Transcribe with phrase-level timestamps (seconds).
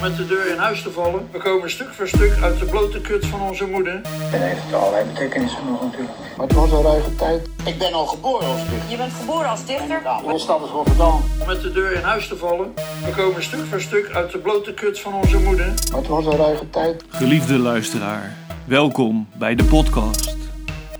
[0.00, 1.28] met de deur in huis te vallen.
[1.32, 4.00] We komen stuk voor stuk uit de blote kut van onze moeder.
[4.32, 6.12] En heeft allerlei betekenissen nog natuurlijk.
[6.36, 7.48] Maar het was een ruige tijd.
[7.64, 8.90] Ik ben al geboren als dichter.
[8.90, 10.02] Je bent geboren als dichter?
[10.26, 11.20] Mijn stad is Rotterdam.
[11.46, 12.74] Met de deur in huis te vallen.
[13.04, 15.66] We komen stuk voor stuk uit de blote kut van onze moeder.
[15.66, 17.04] Maar het was een ruige tijd.
[17.08, 20.36] Geliefde luisteraar, welkom bij de podcast.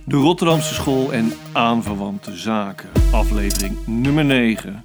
[0.04, 4.82] De Rotterdamse School en aanverwante zaken, aflevering nummer 9.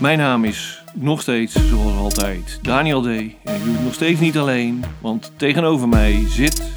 [0.00, 3.06] Mijn naam is nog steeds, zoals altijd, Daniel D.
[3.06, 6.72] En ik doe het nog steeds niet alleen, want tegenover mij zit...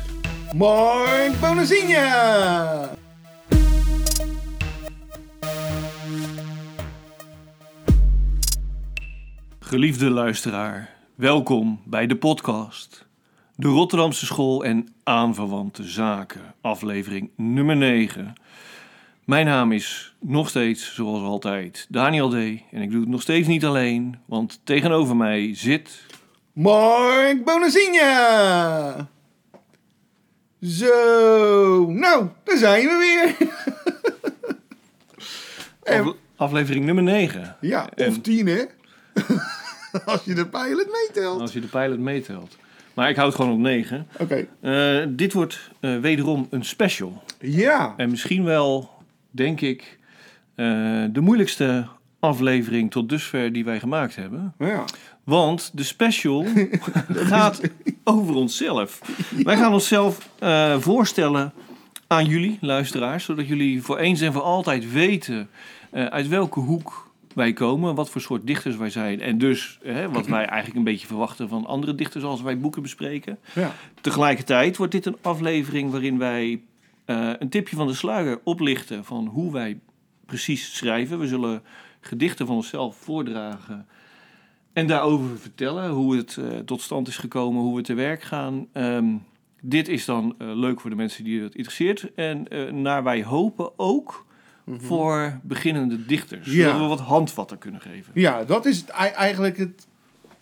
[0.56, 2.90] Mark Bonazinha!
[9.60, 13.06] Geliefde luisteraar, welkom bij de podcast.
[13.56, 18.34] De Rotterdamse School en aanverwante zaken, aflevering nummer 9.
[19.26, 22.34] Mijn naam is nog steeds, zoals altijd, Daniel D.
[22.34, 26.02] En ik doe het nog steeds niet alleen, want tegenover mij zit...
[26.54, 29.08] Mark Bonazinha!
[30.62, 33.36] Zo, nou, daar zijn we weer.
[35.84, 37.56] En- aflevering nummer 9.
[37.62, 38.62] ja, En- of tien hè?
[40.06, 41.42] Als je de pilot meetelt.
[41.42, 42.58] Als je de pilot meetelt.
[42.94, 44.08] Maar ik houd gewoon op 9.
[44.20, 47.24] Oké, Eh, dit wordt eh, wederom een special.
[47.40, 47.94] ja.
[47.98, 48.92] En misschien wel,
[49.34, 50.00] denk ik,
[50.56, 50.66] eh,
[51.12, 51.88] de moeilijkste
[52.20, 54.54] aflevering tot dusver die wij gemaakt hebben.
[54.60, 54.84] ja.
[55.24, 56.46] Want de special
[57.32, 57.62] gaat
[58.04, 59.02] over onszelf.
[59.44, 61.54] Wij gaan onszelf eh, voorstellen
[62.08, 65.50] aan jullie, luisteraars, zodat jullie voor eens en voor altijd weten
[65.92, 69.22] eh, uit welke hoek wij komen, wat voor soort dichters wij zijn.
[69.22, 72.82] En dus hè, wat wij eigenlijk een beetje verwachten van andere dichters als wij boeken
[72.82, 73.38] bespreken.
[73.54, 73.72] ja.
[74.02, 76.62] Tegelijkertijd wordt dit een aflevering waarin wij
[77.06, 79.80] eh, een tipje van de sluier oplichten van hoe wij
[80.26, 81.20] precies schrijven.
[81.20, 81.62] We zullen
[82.00, 83.88] gedichten van onszelf voordragen
[84.74, 88.68] en daarover vertellen hoe het eh, tot stand is gekomen, hoe we te werk gaan.
[88.74, 89.06] Ehm,
[89.62, 92.48] dit is dan eh, leuk voor de mensen die het interesseert en
[92.82, 94.26] naar wij hopen ook
[94.68, 96.66] voor beginnende dichters, Ja.
[96.66, 98.12] zodat we wat handvatten kunnen geven.
[98.14, 99.88] Ja, dat is het, eigenlijk het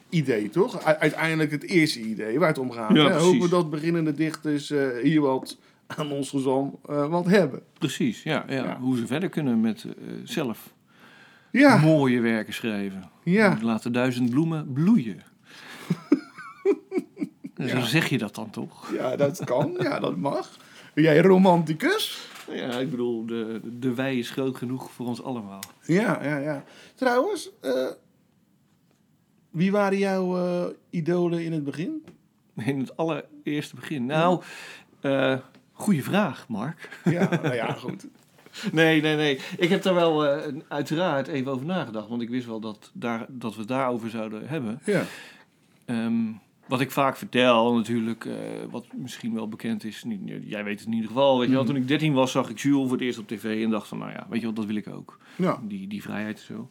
[0.09, 0.83] idee, toch?
[0.83, 2.95] Uiteindelijk het eerste idee waar het om gaat.
[2.95, 3.17] Ja, hè?
[3.17, 4.69] Hopen dat beginnende dichters
[5.01, 5.57] hier wat
[5.97, 7.61] aan ons gezam eh, wat hebben.
[7.77, 8.53] Precies, ja, ja.
[8.63, 8.77] Ja.
[8.79, 9.91] hoe ze verder kunnen met eh,
[10.23, 10.73] zelf
[11.51, 13.09] Ja, mooie werken schrijven.
[13.23, 13.57] ja.
[13.61, 15.19] Laat de duizend bloemen bloeien.
[17.67, 18.91] Zo zeg je dat dan toch?
[18.93, 19.75] ja, dat kan.
[19.79, 20.57] Ja, dat mag.
[20.93, 22.29] Ben jij romanticus?
[22.51, 25.59] Ja, ik bedoel, de, de wei is groot genoeg voor ons allemaal.
[25.85, 26.63] Ja, ja, ja.
[26.95, 27.87] Trouwens, eh,
[29.49, 30.37] wie waren jouw
[30.89, 32.03] idolen in het begin?
[32.55, 34.05] In het allereerste begin.
[34.05, 34.41] Nou,
[35.81, 36.99] goede vraag, Mark.
[37.03, 38.07] Ja, nou ja, goed.
[38.71, 39.39] Nee, nee, nee.
[39.57, 42.07] Ik heb daar wel eh, uiteraard even over nagedacht.
[42.07, 44.79] Want ik wist wel dat, daar, dat we het daarover zouden hebben.
[44.85, 45.03] Ja,
[45.91, 46.31] Ehm,
[46.67, 48.35] wat ik vaak vertel natuurlijk, eh,
[48.69, 50.03] wat misschien wel bekend is.
[50.03, 51.39] Niet, jij weet het in ieder geval.
[51.39, 53.63] Weet je wel, toen ik 13 was, zag ik Jules voor het eerst op tv.
[53.63, 55.17] En dacht van, nou ja, weet je wat, dat wil ik ook.
[55.35, 55.59] ja.
[55.67, 56.69] die, die vrijheid en zo.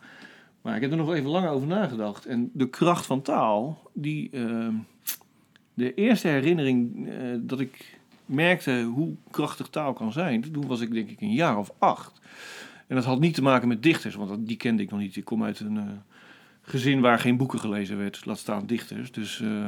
[0.63, 2.27] Maar ik heb er nog even lang over nagedacht.
[2.27, 4.75] En de kracht van taal, die, ehm,
[5.75, 8.00] de eerste herinnering eh, dat ik
[8.31, 12.21] merkte hoe krachtig taal kan zijn, toen was ik denk ik een jaar of acht.
[12.87, 15.17] En dat had niet te maken met dichters, want die kende ik nog niet.
[15.17, 15.85] Ik kom uit een eh,
[16.63, 19.13] gezin waar geen boeken gelezen werd, laat staan dichters.
[19.13, 19.67] Dus, eh,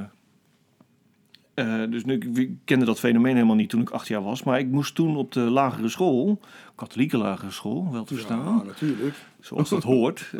[1.54, 4.42] eh, dus nu, ik kende dat fenomeen helemaal niet toen ik acht jaar was.
[4.42, 6.40] Maar ik moest toen op de lagere school,
[6.74, 9.14] katholieke lagere school, wel te verstaan Ja, natuurlijk.
[9.40, 10.30] zoals dat hoort,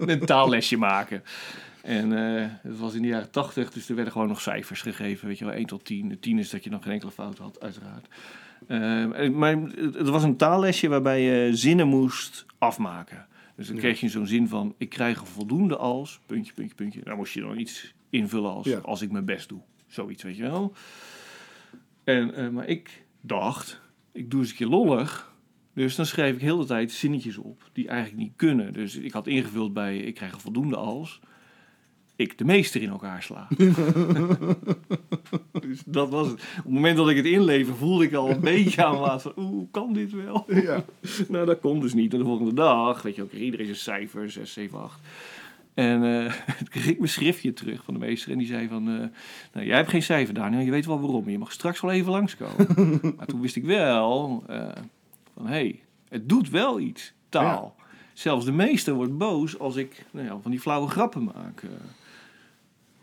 [0.00, 1.22] een taallesje maken.
[1.86, 5.28] En eh, het was in de jaren tachtig, dus er werden gewoon nog cijfers gegeven,
[5.28, 6.16] weet je wel, 1 tot 10.
[6.20, 8.06] 10 is dat je nog geen enkele fout had, uiteraard.
[8.66, 13.26] Eh, en- maar het was een taallesje waarbij je zinnen moest afmaken.
[13.56, 17.00] Dus dan kreeg je zo'n zin van, ik krijg er voldoende als, puntje, puntje, puntje.
[17.04, 18.78] Daar moest je dan iets invullen als, Ja.
[18.78, 19.60] als ik mijn best doe.
[19.86, 20.72] Zoiets, weet je wel.
[22.04, 23.80] En, eh, maar ik dacht,
[24.12, 25.34] ik doe eens een keer lollig.
[25.74, 28.72] Dus dan schreef ik heel de tijd zinnetjes op die eigenlijk niet kunnen.
[28.72, 31.20] Dus ik had ingevuld bij ik krijg er voldoende als
[32.16, 33.48] ik de meester in elkaar sla.
[35.60, 36.40] dus dat was het.
[36.40, 39.66] Op het moment dat ik het inlever voelde ik al een beetje aan van oeh,
[39.70, 40.44] kan dit wel?
[40.48, 40.84] Ja.
[41.28, 42.12] nou, dat kon dus niet.
[42.12, 45.00] En de volgende dag, weet je ook, iedereen zijn cijfer, 6, 7, 8.
[45.74, 48.32] En eh toen kreeg ik mijn schriftje terug van de meester.
[48.32, 49.06] En die zei van, eh,
[49.52, 50.60] nou, jij hebt geen cijfer, Daniel.
[50.60, 51.28] Je weet wel waarom.
[51.28, 53.00] Je mag straks wel even langskomen.
[53.16, 54.68] maar toen wist ik wel eh,
[55.34, 57.74] van, hé, hey, het doet wel iets, taal.
[58.12, 61.62] Zelfs de meester wordt boos als ik nou ja, van die flauwe grappen maak.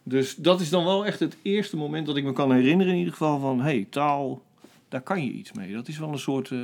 [0.04, 2.98] Dus dat is dan wel echt het eerste moment dat ik me kan herinneren in
[2.98, 3.58] ieder geval van...
[3.58, 4.42] hé, hey, taal,
[4.90, 5.74] daar kan je iets mee.
[5.74, 6.52] Dat is wel een soort...
[6.52, 6.58] eh,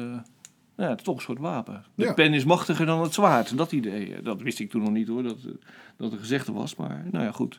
[0.76, 1.84] nou ja, toch een soort wapen.
[1.96, 2.14] De Ja.
[2.14, 3.58] pen is machtiger dan het zwaard.
[3.58, 4.16] Dat idee.
[4.16, 5.52] eh, Dat wist ik toen nog niet hoor, dat, eh,
[5.98, 6.76] dat er gezegd was.
[6.76, 7.58] Maar nou ja, goed.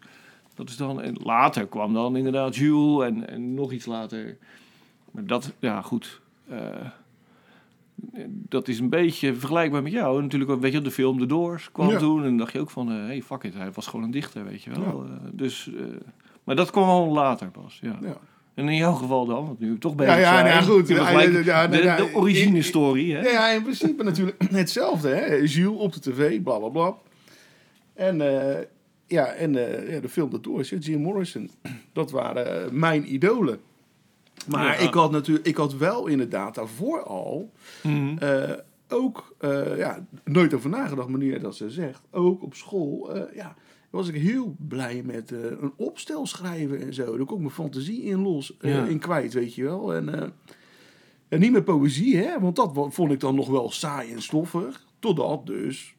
[0.55, 4.37] Dat is dan, en later kwam dan inderdaad Jules en, en nog iets later.
[5.11, 6.21] Maar dat, ja goed.
[8.49, 10.23] Dat is een beetje vergelijkbaar met jou.
[10.23, 11.99] Natuurlijk, weet je, de film The Doors kwam Ja.
[11.99, 12.25] toen.
[12.25, 14.63] En dacht je ook van, hé, hey, fuck it, hij was gewoon een dichter, weet
[14.63, 15.05] je wel.
[15.05, 15.85] Eh, dus, eh,
[16.45, 17.99] maar dat kwam al later pas, ja.
[18.03, 18.17] Ja.
[18.55, 20.45] En in jouw geval dan, want nu toch bezig Ja, ja, zijn.
[20.45, 20.87] nou ja, goed.
[20.87, 23.21] de, de origine-story, hè?
[23.29, 25.09] Ja, in principe natuurlijk hetzelfde.
[25.09, 25.35] Hè?
[25.35, 26.95] Jules op de tv, bla bla bla.
[27.95, 28.65] En, eh,
[29.07, 31.51] ja, en eh, ja, de film de Doors, Jim Morrison.
[31.93, 33.61] Dat waren eh, mijn idolen.
[34.49, 34.75] Maar Ja.
[34.89, 37.51] ik had natuurlijk, ik had wel inderdaad daarvoor al
[37.83, 38.19] Mhm.
[38.19, 38.51] eh,
[38.89, 42.01] ook, eh, ja, nooit over nagedacht, jij dat zo zegt.
[42.11, 43.55] Ook op school, eh, ja,
[43.91, 47.17] was ik heel blij met een opstel schrijven en zo.
[47.17, 48.85] Daar kon ik mijn fantasie in los, Ja.
[48.85, 49.95] in kwijt, weet je wel.
[49.95, 50.33] En,
[51.29, 54.85] en niet met poëzie, hè, want dat vond ik dan nog wel saai en stoffig.
[54.99, 55.95] Totdat dus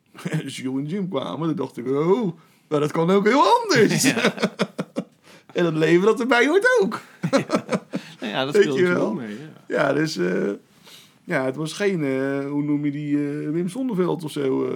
[0.47, 1.47] Jules en Jim kwamen.
[1.47, 4.03] Dan dacht ik, oh, maar dat kan ook heel anders.
[5.53, 7.01] en het leven dat erbij hoort ook.
[8.21, 9.13] Nou ja, dat speelt natuurlijk wel?
[9.13, 9.75] mee, ja.
[9.77, 10.49] Ja, dus eh,
[11.23, 14.69] ja, het was geen, eh, hoe noem je die, eh, Wim Zonneveld of zo.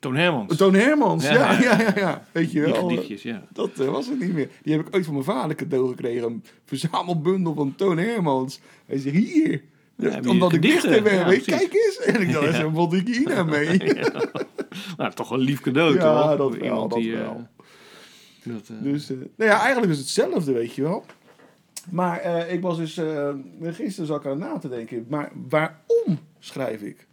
[0.00, 0.56] Toon Hermans.
[0.56, 2.26] Toon Hermans, ja, Ja, ja, ja.
[2.32, 2.88] Weet je Die wel.
[2.88, 3.42] gedichtjes, ja.
[3.52, 4.48] Dat was het niet meer.
[4.62, 6.24] Die heb ik ooit van mijn vader cadeau gekregen.
[6.26, 8.60] Een verzamelbundel van Toon Hermans.
[8.86, 9.62] Hij zegt, hier.
[10.28, 11.26] Omdat ik dichter ben.
[11.26, 11.44] Weet precies.
[11.68, 12.00] kijk eens.
[12.00, 13.78] En ik dacht, er is een bottine mee.
[14.96, 16.36] Nou, toch een lief cadeau, Ja, toch?
[16.36, 17.46] dat wel, Iemand dat die, wel.
[18.44, 21.04] dat, Dus, nou ja, eigenlijk is het hetzelfde, weet je wel.
[21.90, 25.06] Maar eh, ik was dus, eh, gisteren zat ik aan na te denken.
[25.08, 27.06] Maar waarom schrijf ik?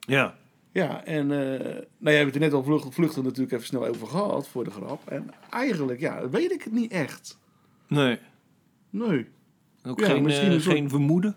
[0.00, 0.40] ja.
[0.74, 3.86] Ja, en eh nou, jij hebt het er net al vlucht, vluchtig natuurlijk even snel
[3.86, 5.08] over gehad, voor de grap.
[5.08, 7.38] En eigenlijk, ja, weet ik het niet echt.
[7.88, 8.18] Nee.
[8.90, 9.26] Nee.
[9.84, 11.36] Ook Ja, geen, misschien soort- geen vermoeden.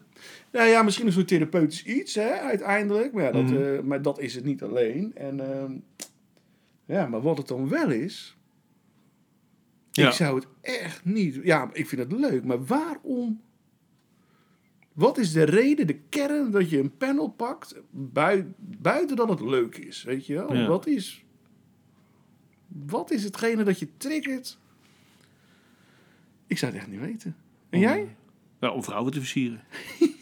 [0.51, 3.13] Nou ja, misschien een soort therapeutisch iets, hè, uiteindelijk.
[3.13, 3.87] Maar, ja, dat, Mhm.
[3.87, 5.11] maar dat is het niet alleen.
[5.15, 5.71] En ehm,
[6.85, 8.37] ja, maar wat het dan wel is...
[9.95, 10.07] Ja.
[10.07, 11.39] Ik zou het echt niet...
[11.43, 13.41] Ja, ik vind het leuk, maar waarom...
[14.93, 17.75] Wat is de reden, de kern dat je een panel pakt...
[17.89, 20.53] Bui, buiten dat het leuk is, weet je wel?
[20.53, 20.67] Ja.
[20.67, 21.25] Wat is...
[22.67, 24.57] Wat is hetgene dat je triggert?
[26.47, 27.35] Ik zou het echt niet weten.
[27.69, 28.15] En jij?
[28.59, 29.63] Ja, om vrouwen te versieren.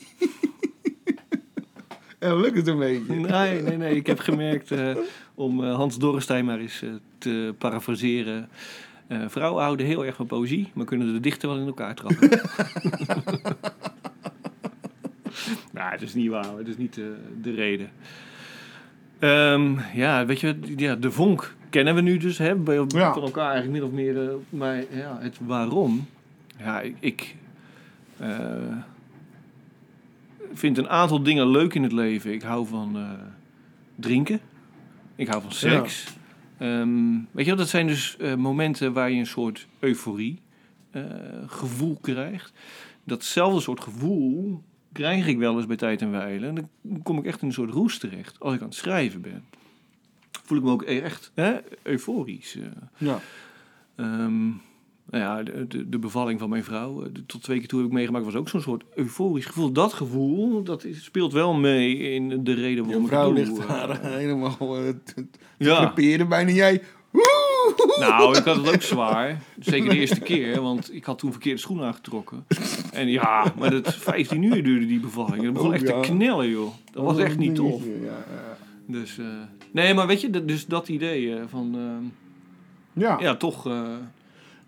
[2.23, 3.13] Ja, lukt het een beetje?
[3.13, 3.95] Nee, nee, nee.
[3.95, 4.95] Ik heb gemerkt, eh,
[5.35, 8.49] om eh, Hans Dorrestein maar eens eh, te parafraseren.
[9.07, 12.29] Eh, vrouwen houden heel erg van poëzie, maar kunnen de dichter wel in elkaar trappen.
[15.73, 16.57] nou, het is niet waar.
[16.57, 17.03] Het is niet eh,
[17.41, 17.89] de reden.
[19.19, 22.37] Ehm, ja, weet je, ja, de vonk kennen we nu dus.
[22.37, 23.13] Hè, bij, Ja.
[23.13, 24.29] Van elkaar eigenlijk min of meer.
[24.29, 26.07] eh, maar ja, het waarom.
[26.57, 27.35] Ja, ik...
[30.53, 32.33] vind een aantal dingen leuk in het leven.
[32.33, 32.97] Ik hou van
[33.95, 34.39] drinken.
[35.15, 36.13] Ik hou van seks.
[36.63, 40.41] Ehm, weet je wel, dat zijn dus eh, momenten waar je een soort euforie
[40.91, 41.03] eh,
[41.47, 42.53] gevoel krijgt.
[43.03, 46.47] Datzelfde soort gevoel krijg ik wel eens bij tijd en wijle.
[46.47, 49.21] En dan kom ik echt in een soort roes terecht als ik aan het schrijven
[49.21, 49.43] ben.
[50.43, 52.55] Voel ik me ook echt hè, euforisch.
[52.55, 52.65] eh.
[52.97, 53.19] Ja.
[53.95, 54.49] Ehm,
[55.13, 57.79] nou ja, de, de, de bevalling van mijn vrouw, eh, de- tot twee keer toe
[57.79, 59.71] heb ik meegemaakt, was ook zo'n soort euforisch gevoel.
[59.71, 63.57] Dat gevoel, dat is, speelt wel mee in de reden Je waarom vrouw ik ligt
[63.59, 63.67] eh.
[63.67, 65.25] daar helemaal eh, te,
[65.57, 65.93] Ja.
[66.27, 66.81] bijna jij.
[67.99, 69.41] Nou, ik had het ook zwaar.
[69.59, 72.45] Zeker de eerste keer, want ik had toen verkeerde schoenen aangetrokken.
[72.91, 75.43] En ja, maar dat 15 uur duurde die bevalling.
[75.43, 75.99] Dat begon Oh, echt ja.
[76.01, 76.71] te knellen, joh.
[76.91, 77.83] Dat was Oh, echt niet tof.
[78.03, 78.25] Ja.
[78.87, 79.25] Dus, eh,
[79.71, 83.17] nee, maar weet je, dus dat idee eh, van, eh, ja.
[83.19, 83.69] ja, toch...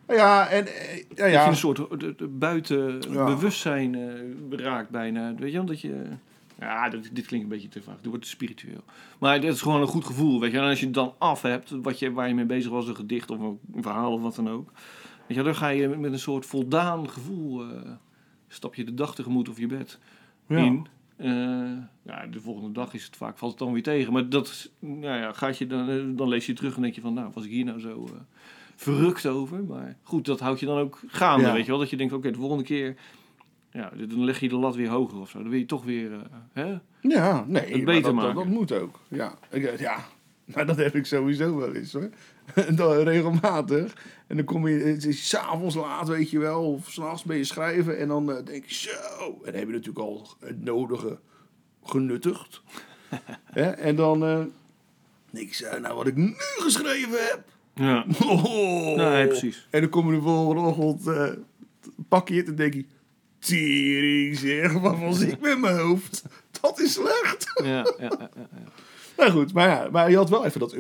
[0.06, 1.48] eh, Ja, en eh, ja, ja.
[1.48, 3.26] een soort de, de buiten Ja.
[3.26, 5.36] bewustzijn eh, raakt bijna.
[5.36, 6.04] Weet je wel, dat je...
[6.60, 7.96] Ja, dit, dit klinkt een beetje te vaag.
[7.96, 8.84] Dit wordt te spiritueel.
[9.20, 10.58] Maar dit is gewoon een goed gevoel, weet je.
[10.58, 12.96] En als je het dan af hebt, wat je, waar je mee bezig was, een
[12.96, 14.72] gedicht of een verhaal of wat dan ook.
[15.28, 17.62] Weet je, dan ga je met een soort voldaan gevoel...
[17.64, 17.82] eh,
[18.48, 20.00] stap je de dag tegemoet of je bed
[20.48, 20.58] Ja.
[20.58, 20.88] in.
[21.18, 21.28] Eh,
[22.02, 24.14] ja, de volgende dag is het vaak, valt het dan weer tegen.
[24.14, 27.02] Maar dat, nou ja, gaat je dan, eh, dan lees je terug en denk je
[27.02, 28.12] van, nou, was ik hier nou zo eh,
[28.76, 29.64] verrukt over?
[29.64, 31.54] Maar goed, dat houdt je dan ook gaande, Ja.
[31.54, 31.80] weet je wel?
[31.80, 32.96] Dat je denkt, oké, de volgende keer,
[33.72, 35.40] ja, dan leg je de lat weer hoger of zo.
[35.40, 36.20] Dan wil je toch weer, eh,
[36.54, 36.78] hè?
[37.02, 38.36] Ja, nee, Het beter dat, maken.
[38.36, 39.00] dat moet ook.
[39.08, 39.98] Ja, ik, ja.
[40.56, 42.10] Maar dat heb ik sowieso wel eens hoor.
[42.76, 43.94] Dan regelmatig.
[44.28, 47.44] En dan kom je, het is s'avonds laat, weet je wel, of s'nachts ben je
[47.44, 47.98] schrijven.
[48.00, 49.24] En dan eh, denk je zo.
[49.24, 51.20] En dan heb je natuurlijk al het nodige
[51.84, 52.62] genuttigd.
[53.78, 54.40] En dan eh
[55.32, 57.44] denk je zo, nou wat ik nu geschreven heb.
[57.76, 58.06] Ja.
[58.26, 58.96] Oh.
[58.96, 59.68] Nee, precies.
[59.70, 61.30] En dan kom je de volgende ochtend, eh,
[62.08, 62.86] pak je het en denk je...
[63.40, 66.24] Tering zeg, wat was ik met mijn hoofd?
[66.62, 67.62] Dat is slecht.
[67.64, 68.48] Ja, ja, ja, ja.
[69.18, 70.78] Nou goed, maar, ja, maar je had wel even dat hè,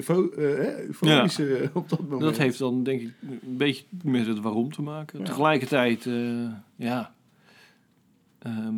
[0.86, 2.22] euforische eh, op dat moment.
[2.22, 5.20] Dat heeft dan denk ik een beetje met het waarom te maken.
[5.20, 5.26] Ja.
[5.26, 7.14] Tegelijkertijd, eh, ja,
[8.40, 8.76] ehm,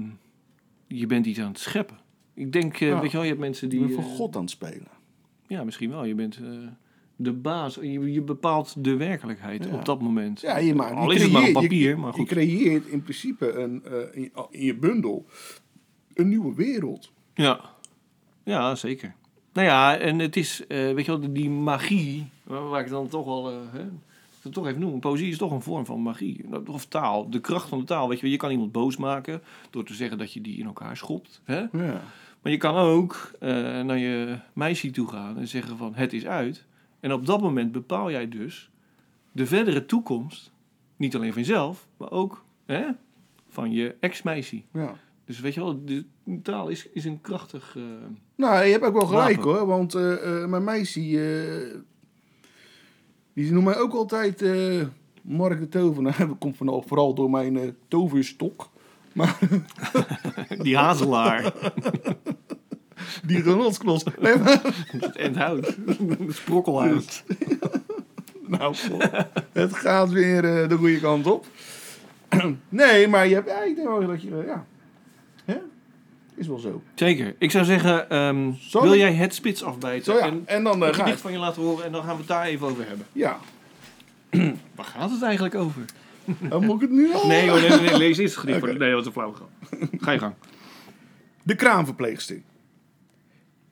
[0.88, 1.98] je bent iets aan het scheppen.
[2.34, 3.02] Ik denk, Ja.
[3.02, 3.86] weet je wel, je hebt mensen die...
[3.86, 4.88] Die voor eh, God aan het spelen.
[5.48, 6.04] Ja, misschien wel.
[6.04, 6.40] Je bent
[7.20, 7.76] de baas.
[7.76, 9.74] Je, je bepaalt de werkelijkheid Ja.
[9.76, 10.42] op dat moment.
[10.42, 12.28] Ja, je maakt, Al je is het maar op papier, je, maar je goed.
[12.28, 15.26] creëert in principe een, eh, in, je- in je bundel
[16.14, 17.12] een nieuwe wereld.
[17.34, 17.60] Ja.
[18.44, 19.16] ja, zeker.
[19.54, 23.26] Nou ja, en het is, eh, weet je wel, die magie, waar ik dan toch
[23.26, 23.86] wel, eh, hè,
[24.52, 25.00] toch even noemen.
[25.00, 26.46] Poëzie is toch een vorm van magie.
[26.66, 28.10] Of taal, de kracht van de taal.
[28.10, 30.98] Weet je, je kan iemand boos maken door te zeggen dat je die in elkaar
[30.98, 31.42] schopt.
[31.44, 31.58] Hè?
[31.60, 32.02] Ja.
[32.42, 36.66] Maar je kan ook naar je meisje toe gaan en zeggen van het is uit.
[37.08, 38.70] En op dat moment bepaal jij dus
[39.32, 40.52] de verdere toekomst.
[40.96, 42.86] Niet alleen van jezelf, maar ook hè,
[43.50, 44.62] van je ex-meisje.
[44.74, 44.96] ja.
[45.26, 46.06] Dus weet je wel, de
[46.44, 47.74] taal is, is een krachtig...
[47.78, 47.84] eh,
[48.36, 49.52] Nou, je hebt ook wel gelijk Wapen.
[49.54, 49.66] hoor.
[49.68, 51.00] Want eh, eh, mijn meisje,
[53.34, 54.46] die noemt mij ook altijd
[55.22, 56.18] Mark de Tovenaar.
[56.28, 58.70] Dat komt van, vooral door mijn toverstok.
[59.14, 59.40] Maar
[60.64, 61.54] die hazelaar,
[63.25, 64.04] die genotsklos.
[64.20, 64.62] Nee, maar,
[65.00, 67.24] het endhout, het sprokkelhout.
[68.48, 68.75] nou,
[69.51, 71.46] het gaat weer eh, de goede kant op.
[72.70, 74.66] nee, maar je hebt, ja, ik denk wel dat je, ja.
[75.46, 75.58] Hè?
[76.36, 76.82] Is wel zo.
[76.96, 77.36] Zeker.
[77.38, 80.96] Ik zou zeggen, ehm, wil jij het spits afbijten Zo ja, en en dan een
[80.96, 81.18] ga ik.
[81.18, 83.06] van je laten horen en dan gaan we het daar even over hebben.
[83.12, 83.38] Ja,
[84.75, 85.86] Waar gaat het eigenlijk over?
[86.39, 87.27] dan moet ik het nu al.
[87.27, 88.77] Nee hoor, nee, nee, lees eerst het gedicht.
[88.80, 89.50] Nee, dat is een flauw grap.
[89.98, 90.34] Ga je gang.
[91.44, 92.42] De kraamverpleegster.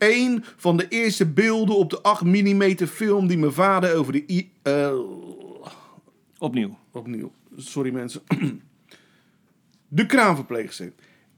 [0.10, 4.24] Eén van de eerste beelden op de 8 mm film die mijn vader over de...
[4.28, 4.94] I eh,
[6.38, 6.78] Opnieuw.
[6.92, 7.32] opnieuw.
[7.58, 8.22] Sorry mensen.
[9.88, 10.94] De kraamverpleegster.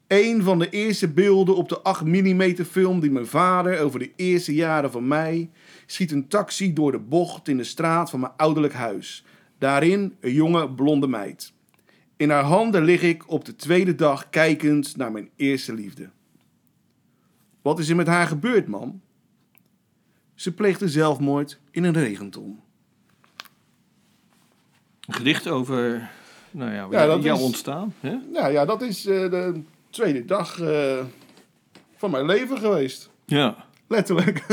[0.08, 4.12] Eén van de eerste beelden op de 8 mm film die mijn vader over de
[4.16, 5.50] eerste jaren van mij
[5.86, 9.26] schiet een taxi door de bocht in de straat van mijn ouderlijk huis.
[9.58, 11.54] Daarin een jonge blonde meid.
[12.18, 16.10] In haar handen lig ik op de tweede dag kijkend naar mijn eerste liefde.
[17.68, 19.02] Wat is er met haar gebeurd, man?
[20.36, 22.60] Ze pleegde zelfmoord in een regenton.
[25.08, 26.10] Een gedicht over
[26.52, 27.94] nou ja, Ja, dat jouw is- ontstaan.
[28.00, 28.18] Hè?
[28.32, 31.04] Nou ja, dat is eh, de tweede dag eh,
[31.96, 33.10] van mijn leven geweest.
[33.26, 33.66] Ja.
[33.88, 34.46] Letterlijk.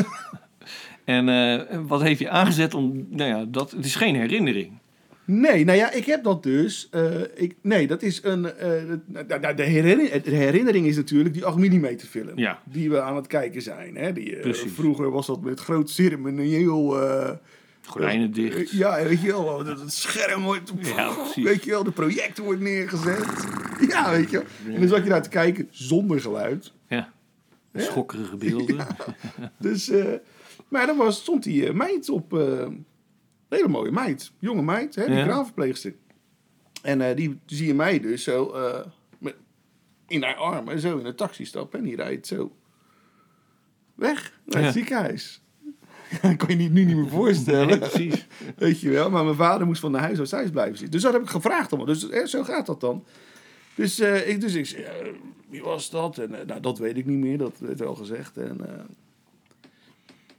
[1.04, 3.06] En eh, wat heeft je aangezet om...
[3.10, 4.78] Nou ja, dat, het is geen herinnering.
[5.26, 6.88] Nee, nou ja, ik heb dat dus.
[6.90, 8.44] eh, ik, nee, dat is een.
[8.46, 9.00] eh, de,
[9.40, 12.38] de, de herinnering, de herinnering is natuurlijk die 8 mm film.
[12.38, 12.58] Ja.
[12.64, 13.96] Die we aan het kijken zijn.
[13.96, 14.12] Hè?
[14.12, 16.96] Die, eh, vroeger was dat met groot ceremonieel.
[17.86, 18.70] Gordijnen dicht.
[18.70, 19.64] ja, weet je wel.
[19.64, 20.72] Dat het scherm wordt.
[20.80, 21.44] Ja, precies.
[21.44, 23.26] Weet je wel, de projector wordt neergezet.
[23.88, 24.36] Ja, weet je.
[24.64, 24.74] wel.
[24.74, 26.72] En dan zat je daar te kijken zonder geluid.
[26.88, 27.12] Ja.
[27.74, 28.86] Schokkerige beelden.
[29.58, 29.90] Dus,
[30.68, 32.32] maar dan was, stond die meid op.
[33.54, 34.32] hele mooie meid.
[34.38, 35.24] Jonge meid, hè, die Ja.
[35.24, 35.94] kraamverpleegster.
[36.82, 38.86] En eh, die zie je mij dus zo eh,
[39.18, 39.34] met,
[40.06, 41.78] in haar armen zo in een taxi stappen.
[41.78, 42.52] En die rijdt zo
[43.94, 44.78] weg naar het Ja.
[44.80, 45.42] ziekenhuis.
[46.22, 47.66] Dat kan je niet, nu niet meer voorstellen.
[47.66, 48.26] Nee, precies.
[48.56, 49.10] Weet je wel.
[49.10, 50.90] Maar mijn vader moest van de huis uit huis blijven zitten.
[50.90, 51.94] Dus dat heb ik gevraagd allemaal.
[51.94, 53.04] Dus hè, zo gaat dat dan.
[53.74, 54.84] Dus, eh, ik, dus ik zei,
[55.48, 56.18] wie was dat?
[56.18, 57.38] En nou, dat weet ik niet meer.
[57.38, 58.36] Dat werd wel gezegd.
[58.36, 58.60] En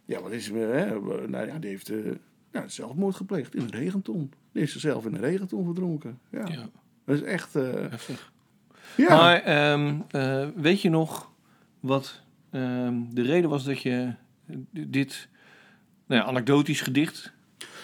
[0.05, 1.01] ja, wat is er?
[1.29, 1.91] Nou ja, die heeft
[2.55, 4.19] eh, nou, zelfmoord gepleegd in een regenton.
[4.51, 6.19] Die heeft zichzelf in een regenton verdronken.
[6.31, 6.45] Ja.
[6.47, 6.69] Ja,
[7.05, 7.55] Dat is echt...
[7.55, 8.31] eh, heftig.
[8.95, 9.15] ja.
[9.15, 11.31] Maar ehm, eh, weet je nog
[11.79, 12.21] wat
[12.51, 14.13] ehm, de reden was dat je
[14.71, 15.27] dit
[16.07, 17.33] nou ja, anekdotisch gedicht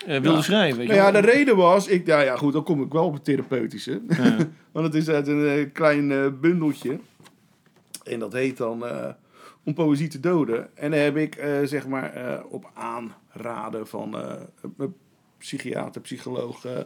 [0.06, 0.42] eh, wilde Ja.
[0.42, 0.78] schrijven?
[0.78, 1.22] Weet Nou je ja, wel?
[1.22, 4.01] de reden was, ik, nou ja, goed, dan kom ik wel op het therapeutische.
[4.08, 4.38] Ja.
[4.72, 7.00] Want het is uit een eh, klein eh, bundeltje.
[8.04, 9.10] En dat heet dan eh,
[9.63, 10.78] Om Poëzie te Doden.
[10.78, 12.70] En daar heb ik, eh, zeg maar, eh, op
[13.34, 14.42] aanraden van eh,
[14.76, 14.94] mijn
[15.38, 16.66] psychiater, psycholoog...
[16.66, 16.80] eh,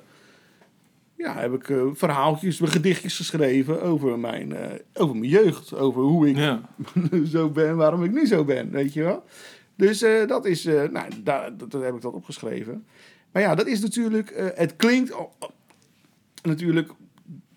[1.17, 5.73] ja, heb ik eh, verhaaltjes, gedichtjes geschreven over mijn, eh, over mijn jeugd.
[5.73, 6.61] Over hoe ik Ja.
[7.33, 9.23] zo ben, waarom ik nu zo ben, weet je wel.
[9.75, 12.85] Dus eh, dat is, eh, nou, daar, dat, dat heb ik dat opgeschreven.
[13.31, 15.13] Maar ja, dat is natuurlijk, eh, het klinkt
[16.43, 16.91] natuurlijk,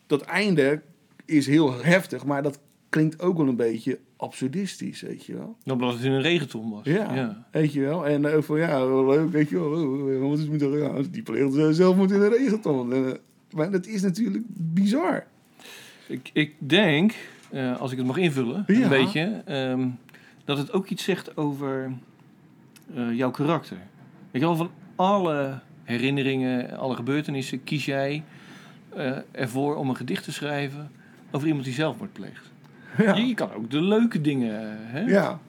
[0.07, 0.83] dat einde
[1.25, 5.57] is heel heftig, maar dat klinkt ook wel een beetje absurdistisch, weet je wel.
[5.67, 6.85] Omdat het in een regenton was.
[6.85, 7.47] Ja, ja.
[7.51, 8.07] weet je wel.
[8.07, 9.71] En eh, van ja, leuk, weet je wel.
[9.71, 12.93] oh, oh, Wat is met de, ja, die pleegt zelfmoord in een regenton.
[12.93, 13.13] En, eh,
[13.51, 15.27] maar dat is natuurlijk bizar.
[16.07, 17.15] Ik, ik denk,
[17.51, 18.75] eh, als ik het mag invullen, Ja.
[18.83, 19.89] een beetje, ehm,
[20.45, 21.93] dat het ook iets zegt over
[23.13, 23.77] jouw karakter.
[24.31, 28.25] Weet je wel, van alle herinneringen, alle gebeurtenissen, kies jij
[29.33, 30.91] ervoor om een gedicht te schrijven
[31.31, 32.51] over iemand die zelfmoord pleegt.
[32.99, 33.15] Ja.
[33.15, 35.01] Je, je kan ook de leuke dingen, hè?
[35.01, 35.41] Ja.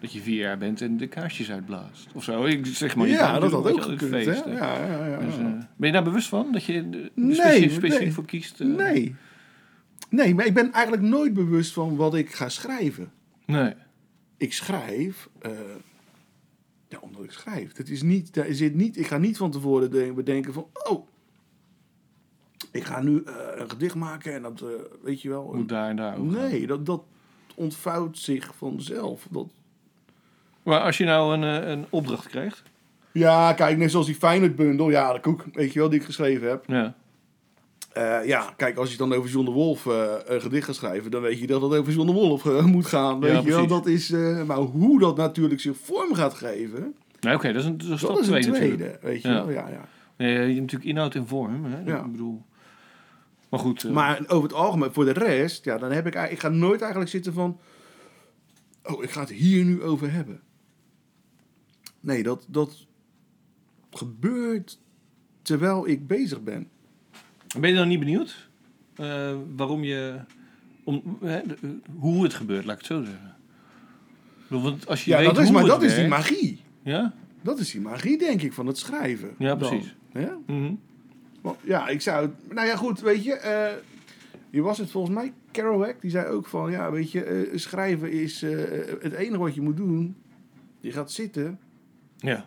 [0.00, 2.08] dat je vier jaar bent en de kaarsjes uitblaast.
[2.14, 2.44] Of zo.
[2.44, 4.32] Ik zeg maar niet ja, dat had ook je gekund, het hè?
[4.32, 5.18] feest, Ja, ja, ja.
[5.18, 5.44] Dus, eh,
[5.76, 6.52] ben je daar bewust van?
[6.52, 8.12] Dat je er Nee, specifiek, specifiek nee.
[8.12, 8.60] voor kiest?
[8.60, 8.66] eh?
[8.66, 9.14] Nee.
[10.10, 13.10] Nee, maar ik ben eigenlijk nooit bewust van wat ik ga schrijven.
[13.46, 13.74] Nee.
[14.36, 15.28] Ik schrijf...
[15.40, 15.50] eh,
[16.88, 17.76] ja, omdat ik schrijf.
[17.76, 20.66] Het is niet, daar zit niet, ik ga niet van tevoren de- bedenken van...
[20.88, 21.06] Oh,
[22.70, 24.68] ik ga nu eh, een gedicht maken en dat, eh,
[25.02, 25.52] weet je wel...
[25.54, 26.48] Moet daar en daar over gaan.
[26.50, 27.02] nee, dat, dat
[27.54, 29.26] ontvouwt zich vanzelf.
[29.30, 29.46] Dat,
[30.62, 32.62] Maar als je nou een, eh, een opdracht krijgt.
[33.12, 34.90] ja, kijk, net zoals die Feyenoord-bundel.
[34.90, 36.64] Ja, de koek, weet je wel, die ik geschreven heb.
[36.66, 36.94] Ja.
[38.24, 39.84] Ja, kijk, als je dan over John de Wolf
[40.26, 43.20] een gedicht gaat schrijven, dan weet je dat het over John de Wolf moet gaan.
[43.20, 44.10] Weet Ja, je wel, dat is,
[44.46, 47.88] maar hoe dat natuurlijk zich vorm gaat geven, Nee, oké, dat is een, dat is
[47.88, 48.98] dat stap is een twee tweede.
[49.02, 49.34] Weet je Ja.
[49.34, 49.88] wel, ja, ja.
[50.16, 51.64] Nee, je hebt natuurlijk inhoud en vorm.
[51.64, 51.80] Hè?
[51.90, 52.04] Ja.
[52.04, 52.42] Ik bedoel...
[53.52, 53.84] Maar goed.
[53.84, 56.58] eh, Maar over het algemeen, voor de rest, ja, dan heb ik, eigenlijk- ik ga
[56.66, 57.60] nooit eigenlijk zitten van,
[58.84, 60.40] oh, ik ga het hier nu over hebben.
[62.00, 62.86] Nee, dat, dat
[63.90, 64.78] gebeurt
[65.42, 66.68] terwijl ik bezig ben.
[67.58, 68.50] Ben je dan niet benieuwd?
[68.96, 70.20] eh, waarom je...
[70.84, 73.36] Om, hè, de- hoe het gebeurt, laat ik het zo zeggen.
[74.48, 76.60] Want als je Ja, weet dat is, maar dat is die magie.
[76.82, 77.14] Ja?
[77.42, 79.34] Dat is die magie, denk ik, van het schrijven.
[79.38, 79.68] Ja, dan.
[79.68, 79.94] precies.
[80.12, 80.38] Ja?
[81.60, 82.22] Ja, ik zou...
[82.26, 83.32] het- Nou ja, goed, weet je...
[83.34, 83.72] eh
[84.50, 86.70] die was het volgens mij, Kerouac, die zei ook van...
[86.70, 88.50] Ja, weet je, eh, schrijven is eh,
[89.00, 90.16] het enige wat je moet doen.
[90.80, 91.58] Je gaat zitten
[92.16, 92.44] Ja.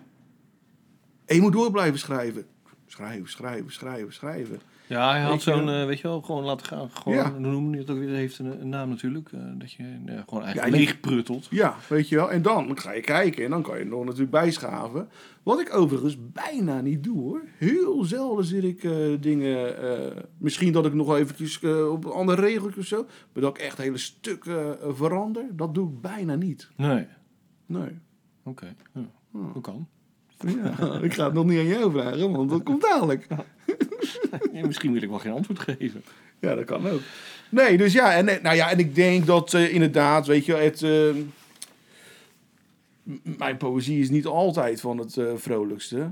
[1.25, 2.45] en je moet door blijven schrijven.
[2.85, 4.59] Schrijven, schrijven, schrijven, schrijven.
[4.87, 5.79] Ja, hij had zo'n, wel?
[5.81, 6.89] eh, weet je wel, gewoon laten gaan.
[6.89, 7.29] Gewoon, Ja.
[7.29, 8.07] noem je het ook weer?
[8.07, 9.31] Dat heeft een, een naam natuurlijk.
[9.31, 11.47] eh, dat je eh, gewoon eigenlijk leeg pruttelt.
[11.49, 12.31] Ja, weet je wel.
[12.31, 15.07] En dan ga je kijken en dan kan je er nog natuurlijk bijschaven.
[15.43, 17.41] Wat ik overigens bijna niet doe hoor.
[17.57, 19.81] Heel zelden zit ik eh, dingen...
[19.83, 23.05] eh, misschien dat ik nog eventjes eh, op een ander regeltje of zo...
[23.33, 25.45] Maar dat ik echt hele stukken eh, verander.
[25.51, 26.69] Dat doe ik bijna niet.
[26.75, 27.07] Nee.
[27.65, 27.89] Nee.
[28.43, 28.75] Oké.
[28.93, 29.01] Ja.
[29.31, 29.87] Hoe kan?
[30.39, 33.27] Ja, ik ga het nog niet aan jou vragen, want dat komt dadelijk.
[34.53, 36.03] Ja, misschien wil ik wel geen antwoord geven.
[36.39, 36.99] Ja, dat kan ook.
[37.49, 40.53] Nee, dus ja, en, eh, nou ja, en ik denk dat eh, inderdaad, weet je,
[40.53, 41.13] het, eh,
[43.03, 46.11] m- mijn poëzie is niet altijd van het eh, vrolijkste.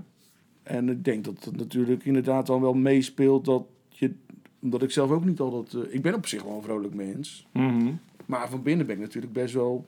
[0.63, 4.13] En ik denk dat het natuurlijk inderdaad dan wel meespeelt dat je,
[4.61, 7.91] omdat ik zelf ook niet altijd, ik ben op zich wel een vrolijk mens, Mhm.
[8.25, 9.87] maar van binnen ben ik natuurlijk best wel,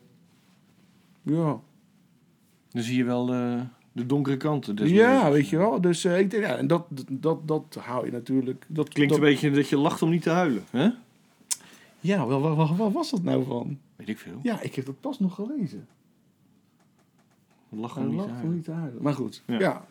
[1.22, 1.60] ja,
[2.70, 3.26] Dan zie je wel
[3.96, 4.76] de, donkere kanten.
[4.76, 5.80] des ja, weet je wel.
[5.80, 8.64] Dus eh, ik denk, ja, en dat, dat, dat hou je natuurlijk.
[8.68, 10.64] Dat Klinkt dat, een beetje dat je lacht om niet te huilen.
[10.70, 10.88] Hè?
[12.00, 13.78] Ja, wel, wat, wat, wat was dat nou van?
[13.96, 14.38] Weet ik veel.
[14.42, 15.86] Ja, ik heb dat pas nog gelezen.
[17.68, 19.02] Lachen om niet lach niet te huilen.
[19.02, 19.58] Maar goed, Ja.
[19.58, 19.86] ja.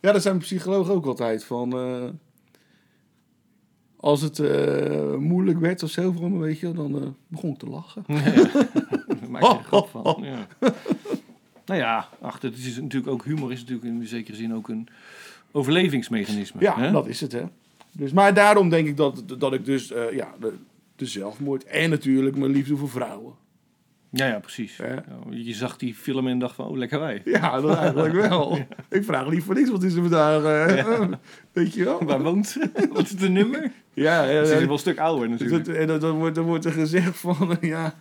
[0.00, 0.12] ja.
[0.12, 1.72] dat zijn psychologen ook altijd van...
[1.72, 2.04] eh,
[3.96, 7.66] als het eh, moeilijk werd of zo voor me, weet je, dan begon ik te
[7.66, 8.04] lachen.
[8.06, 8.22] Ja,
[9.20, 10.16] Daar maak je grap van.
[10.22, 10.46] Ja.
[11.66, 14.88] Nou ja, ach, het is natuurlijk ook humor is natuurlijk in zekere zin ook een
[15.52, 16.60] overlevingsmechanisme.
[16.60, 16.90] Ja, hè?
[16.90, 17.42] dat is het, hè.
[17.92, 20.54] Dus, maar daarom denk ik dat, dat ik dus, eh, ja, de,
[20.96, 23.34] de zelfmoord en natuurlijk mijn liefde voor vrouwen.
[24.10, 24.76] ja, ja, precies.
[25.30, 27.22] Je zag die film en dacht van, oh, lekker wij.
[27.24, 28.58] Ja, dat eigenlijk wel.
[28.90, 30.44] Ik vraag niet voor niks, wat is er vandaag,
[30.76, 31.08] eh,
[31.52, 32.04] weet je wel?
[32.04, 32.70] Waar woont ze?
[32.92, 33.72] Wat is het nummer?
[33.92, 35.64] Ja, ja, Ze is wel een stuk ouder natuurlijk.
[35.64, 37.94] dat, en dan, wordt, dan wordt er gezegd van, ja,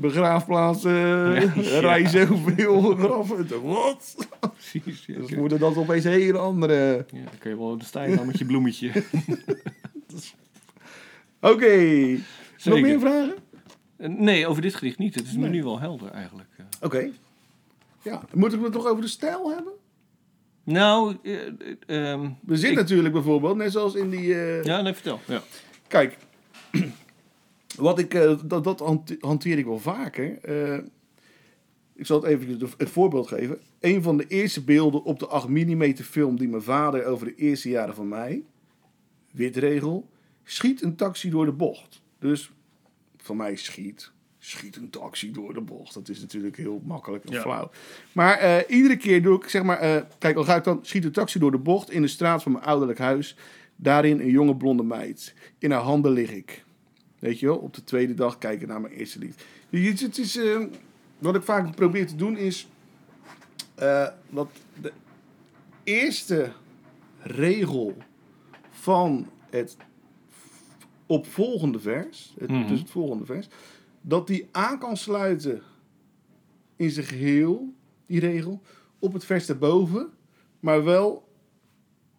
[0.00, 1.42] begraafplaats, eh
[1.80, 2.08] Ja.
[2.08, 3.62] zoveel graven.
[3.62, 4.16] Wat?
[4.52, 5.06] Precies.
[5.06, 7.06] Ja, Dus worden dat opeens hele andere...
[7.12, 8.90] Ja, dan kun je wel, dan sta je dan met je bloemetje.
[11.40, 11.76] Oké,
[12.64, 13.34] nog meer vragen?
[13.96, 15.14] Eh, Nee, over dit gedicht niet.
[15.14, 16.48] Het is me nu wel helder eigenlijk.
[16.56, 17.10] Eh, Oké.
[18.02, 19.72] Ja, moeten we het nog over de stijl hebben?
[20.64, 21.46] Nou, eh,
[21.86, 24.34] eh, ehm, We zitten ik- natuurlijk bijvoorbeeld, net zoals in die...
[24.62, 25.20] Ja, nee, vertel.
[25.26, 25.42] Ja.
[25.88, 26.16] Kijk,
[27.76, 30.38] wat ik, eh, dat, dat hante- hanteer ik wel vaker.
[30.38, 30.78] Eh,
[31.94, 33.58] ik zal het even een voorbeeld geven.
[33.80, 37.34] Een van de eerste beelden op de 8 mm film die mijn vader over de
[37.34, 38.42] eerste jaren van mij,
[39.32, 40.08] witregel,
[40.44, 42.02] schiet een taxi door de bocht.
[42.18, 42.50] Dus
[43.16, 45.94] van mij schiet, schiet een taxi door de bocht.
[45.94, 47.40] Dat is natuurlijk heel makkelijk en Ja.
[47.40, 47.70] flauw.
[48.12, 51.12] Maar eh, iedere keer doe ik, zeg maar, kijk, al ga ik dan, schiet een
[51.12, 53.36] taxi door de bocht in de straat van mijn ouderlijk huis.
[53.76, 55.34] Daarin een jonge blonde meid.
[55.58, 56.64] In haar handen lig ik.
[57.26, 59.44] Weet je wel, op de tweede dag kijken naar mijn eerste lied.
[59.68, 60.60] Je- Het is, eh,
[61.18, 62.68] wat ik vaak probeer te doen is...
[63.74, 64.48] eh, dat
[64.80, 64.92] de
[65.84, 66.52] eerste
[67.20, 67.96] regel
[68.70, 69.76] van het
[71.06, 72.34] opvolgende vers...
[72.38, 72.68] Het, Mhm.
[72.68, 73.48] Dus het volgende vers...
[74.00, 75.62] Dat die aan kan sluiten
[76.76, 77.74] in zijn geheel,
[78.06, 78.62] die regel,
[78.98, 80.08] op het vers daarboven.
[80.60, 81.28] Maar wel...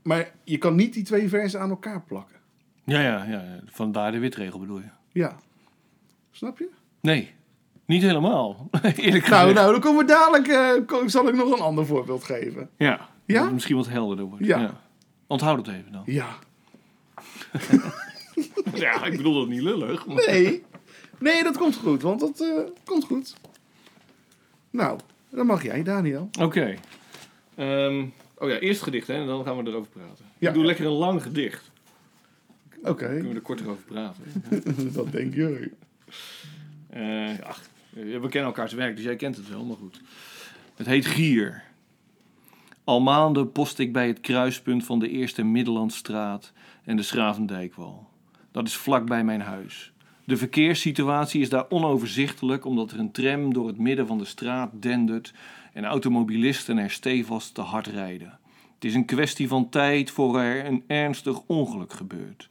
[0.04, 2.36] Maar je kan niet die twee versen aan elkaar plakken.
[2.84, 3.60] Ja, ja, ja.
[3.65, 4.89] vandaar de witregel bedoel je?
[5.17, 5.36] Ja.
[6.32, 6.69] Snap je?
[7.01, 7.32] Nee.
[7.86, 8.69] Niet helemaal.
[8.82, 9.53] Eerlijk Nou, gezegd.
[9.53, 10.88] nou, dan komen we dadelijk.
[10.88, 12.69] ko- zal ik nog een ander voorbeeld geven?
[12.77, 13.10] Ja.
[13.25, 13.43] Ja?
[13.43, 14.45] Dat misschien wat helderder wordt.
[14.45, 14.82] Ja.
[15.27, 16.03] Onthoud het even dan.
[16.06, 16.27] Ja.
[18.73, 20.06] Ja, ik bedoel dat niet lullig.
[20.06, 20.63] maar- Nee.
[21.19, 23.36] Nee, dat komt goed, want dat eh, komt goed.
[24.69, 24.99] Nou,
[25.30, 26.30] dan mag jij, Daniel.
[26.41, 26.75] Oké.
[27.56, 28.06] Ehm,
[28.38, 30.25] oh ja, eerst gedicht hè, en dan gaan we erover praten.
[30.38, 30.47] Ja.
[30.49, 31.71] Ik doe lekker een lang gedicht.
[32.84, 34.24] Oké, Kunnen we er korter over praten.
[34.94, 35.72] dat denk je.
[36.90, 40.02] Eh, ach, we kennen elkaars werk, dus jij kent het wel, maar goed.
[40.76, 41.63] Het heet Gier.
[42.84, 48.08] Al maanden post ik bij het kruispunt van de Eerste Middellandstraat en de Schravendijkwal.
[48.52, 49.92] Dat is vlak bij mijn huis.
[50.24, 54.72] De verkeerssituatie is daar onoverzichtelijk omdat er een tram door het midden van de straat
[54.74, 55.34] dendert
[55.74, 58.40] en automobilisten er stevast te hard rijden.
[58.74, 62.50] Het is een kwestie van tijd voor er een ernstig ongeluk gebeurt.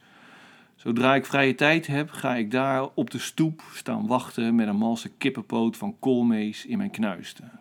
[0.77, 4.77] Zodra ik vrije tijd heb, ga ik daar op de stoep staan wachten met een
[4.77, 7.61] malse kippenpoot van koolmees in mijn knuisten.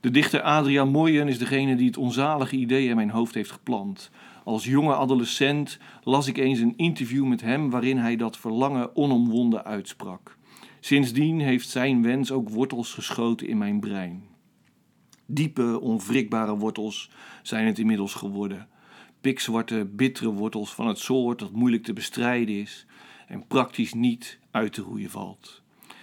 [0.00, 4.10] De dichter Adriaan Moyen is degene die het onzalige idee in mijn hoofd heeft geplant.
[4.44, 9.64] Als jonge adolescent las ik eens een interview met hem waarin hij dat verlangen onomwonden
[9.64, 10.36] uitsprak.
[10.80, 14.22] Sindsdien heeft zijn wens ook wortels geschoten in mijn brein.
[15.26, 17.10] Diepe, onwrikbare wortels
[17.42, 18.68] zijn het inmiddels geworden
[19.20, 22.86] pikzwarte, bittere wortels van het soort dat moeilijk te bestrijden is
[23.26, 25.62] en praktisch niet uit te roeien valt.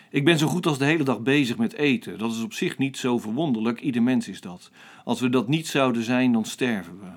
[0.10, 2.18] Ik ben zo goed als de hele dag bezig met eten.
[2.18, 4.72] Dat is op zich niet zo verwonderlijk, ieder mens is dat.
[5.04, 7.08] Als we dat niet zouden zijn, dan sterven we.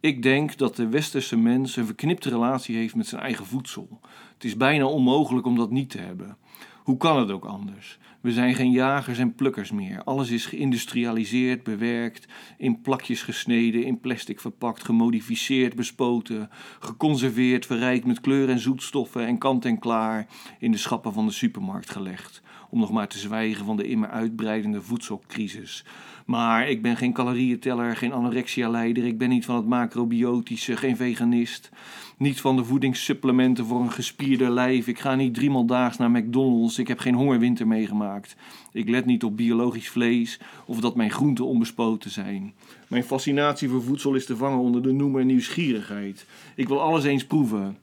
[0.00, 4.00] Ik denk dat de westerse mens een verknipte relatie heeft met zijn eigen voedsel.
[4.34, 6.36] Het is bijna onmogelijk om dat niet te hebben.
[6.82, 7.98] Hoe kan het ook anders?
[8.20, 10.02] We zijn geen jagers en plukkers meer.
[10.04, 12.26] Alles is geïndustrialiseerd, bewerkt,
[12.56, 16.50] in plakjes gesneden, in plastic verpakt, gemodificeerd, bespoten,
[16.80, 20.26] geconserveerd, verrijkt met kleur en zoetstoffen en kant en klaar
[20.58, 22.42] in de schappen van de supermarkt gelegd.
[22.70, 25.84] Om nog maar te zwijgen van de immer uitbreidende voedselcrisis.
[26.28, 31.70] Maar ik ben geen calorieënteller, geen anorexia-leider, ik ben niet van het macrobiotische, geen veganist.
[32.16, 34.86] Niet van de voedingssupplementen voor een gespierder lijf.
[34.86, 36.78] Ik ga niet driemaal daags naar McDonald's.
[36.78, 38.36] Ik heb geen hongerwinter meegemaakt.
[38.72, 42.52] Ik let niet op biologisch vlees of dat mijn groenten onbespoten zijn.
[42.88, 46.26] Mijn fascinatie voor voedsel is te vangen onder de noemer nieuwsgierigheid.
[46.54, 47.76] Ik wil alles eens proeven.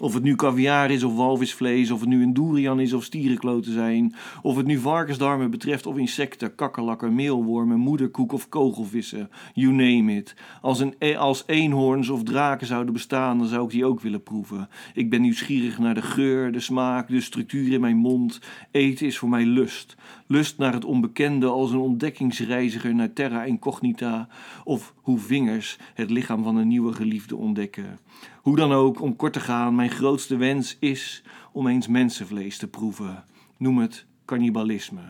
[0.00, 3.72] Of het nu caviar is of walvisvlees, of het nu een durian is of stierenkloten
[3.72, 10.16] zijn, of het nu varkensdarmen betreft of insecten, kakkerlakken, meelwormen, moederkoek of kogelvissen, you name
[10.16, 10.34] it.
[10.60, 14.22] Als, een, e- als eenhoorns of draken zouden bestaan, dan zou ik die ook willen
[14.22, 14.68] proeven.
[14.94, 18.40] Ik ben nieuwsgierig naar de geur, de smaak, de structuur in mijn mond.
[18.70, 19.96] Eten is voor mij lust.
[20.26, 24.28] Lust naar het onbekende als een ontdekkingsreiziger naar terra incognita,
[24.64, 27.98] of hoe vingers het lichaam van een nieuwe geliefde ontdekken.
[28.42, 32.68] Hoe dan ook, om kort te gaan, mijn grootste wens is om eens mensenvlees te
[32.68, 33.24] proeven.
[33.56, 35.00] Noem het cannibalisme.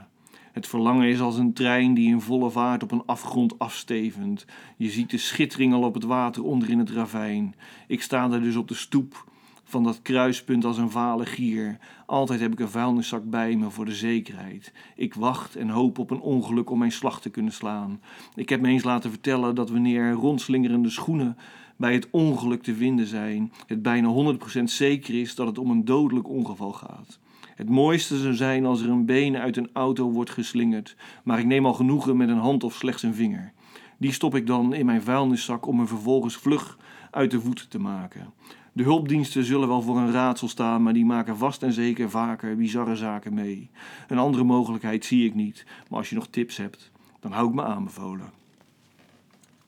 [0.52, 4.46] Het verlangen is als een trein die in volle vaart op een afgrond afstevend.
[4.76, 7.54] Je ziet de schittering al op het water onder in het ravijn.
[7.86, 9.24] Ik sta daar dus op de stoep
[9.64, 11.78] van dat kruispunt als een vale gier.
[12.06, 14.72] Altijd heb ik een vuilniszak bij me voor de zekerheid.
[14.96, 18.00] Ik wacht en hoop op een ongeluk om mijn slag te kunnen slaan.
[18.34, 21.36] Ik heb me eens laten vertellen dat wanneer er rondslingerende schoenen
[21.76, 25.84] bij het ongeluk te vinden zijn, het bijna 100% zeker is dat het om een
[25.84, 27.18] dodelijk ongeval gaat.
[27.54, 31.46] Het mooiste zou zijn als er een been uit een auto wordt geslingerd, maar ik
[31.46, 33.52] neem al genoegen met een hand of slechts een vinger.
[33.98, 36.78] Die stop ik dan in mijn vuilniszak om me vervolgens vlug
[37.10, 38.32] uit de voeten te maken.
[38.72, 42.56] De hulpdiensten zullen wel voor een raadsel staan, maar die maken vast en zeker vaker
[42.56, 43.70] bizarre zaken mee.
[44.08, 47.54] Een andere mogelijkheid zie ik niet, maar als je nog tips hebt, dan hou ik
[47.54, 48.30] me aanbevolen.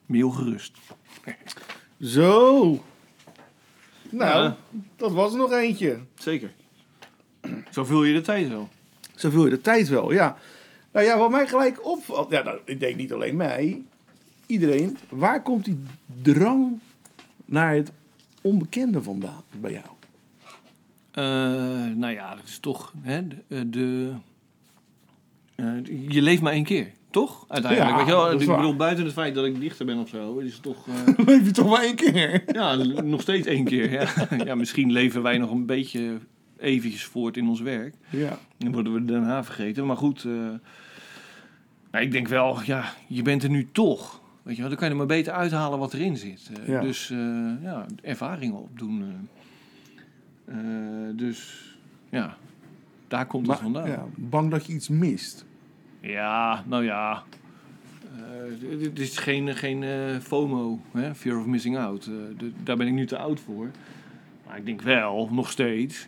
[0.05, 0.77] Mail gerust.
[2.01, 2.63] Zo.
[4.09, 4.57] Nou, Ja.
[4.95, 5.99] dat was er nog eentje.
[6.15, 6.51] Zeker.
[7.71, 8.69] Zo vul je de tijd wel.
[9.15, 10.37] Zo vul je de tijd wel, ja.
[10.91, 12.31] Nou ja, wat mij gelijk opvalt...
[12.31, 13.83] Ja, nou, ik denk niet alleen mij.
[14.45, 14.97] Iedereen.
[15.09, 15.79] Waar komt die
[16.21, 16.79] drang
[17.45, 17.91] naar het
[18.49, 19.85] onbekende vandaan bij jou?
[21.11, 21.23] Eh,
[21.95, 23.69] nou ja, dat is toch hè, de.
[23.69, 24.11] de-
[25.55, 25.65] eh,
[26.07, 27.45] je leeft maar één keer, toch?
[27.47, 27.91] Uiteindelijk.
[27.91, 28.31] Ja, weet je wel?
[28.41, 28.55] ik waar.
[28.57, 30.87] bedoel, buiten het feit dat ik dichter ben of zo, is het toch.
[30.87, 32.43] eh, Leef je toch maar één keer?
[32.53, 33.91] ja, nog steeds één keer.
[33.91, 34.07] Ja.
[34.45, 36.17] ja, misschien leven wij nog een beetje
[36.57, 37.95] eventjes voort in ons werk.
[38.09, 38.39] Ja.
[38.57, 39.85] Dan worden we daarna vergeten.
[39.85, 40.31] Maar goed, eh,
[41.91, 44.21] nou, ik denk wel, ja, je bent er nu toch.
[44.45, 46.49] Weet je wel, dan kan je er maar beter uithalen wat erin zit.
[46.59, 46.81] Eh, Ja.
[46.81, 47.17] Dus eh,
[47.61, 49.29] ja, ervaringen opdoen.
[50.45, 50.55] eh.
[51.15, 51.69] Dus
[52.09, 52.37] ja,
[53.07, 53.87] daar komt het vandaan.
[53.87, 55.45] Ja, ja, bang dat je iets mist.
[56.65, 57.23] nou ja.
[58.79, 59.83] Dit is geen, geen
[60.21, 61.15] FOMO, hè?
[61.15, 62.09] Fear of Missing Out.
[62.63, 63.71] Daar ben ik nu te oud voor.
[64.47, 66.07] Maar ik denk wel, nog steeds,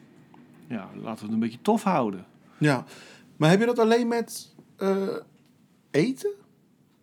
[0.67, 2.26] ja, laten we het een beetje tof houden.
[2.58, 2.84] Ja.
[3.38, 4.56] Maar heb je dat alleen met
[5.91, 6.32] eten?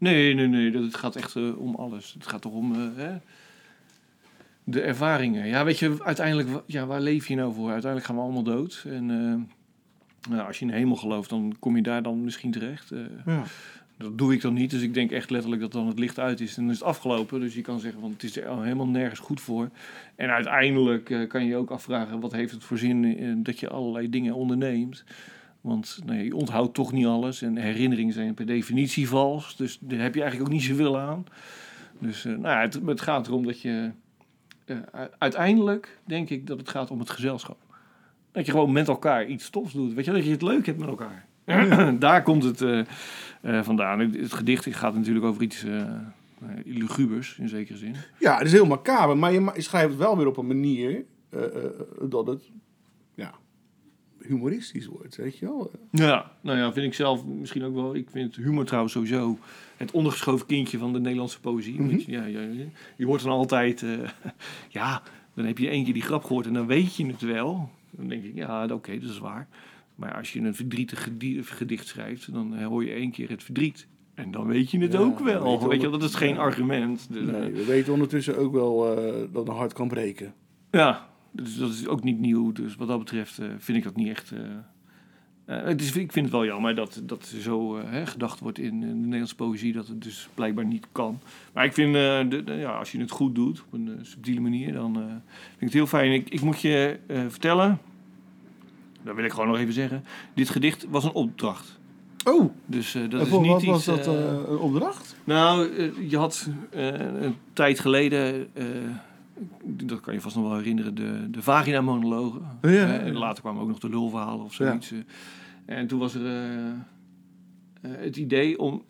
[0.05, 0.71] Nee, nee, nee.
[0.71, 2.13] Dat, het gaat echt eh, om alles.
[2.19, 3.17] Het gaat toch om eh, hè?
[4.65, 5.47] de ervaringen.
[5.47, 7.71] Ja, weet je, uiteindelijk, ja, waar leef je nou voor?
[7.71, 8.85] Uiteindelijk gaan we allemaal dood.
[8.89, 12.51] En eh, nou, als je in de hemel gelooft, dan kom je daar dan misschien
[12.51, 12.93] terecht.
[13.27, 13.43] Ja.
[13.97, 14.71] dat doe ik dan niet.
[14.71, 16.57] Dus ik denk echt letterlijk dat dan het licht uit is.
[16.57, 17.41] En dan is het afgelopen.
[17.41, 19.71] Dus je kan zeggen, van het is er helemaal nergens goed voor.
[20.15, 24.11] En uiteindelijk kan je je ook afvragen, wat heeft het voor zin dat je allerlei
[24.11, 25.05] dingen onderneemt.
[25.65, 27.43] Want je onthoudt toch niet alles.
[27.43, 29.57] En herinneringen zijn per definitie vals.
[29.57, 31.27] Dus daar heb je eigenlijk ook niet zoveel aan.
[31.99, 33.91] Dus eh, nou ja, het, het gaat erom dat je...
[34.65, 34.77] eh,
[35.19, 37.57] uiteindelijk denk ik dat het gaat om het gezelschap.
[38.33, 39.95] Dat je gewoon met elkaar iets tofs doet.
[39.95, 41.27] Weet je, dat je het leuk hebt met elkaar.
[41.99, 43.99] Daar komt het eh, vandaan.
[43.99, 45.65] Het, gedicht gaat natuurlijk over iets
[46.65, 47.95] lugubers, in zekere zin.
[48.19, 51.05] Ja, het is heel macaber, maar je, schrijft het wel weer op een manier
[52.09, 52.64] dat het ja,
[54.27, 55.71] humoristisch wordt, weet je wel.
[55.91, 57.95] Ja, nou ja, vind ik zelf misschien ook wel.
[57.95, 59.39] Ik vind humor trouwens sowieso
[59.77, 61.81] het ondergeschoven kindje van de Nederlandse poëzie.
[61.81, 61.89] Mhm.
[61.89, 62.41] Weet je, ja, ja,
[62.97, 63.91] je hoort dan altijd, eh,
[64.69, 65.03] ja,
[65.35, 67.71] dan heb je één keer die grap gehoord en dan weet je het wel.
[67.91, 69.49] Dan denk ik, ja, oké, dat is waar.
[69.95, 73.43] Maar als je een verdrietig gedi- gedicht schrijft, dan eh, hoor je één keer het
[73.43, 73.87] verdriet.
[74.15, 75.61] En dan weet je het Ja, ook weet wel.
[75.63, 77.07] je Weet je, dat is geen argument.
[77.13, 80.35] Dus, Nee, we weten ondertussen ook wel eh, dat een hart kan breken.
[80.71, 81.09] ja,
[81.43, 82.53] dus dat is ook niet nieuw.
[82.53, 84.33] Dus wat dat betreft eh, vind ik dat niet echt.
[84.33, 84.41] eh,
[85.45, 88.81] eh, het is, ik vind het wel jammer dat, dat zo hè, gedacht wordt in,
[88.81, 91.21] de Nederlandse poëzie dat het dus blijkbaar niet kan.
[91.55, 94.73] Maar ik vind, de, de- ja, als je het goed doet, op een subtiele manier,
[94.73, 95.11] dan vind
[95.59, 96.13] ik het heel fijn.
[96.13, 97.79] Ik, ik moet je vertellen,
[99.03, 101.79] dat wil ik gewoon nog even zeggen, dit gedicht was een opdracht.
[102.25, 103.71] Oh, Dus dat en is niet wat iets...
[103.71, 105.17] was dat een opdracht?
[105.25, 105.71] nou,
[106.09, 108.49] je had een tijd geleden,
[109.65, 112.41] dat kan je vast nog wel herinneren, de, de vagina-monologen.
[112.63, 112.99] Ja, Eh, ja.
[112.99, 114.91] en later kwamen ook nog de lulverhalen of zoiets.
[114.93, 114.99] eh.
[115.67, 118.83] En toen was er eh, het idee om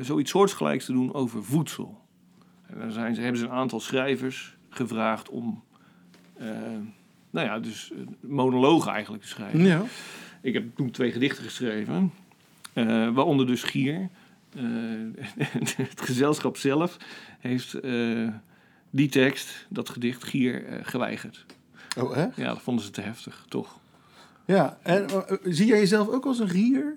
[0.00, 2.00] zoiets soortgelijks te doen over voedsel.
[2.66, 5.62] En dan zijn ze, hebben ze een aantal schrijvers gevraagd om,
[7.30, 9.60] nou ja, dus monologen eigenlijk te schrijven.
[9.64, 9.82] Ja.
[10.40, 12.12] Ik heb toen twee gedichten geschreven,
[13.14, 14.08] waaronder dus Gier.
[15.76, 16.96] Het gezelschap zelf
[17.38, 17.80] heeft
[18.94, 21.46] die tekst, dat gedicht, Gier, eh, geweigerd.
[21.98, 22.22] Oh, hè?
[22.22, 23.78] Ja, dat vonden ze te heftig, toch?
[24.44, 26.96] Ja, en eh, zie jij jezelf ook als een gier?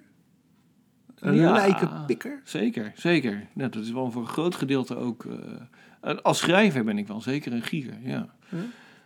[1.19, 1.51] Een Ja.
[1.51, 2.41] lijkenpikker?
[2.43, 3.47] Zeker, zeker.
[3.53, 5.25] Dat is wel voor een groot gedeelte ook...
[6.01, 8.35] eh, als schrijver ben ik wel zeker een gier, ja.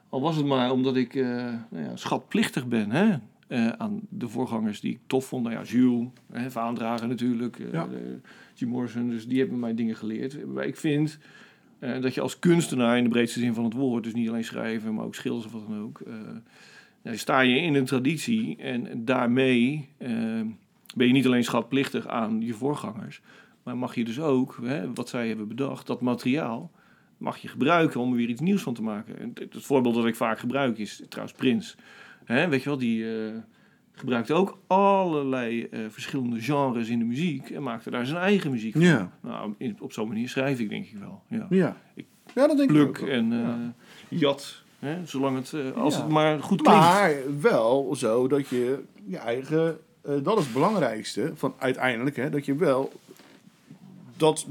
[0.10, 3.17] Al was het maar omdat ik nou ja, schatplichtig ben hè?
[3.78, 5.43] aan de voorgangers die ik tof vond.
[5.43, 7.88] Nou ja, Jules, hè, natuurlijk, Ja.
[8.54, 9.10] Jim Morrison.
[9.10, 10.45] Dus die hebben mij dingen geleerd.
[10.47, 11.17] Maar ik vind
[11.80, 14.04] eh, dat je als kunstenaar in de breedste zin van het woord...
[14.04, 16.00] dus niet alleen schrijven, maar ook schilderen of wat dan ook...
[16.00, 16.13] eh,
[17.02, 20.12] nou, sta je in een traditie en daarmee eh,
[20.96, 23.22] ben je niet alleen schatplichtig aan je voorgangers...
[23.63, 26.72] maar mag je dus ook, hè, wat zij hebben bedacht, dat materiaal
[27.18, 29.20] mag je gebruiken om er weer iets nieuws van te maken.
[29.20, 31.76] En het, voorbeeld dat ik vaak gebruik is trouwens Prins.
[32.26, 33.06] Hè, weet je wel, die
[34.00, 38.72] gebruikte ook allerlei eh, verschillende genres in de muziek en maakte daar zijn eigen muziek
[38.74, 38.82] van.
[38.82, 39.12] Ja.
[39.22, 41.22] Nou, in- op zo'n manier schrijf ik denk ik wel.
[41.28, 41.48] Ja.
[41.50, 41.78] Ja.
[41.96, 42.98] Ik Ja, dat denk ik ook.
[42.98, 43.74] En Ja.
[44.10, 46.02] jat, hè, zolang het, eh, als Ja.
[46.02, 46.82] het maar goed klinkt.
[46.82, 49.78] Maar wel zo dat je je eigen...
[50.02, 52.92] dat is het belangrijkste van uiteindelijk, hè, dat je wel
[54.18, 54.48] dat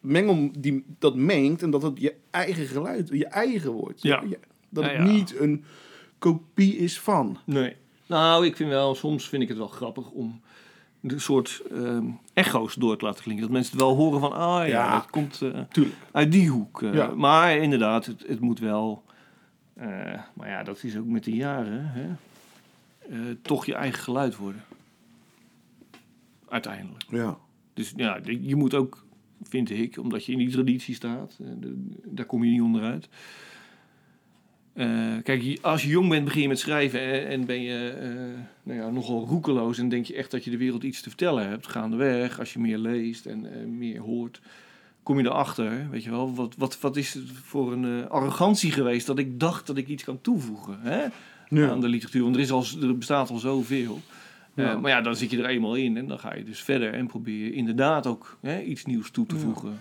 [0.00, 4.02] mengel die dat mengt en dat het je eigen geluid, je eigen wordt.
[4.02, 4.22] Ja.
[4.68, 5.64] Dat het niet een
[6.18, 7.38] kopie is van.
[7.44, 7.76] Nee.
[8.10, 10.40] Nou, ik vind wel, soms vind ik het wel grappig om
[11.00, 13.44] de soort ehm, echo's door te laten klinken.
[13.44, 14.96] Dat mensen het wel horen van, ah ja, Ja.
[15.00, 15.60] het komt eh,
[16.12, 16.82] uit die hoek.
[16.82, 16.94] eh.
[16.94, 17.06] Ja.
[17.06, 19.02] Maar inderdaad, het, het moet wel,
[19.74, 19.86] eh,
[20.34, 24.62] maar ja, dat is ook met de jaren, hè, toch je eigen geluid worden.
[26.48, 27.04] Uiteindelijk.
[27.08, 27.38] Ja.
[27.74, 29.04] Dus ja, je moet ook,
[29.42, 31.38] vind ik, omdat je in die traditie staat,
[32.04, 33.08] daar kom je niet onderuit.
[34.72, 34.88] Eh,
[35.22, 38.08] kijk, als je jong bent, begin je met schrijven en, en ben je eh,
[38.62, 41.48] nou ja, nogal roekeloos en denk je echt dat je de wereld iets te vertellen
[41.48, 41.66] hebt.
[41.66, 44.40] Gaandeweg, als je meer leest en eh, meer hoort,
[45.02, 49.06] kom je erachter, weet je wel, wat, wat, wat is het voor een arrogantie geweest
[49.06, 51.06] dat ik dacht dat ik iets kan toevoegen hè,
[51.48, 51.70] Ja.
[51.70, 52.22] aan de literatuur.
[52.22, 54.00] Want er, is al, er bestaat al zoveel.
[54.54, 54.78] Ja.
[54.78, 57.06] maar ja, dan zit je er eenmaal in en dan ga je dus verder en
[57.06, 59.80] probeer je inderdaad ook hè, iets nieuws toe te voegen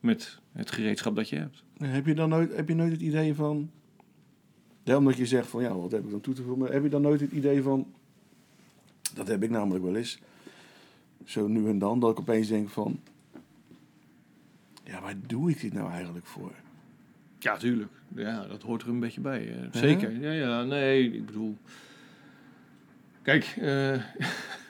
[0.00, 1.62] met het gereedschap dat je hebt.
[1.78, 3.70] Heb je dan nooit, heb je nooit het idee van...
[4.82, 6.62] Ja, omdat je zegt van, ja, wat heb ik dan toe te voegen?
[6.62, 7.86] Maar heb je dan nooit het idee van...
[9.14, 10.18] Dat heb ik namelijk wel eens.
[11.24, 13.00] Zo nu en dan, dat ik opeens denk van...
[14.84, 16.52] Ja, waar doe ik dit nou eigenlijk voor?
[17.38, 17.90] Ja, tuurlijk.
[18.14, 19.68] Ja, dat hoort er een beetje bij.
[19.72, 20.20] zeker.
[20.20, 21.56] Ja, ja, nee, ik bedoel...
[23.22, 23.94] Kijk, eh,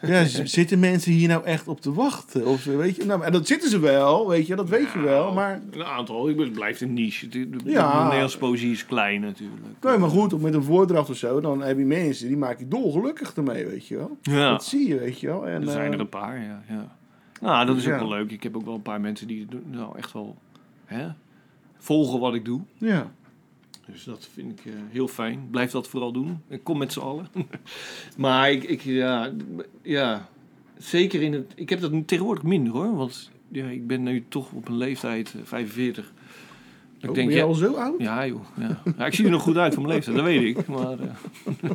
[0.03, 2.47] Ja, zitten mensen hier nou echt op te wachten?
[2.47, 5.33] Of, weet je, nou, en dat zitten ze wel, weet je, dat weet je wel.
[5.33, 7.29] Maar, een aantal, het blijft een niche.
[7.29, 7.97] De, de, Ja.
[7.99, 9.63] de Nederlandse poëzie is klein natuurlijk.
[9.83, 12.69] nee, maar goed, met een voordracht of zo, dan heb je mensen die maak je
[12.69, 14.17] dolgelukkig ermee, weet je wel.
[14.23, 15.47] Ja, Dat zie je, weet je wel.
[15.47, 16.63] En, er zijn eh, er een paar, ja.
[16.69, 16.97] ja.
[17.41, 18.31] Nou, dat is ook wel leuk.
[18.31, 20.37] Ik heb ook wel een paar mensen die nou, echt wel
[20.85, 21.09] hè,
[21.79, 22.61] volgen wat ik doe.
[22.79, 23.13] Ja,
[23.87, 25.49] Dus dat vind ik eh, heel fijn.
[25.51, 26.41] Blijf dat vooral doen.
[26.49, 27.27] Ik kom met z'n allen.
[28.17, 29.33] maar ik, ik ja,
[29.83, 30.29] ja,
[30.79, 31.53] zeker in het...
[31.55, 32.97] Ik heb dat tegenwoordig minder hoor.
[32.97, 36.13] Want ja, ik ben nu toch op een leeftijd, eh, 45.
[36.99, 38.01] Ik oh, denk, ben je ja, al zo oud?
[38.01, 38.45] ja joh.
[38.57, 38.83] Ja.
[38.99, 40.67] Ja, ik zie er nog goed uit voor mijn leeftijd, dat weet ik.
[40.67, 41.71] Maar, eh,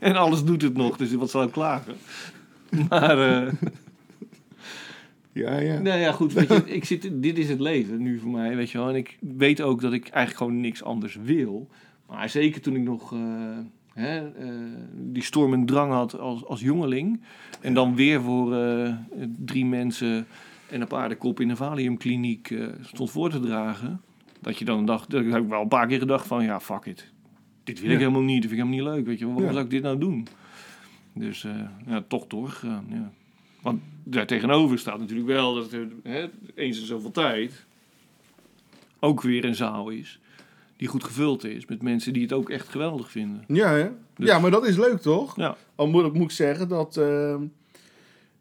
[0.08, 1.94] en alles doet het nog, dus wat zal ik klagen?
[2.88, 3.44] Maar...
[3.46, 3.52] eh,
[5.32, 5.78] Ja, ja.
[5.78, 6.32] nou ja, goed.
[6.32, 8.88] Weet je, ik zit, dit is het leven nu voor mij, weet je wel.
[8.88, 11.68] En ik weet ook dat ik eigenlijk gewoon niks anders wil.
[12.06, 13.20] Maar zeker toen ik nog eh,
[13.94, 14.48] hè, eh,
[14.94, 17.20] die storm en drang had als, als jongeling.
[17.60, 18.94] En dan weer voor eh,
[19.44, 20.26] drie mensen
[20.70, 24.00] en een paardenkop in een valiumkliniek stond voor te dragen.
[24.40, 26.84] Dat je dan dacht, dat heb ik wel een paar keer gedacht van, ja, fuck
[26.84, 27.10] it.
[27.64, 29.24] Dit wil ik helemaal niet, dat vind ik helemaal niet leuk, weet je.
[29.24, 29.52] Waarom Ja.
[29.52, 30.26] zou ik dit nou doen?
[31.12, 31.46] Dus
[31.86, 33.12] ja, toch doorgegaan, ja.
[33.62, 37.64] Want daar tegenover staat natuurlijk wel dat er hè, eens in zoveel tijd
[39.00, 40.20] ook weer een zaal is
[40.76, 43.44] die goed gevuld is met mensen die het ook echt geweldig vinden.
[43.46, 43.88] Ja, hè?
[44.16, 45.36] Dus- ja, maar dat is leuk, toch?
[45.36, 46.96] Ja, Al moet, ik- moet ik zeggen dat...
[46.96, 47.32] eh,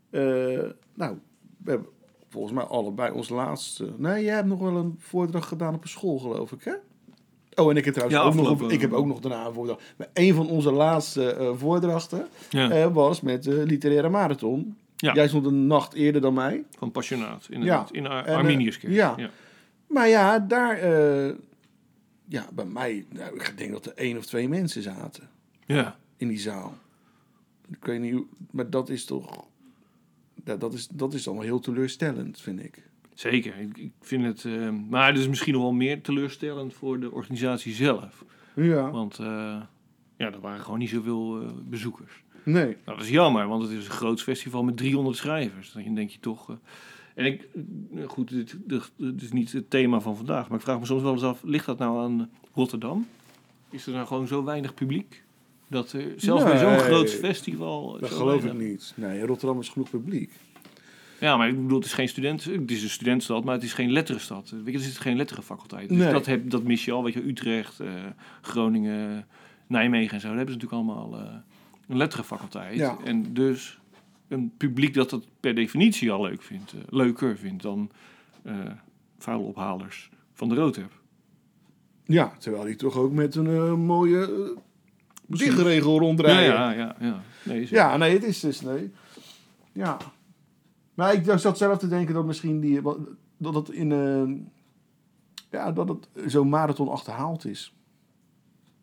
[0.09, 1.17] eh, nou,
[1.63, 1.87] we hebben
[2.29, 3.89] volgens mij allebei ons laatste...
[3.97, 6.73] Nee, jij hebt nog wel een voordracht gedaan op een school, geloof ik, hè?
[7.55, 9.81] Oh, en ik heb trouwens Ja, ook nog, ik heb ook nog daarna een voordracht.
[9.97, 12.91] Maar een van onze laatste eh, voordrachten ja.
[12.91, 14.77] was met de literaire marathon.
[15.01, 15.13] Ja.
[15.13, 16.63] Jij stond een nacht eerder dan mij.
[16.77, 17.99] van Passionaat inderdaad, Ja.
[17.99, 18.93] in Ar En, eh, Arminiuskerk.
[18.93, 19.13] ja.
[19.17, 19.29] ja.
[19.87, 20.77] Maar ja, daar...
[20.77, 21.33] eh,
[22.25, 23.05] ja, bij mij...
[23.09, 25.29] Nou, ik denk dat er één of twee mensen zaten.
[25.65, 25.99] Ja.
[26.17, 26.77] in die zaal.
[27.69, 29.45] Ik weet niet hoe, maar dat is toch.
[30.45, 32.83] Ja, dat, is, dat is wel heel teleurstellend, vind ik.
[33.13, 33.57] Zeker.
[33.59, 37.11] Ik, ik vind het, eh, maar het is misschien nog wel meer teleurstellend voor de
[37.11, 38.25] organisatie zelf.
[38.55, 38.91] Ja.
[38.91, 39.15] Want
[40.17, 42.23] ja, er waren gewoon niet zoveel bezoekers.
[42.43, 42.77] Nee.
[42.85, 45.71] Nou, dat is jammer, want het is een groot festival met 300 schrijvers.
[45.71, 46.49] Dan denk je toch.
[46.49, 46.55] eh,
[47.15, 47.47] en ik,
[47.95, 50.85] eh, goed, dit, dit, dit is niet het thema van vandaag, maar ik vraag me
[50.85, 53.07] soms wel eens af: ligt dat nou aan Rotterdam?
[53.69, 55.23] Is er nou gewoon zo weinig publiek?
[55.67, 57.97] Dat er zelfs bij zo'n groot festival.
[57.99, 58.93] Dat geloof ik niet.
[58.95, 60.31] Nee, Rotterdam is genoeg publiek.
[61.19, 63.73] Ja, maar ik bedoel, het is geen student, het is een studentenstad, maar het is
[63.73, 64.49] geen letterenstad.
[64.49, 65.89] Weet je, er zit geen letterenfaculteit.
[65.89, 66.11] Dus Nee.
[66.11, 67.87] dat, heb, dat mis je al, weet je, Utrecht, eh,
[68.41, 69.25] Groningen,
[69.67, 70.27] Nijmegen en zo.
[70.27, 71.19] Daar hebben ze natuurlijk allemaal
[71.91, 72.75] een letterenfaculteit.
[72.75, 72.97] Ja.
[73.03, 73.79] En dus
[74.27, 77.91] een publiek dat dat per definitie al leuk vindt, eh, leuker vindt dan
[78.43, 78.71] eh
[79.17, 80.91] vuilophalers van de Roodheb.
[82.03, 84.57] Ja, terwijl die toch ook met een eh, mooie uh,
[85.37, 86.43] dichtregel rondrijden.
[86.43, 86.95] ja, ja.
[86.99, 87.21] ja.
[87.43, 87.67] Nee.
[87.69, 88.91] Ja, nee, het is dus nee.
[89.71, 89.97] Ja.
[90.93, 92.81] Maar ik zat zelf te denken dat misschien die,
[93.37, 93.89] dat het in
[95.51, 97.73] ja, dat het zo'n marathon achterhaald is.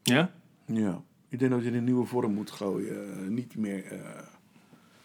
[0.02, 0.30] ja?
[0.66, 1.02] Ja.
[1.28, 3.12] Ik denk dat je in een nieuwe vorm moet gooien.
[3.22, 3.84] eh, niet meer.
[3.84, 3.98] eh,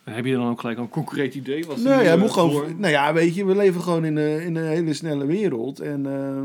[0.04, 1.66] heb je dan ook gelijk een concreet idee?
[1.66, 2.52] Wat Nee, ja, eh, moet gewoon.
[2.52, 5.80] voor- Nou ja, weet je, we leven gewoon in, een- in een hele snelle wereld.
[5.80, 6.44] En eh,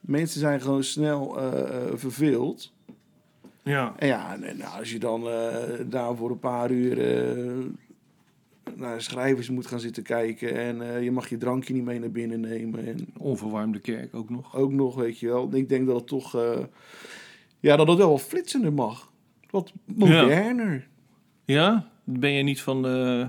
[0.00, 2.72] mensen zijn gewoon snel eh, verveeld.
[3.62, 3.94] Ja.
[3.96, 5.22] En ja, en, nou, als je dan
[5.88, 6.96] daar voor een paar uur
[8.76, 10.54] naar schrijvers moet gaan zitten kijken.
[10.56, 12.86] En je mag je drankje niet mee naar binnen nemen.
[12.86, 14.56] En Onverwarmde kerk ook nog.
[14.56, 15.48] ook nog, weet je wel.
[15.54, 16.36] Ik denk dat het toch.
[17.64, 19.12] Ja, dat het wel wat flitsender mag.
[19.50, 20.88] Wat moderner.
[21.44, 21.88] Ja?
[22.04, 23.28] Ben je niet van de,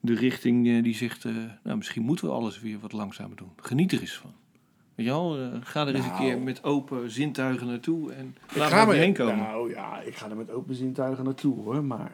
[0.00, 1.24] de richting eh, die zegt...
[1.24, 1.32] eh,
[1.62, 3.50] nou, misschien moeten we alles weer wat langzamer doen.
[3.56, 4.32] Geniet er eens van.
[4.94, 5.38] Weet je wel?
[5.38, 6.22] eh, ga er eens een Nou.
[6.24, 9.36] keer met open zintuigen naartoe en laat ga me- heen komen.
[9.36, 11.84] Nou ja, ik ga er met open zintuigen naartoe hoor.
[11.84, 12.12] Maar,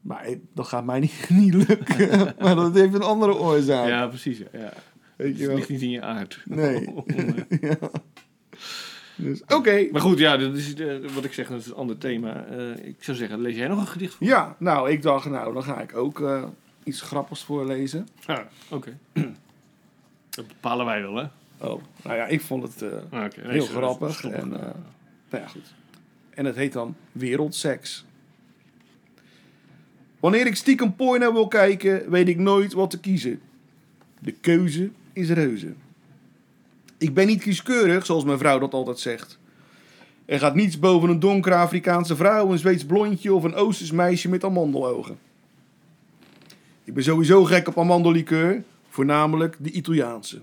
[0.00, 2.18] maar dat gaat mij niet, niet lukken.
[2.40, 3.88] maar dat heeft een andere oorzaak.
[3.88, 4.38] ja, precies.
[4.38, 4.46] Ja.
[4.52, 4.72] Ja.
[5.16, 5.56] weet je Het wel.
[5.56, 6.42] ligt niet in je aard.
[6.44, 6.90] Nee.
[6.94, 7.04] Om,
[7.60, 7.76] ja.
[9.16, 9.88] Dus, Oké.
[9.92, 12.44] maar goed, ja, dat is eh, wat ik zeg, dat is een ander thema.
[12.44, 14.26] Eh, ik zou zeggen, lees jij nog een gedicht voor?
[14.26, 16.44] Ja, nou, ik dacht, nou, dan ga ik ook eh,
[16.84, 18.08] iets grappigs voorlezen.
[18.26, 18.98] Ja, oké.
[20.30, 21.24] dat bepalen wij wel, hè?
[21.58, 23.20] Oh, nou ja, ik vond het eh, Ah.
[23.42, 24.24] Nee, heel grappig.
[24.24, 24.60] En, eh,
[25.30, 25.74] nou ja, goed.
[26.30, 28.04] En het heet dan Wereldseks.
[30.20, 33.40] Wanneer ik stiekem porno wil kijken, weet ik nooit wat te kiezen.
[34.18, 35.74] De keuze is reuze.
[37.04, 39.38] Ik ben niet kieskeurig, zoals mijn vrouw dat altijd zegt.
[40.24, 44.28] Er gaat niets boven een donkere Afrikaanse vrouw, een Zweeds blondje of een Oosters meisje
[44.28, 45.18] met amandelogen.
[46.84, 50.42] Ik ben sowieso gek op amandellikeur, voornamelijk de Italiaanse.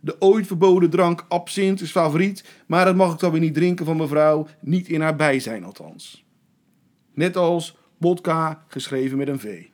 [0.00, 3.84] De ooit verboden drank absint is favoriet, maar dat mag ik dan weer niet drinken
[3.86, 6.24] van mevrouw, niet in haar bijzijn althans.
[7.14, 9.64] Net als vodka geschreven met een V.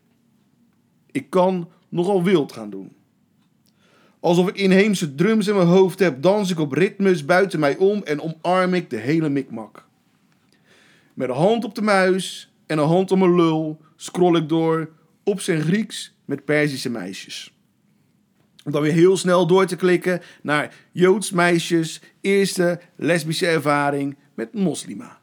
[1.11, 2.96] Ik kan nogal wild gaan doen.
[4.27, 8.03] Alsof ik inheemse drums in mijn hoofd heb, dans ik op ritmes buiten mij om
[8.03, 9.87] en omarm ik de hele mikmak.
[11.15, 14.91] Met een hand op de muis en een hand op mijn lul scroll ik door
[15.25, 17.55] op zijn Grieks met Perzische meisjes.
[18.65, 24.55] Om dan weer heel snel door te klikken naar Joods meisjes, eerste lesbische ervaring met
[24.55, 25.19] moslima.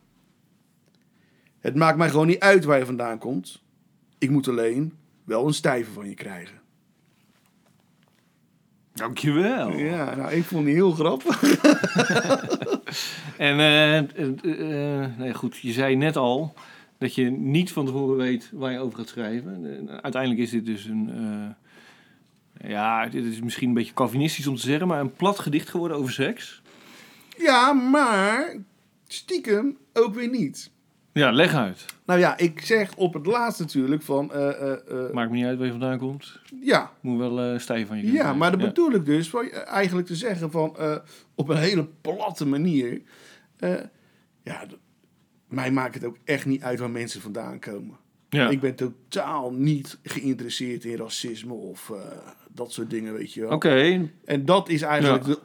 [1.60, 3.64] Het maakt mij gewoon niet uit waar je vandaan komt.
[4.18, 4.94] Ik moet alleen
[5.24, 6.63] wel een stijve van je krijgen.
[8.94, 9.72] Dankjewel.
[9.72, 11.42] Ja, nou, ik vond die heel grappig.
[13.38, 16.54] En eh, eh, eh, nee, goed, je zei net al
[16.98, 19.66] dat je niet van tevoren weet waar je over gaat schrijven.
[19.66, 21.12] En uiteindelijk is dit dus een...
[22.58, 25.98] ja, dit is misschien een beetje Calvinistisch om te zeggen, maar een plat gedicht geworden
[25.98, 26.62] over seks.
[27.38, 28.58] Ja, maar
[29.08, 30.72] stiekem ook weer niet.
[31.14, 31.86] Ja, leg uit.
[32.06, 34.32] Nou ja, ik zeg op het laatst natuurlijk van...
[34.34, 36.40] eh, eh, eh, Maakt me niet uit waar je vandaan komt.
[36.62, 38.66] ja, Moet wel eh stijf van je ja, maar dat Ja.
[38.68, 40.78] bedoel ik dus van, eigenlijk te zeggen van...
[41.36, 43.02] op een hele platte manier...
[44.44, 44.66] ja,
[45.48, 47.98] mij maakt het ook echt niet uit waar mensen vandaan komen.
[48.30, 48.50] Ja.
[48.50, 51.92] Ik ben totaal niet geïnteresseerd in racisme of
[52.52, 53.52] dat soort dingen, weet je wel.
[53.52, 55.34] Oké, En dat is eigenlijk Ja.
[55.34, 55.40] de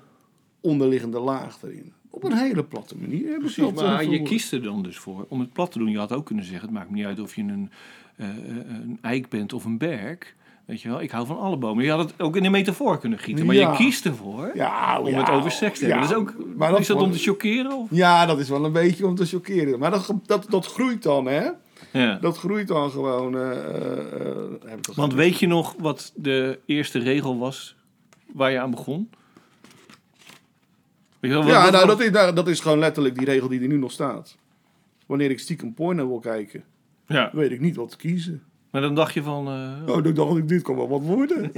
[0.61, 1.93] onderliggende laag erin.
[2.11, 3.39] Op een hele platte manier.
[3.39, 3.73] precies.
[3.73, 5.91] Maar eh, je kiest er dan dus voor om het plat te doen.
[5.91, 7.71] Je had ook kunnen zeggen, het maakt me niet uit of je een,
[8.17, 8.35] eh, eh,
[8.83, 10.37] een eik bent of een berk.
[10.65, 11.85] Weet je wel, ik hou van alle bomen.
[11.85, 13.47] Je had het ook in een metafoor kunnen gieten.
[13.47, 13.71] Maar Ja.
[13.71, 16.03] je kiest ervoor Ja, om ja, het over seks te hebben.
[16.03, 17.73] Dat is, ook, Maar dat is dat om te chockeren?
[17.77, 17.89] Of?
[17.91, 19.79] Ja, dat is wel een beetje om te chockeren.
[19.79, 21.49] Maar dat, dat, dat groeit dan, hè?
[21.93, 22.15] Ja.
[22.15, 23.33] Dat groeit dan gewoon.
[23.35, 27.77] heb ik Want weet je nog wat de eerste regel was
[28.33, 29.11] waar je aan begon?
[31.21, 33.25] Weet je wel, wat- Ja, wat- nou, dat is, nou, dat is gewoon letterlijk die
[33.27, 34.37] regel die er nu nog staat.
[35.07, 36.65] Wanneer ik stiekem porno wil kijken,
[37.07, 37.31] ja.
[37.33, 38.43] weet ik niet wat te kiezen.
[38.71, 39.47] Maar dan dacht je van...
[39.49, 41.53] eh, Oh, dan dacht ik, dit kan wel wat worden.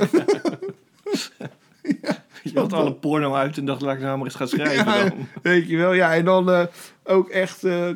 [2.43, 5.09] je had alle porno uit en dacht, laat ik nou maar eens gaan schrijven Ja,
[5.09, 5.27] dan.
[5.43, 6.15] weet je wel, ja.
[6.15, 6.67] En dan eh,
[7.05, 7.65] ook echt...
[7.65, 7.91] eh,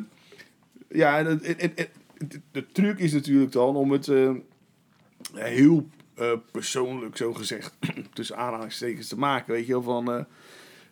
[0.89, 1.87] ja, en, het- en- en- en
[2.51, 4.11] de, truc is natuurlijk dan om het
[5.33, 5.87] heel
[6.51, 7.75] persoonlijk, zo gezegd,
[8.13, 9.53] tussen aanhalingstekens te maken.
[9.53, 10.25] Weet je wel, van...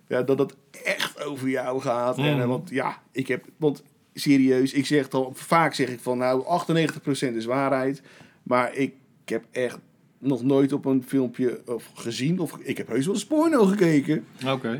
[0.07, 2.17] eh, ja, dat het echt over jou gaat.
[2.17, 2.47] En, eh, Mhm.
[2.47, 3.45] want ja, ik heb...
[3.57, 3.83] Want
[4.13, 5.29] serieus, ik zeg dan...
[5.33, 8.01] Vaak zeg ik van, nou, 98% is waarheid.
[8.43, 8.93] Maar ik,
[9.23, 9.77] ik heb echt
[10.19, 12.39] nog nooit op een filmpje of gezien...
[12.39, 14.25] Of ik heb heus wel eens porno gekeken...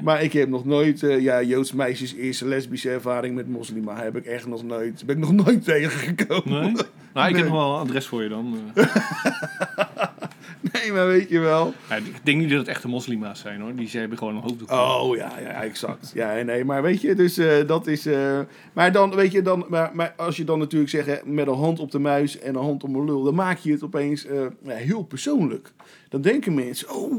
[0.03, 4.15] Maar ik heb nog nooit, eh, ja, Joods meisjes eerste lesbische ervaring met moslima heb
[4.15, 6.61] ik echt nog nooit, ben ik nog nooit tegengekomen.
[6.63, 6.71] Nee?
[7.13, 7.41] Nou, ik Nee.
[7.43, 8.57] heb nog wel een adres voor je dan.
[10.83, 11.73] Nee, maar weet je wel.
[11.89, 13.75] Ja, ik denk niet dat het echte moslima's zijn hoor.
[13.75, 14.71] Die ze hebben gewoon een hoofddoek.
[14.71, 16.11] Oh ja, ja, exact.
[16.13, 18.05] Ja, nee, maar weet je, dus eh, dat is.
[18.05, 18.39] eh,
[18.73, 21.53] maar dan, weet je, dan, maar, maar als je dan natuurlijk zegt hè, met een
[21.55, 24.25] hand op de muis en een hand op mijn lul, dan maak je het opeens
[24.25, 25.71] eh, heel persoonlijk.
[26.09, 27.11] Dan denken mensen, oh,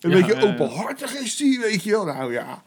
[0.00, 2.04] een Ja, beetje openhartig is die, weet je wel.
[2.04, 2.62] Nou ja.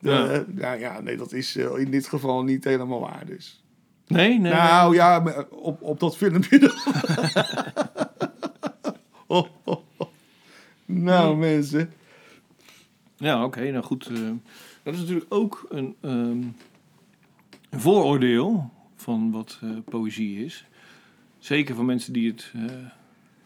[0.00, 0.44] Ja.
[0.46, 3.62] Nou ja, nee, dat is in dit geval niet helemaal waar dus.
[4.06, 4.52] Nee, nee.
[4.52, 6.58] Nou ja, op, op dat filmpje.
[10.84, 11.92] Nou, mensen.
[13.16, 14.06] Ja, oké, nou goed.
[14.06, 14.30] eh,
[14.82, 16.42] dat is natuurlijk ook een, ehm,
[17.70, 20.64] een vooroordeel van wat eh, poëzie is.
[21.38, 22.62] Zeker van mensen die het eh,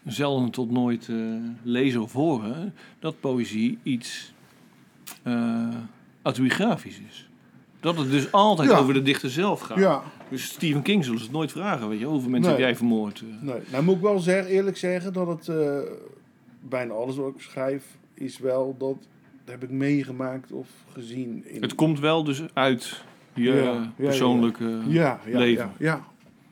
[0.05, 1.09] zelden tot nooit
[1.63, 2.73] lezen of horen.
[2.99, 4.33] Dat poëzie iets
[6.21, 7.27] autobiografisch is.
[7.79, 8.77] Dat het dus altijd Ja.
[8.77, 9.77] over de dichter zelf gaat.
[9.77, 10.03] Ja,
[10.33, 12.05] Dus Stephen King zullen ze het nooit vragen, weet je.
[12.05, 12.59] Hoeveel mensen Nee.
[12.59, 13.21] heb jij vermoord?
[13.21, 13.41] eh?
[13.41, 13.61] nee.
[13.71, 15.79] Nou moet ik wel zeggen, eerlijk zeggen dat het eh,
[16.59, 18.95] bijna alles wat ik schrijf is wel dat
[19.45, 21.45] heb ik meegemaakt of gezien.
[21.47, 23.03] In, Het komt wel dus uit
[23.33, 24.81] je Ja, persoonlijke...
[24.87, 25.71] ja, ja, leven.
[25.77, 26.05] Ja, ja.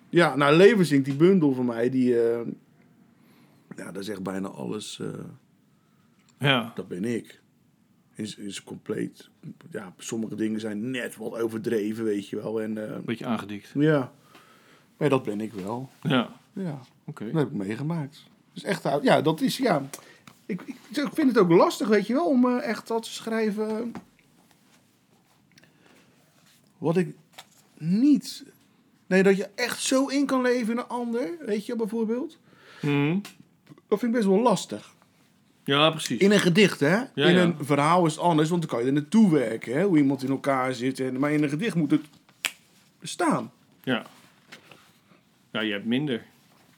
[0.10, 2.40] ja, nou Levensink, die bundel van mij, die, eh,
[3.76, 5.02] ja, dat is echt bijna alles.
[6.40, 6.72] Ja.
[6.76, 7.41] dat ben ik.
[8.16, 9.30] Is, is compleet.
[9.72, 12.62] Ja, sommige dingen zijn net wat overdreven, weet je wel.
[12.62, 13.72] En eh, Een beetje aangedikt.
[13.74, 14.12] ja,
[14.98, 15.90] maar dat ben ik wel.
[16.02, 16.80] Ja, Ja.
[17.06, 17.26] oké.
[17.26, 18.24] Dat heb ik meegemaakt.
[18.54, 19.90] Dus echt, ja, dat is, ja.
[20.46, 23.12] Ik, ik, ik vind het ook lastig, weet je wel, om eh, echt wat te
[23.12, 23.92] schrijven.
[26.78, 27.16] Wat ik
[27.78, 28.44] niet.
[29.08, 32.38] Nee, dat je echt zo in kan leven in een ander, weet je bijvoorbeeld.
[32.82, 33.20] Mhm.
[33.88, 34.96] Dat vind ik best wel lastig.
[35.64, 36.20] Ja, precies.
[36.20, 36.96] In een gedicht, hè?
[36.96, 37.42] Ja, in ja.
[37.42, 39.84] een verhaal is het anders, want dan kan je er naartoe werken, hè?
[39.84, 41.00] Hoe iemand in elkaar zit.
[41.00, 42.02] En, maar in een gedicht moet het
[43.00, 43.52] bestaan.
[43.84, 44.06] Ja.
[45.52, 46.24] Ja, je hebt minder.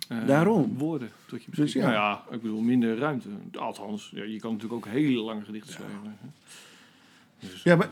[0.08, 0.78] eh, Daarom.
[0.78, 1.94] woorden tot je Dus beschikking.
[1.94, 2.00] ja.
[2.00, 3.28] Nou ja, ik bedoel, minder ruimte.
[3.54, 6.18] Althans, ja, je kan natuurlijk ook hele lange gedichten schrijven.
[6.20, 6.28] hè.
[7.48, 7.90] Dus, Ja, maar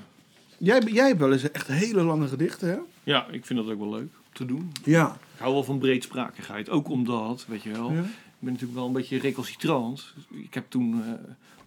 [0.58, 2.78] jij, jij hebt wel eens echt hele lange gedichten, hè?
[3.04, 4.72] ja, ik vind dat ook wel leuk om te doen.
[4.84, 5.18] Ja.
[5.34, 6.70] Ik hou wel van breedsprakigheid.
[6.70, 8.04] Ook omdat, weet je wel, Ja.
[8.42, 10.14] Ik ben natuurlijk wel een beetje recalcitrant.
[10.30, 11.12] Ik heb toen eh,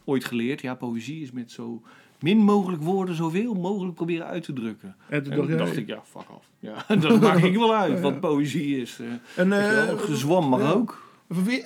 [0.05, 1.83] ooit geleerd, ja, poëzie is met zo
[2.21, 4.97] min mogelijk woorden zoveel mogelijk proberen uit te drukken.
[5.09, 6.45] En toen En dacht jij- ik, ja, fuck af.
[6.59, 8.99] Ja, dat maak ik wel uit, wat poëzie is.
[9.01, 9.07] eh
[9.37, 11.03] En, eh, gezwam mag ook.
[11.31, 11.65] Van wie,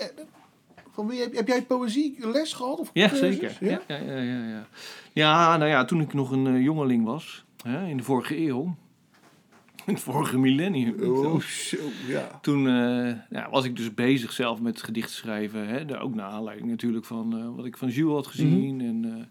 [0.92, 2.78] van wie heb, jij poëzie les gehad?
[2.78, 3.34] Of Ja, cursus?
[3.36, 3.56] zeker.
[3.61, 3.80] Ja?
[3.88, 4.66] Ja, ja, ja, ja, ja.
[5.12, 8.76] ja, nou ja, toen ik nog een jongeling was, hè, in de vorige eeuw,
[9.89, 11.76] in het vorige millennium, Oh, zo,
[12.09, 12.39] ja.
[12.43, 15.68] toen eh, ja, was ik dus bezig zelf met gedichten schrijven.
[15.68, 18.80] Hè, ook naar aanleiding natuurlijk van eh, wat ik van Jules had gezien.
[18.80, 19.24] En eh,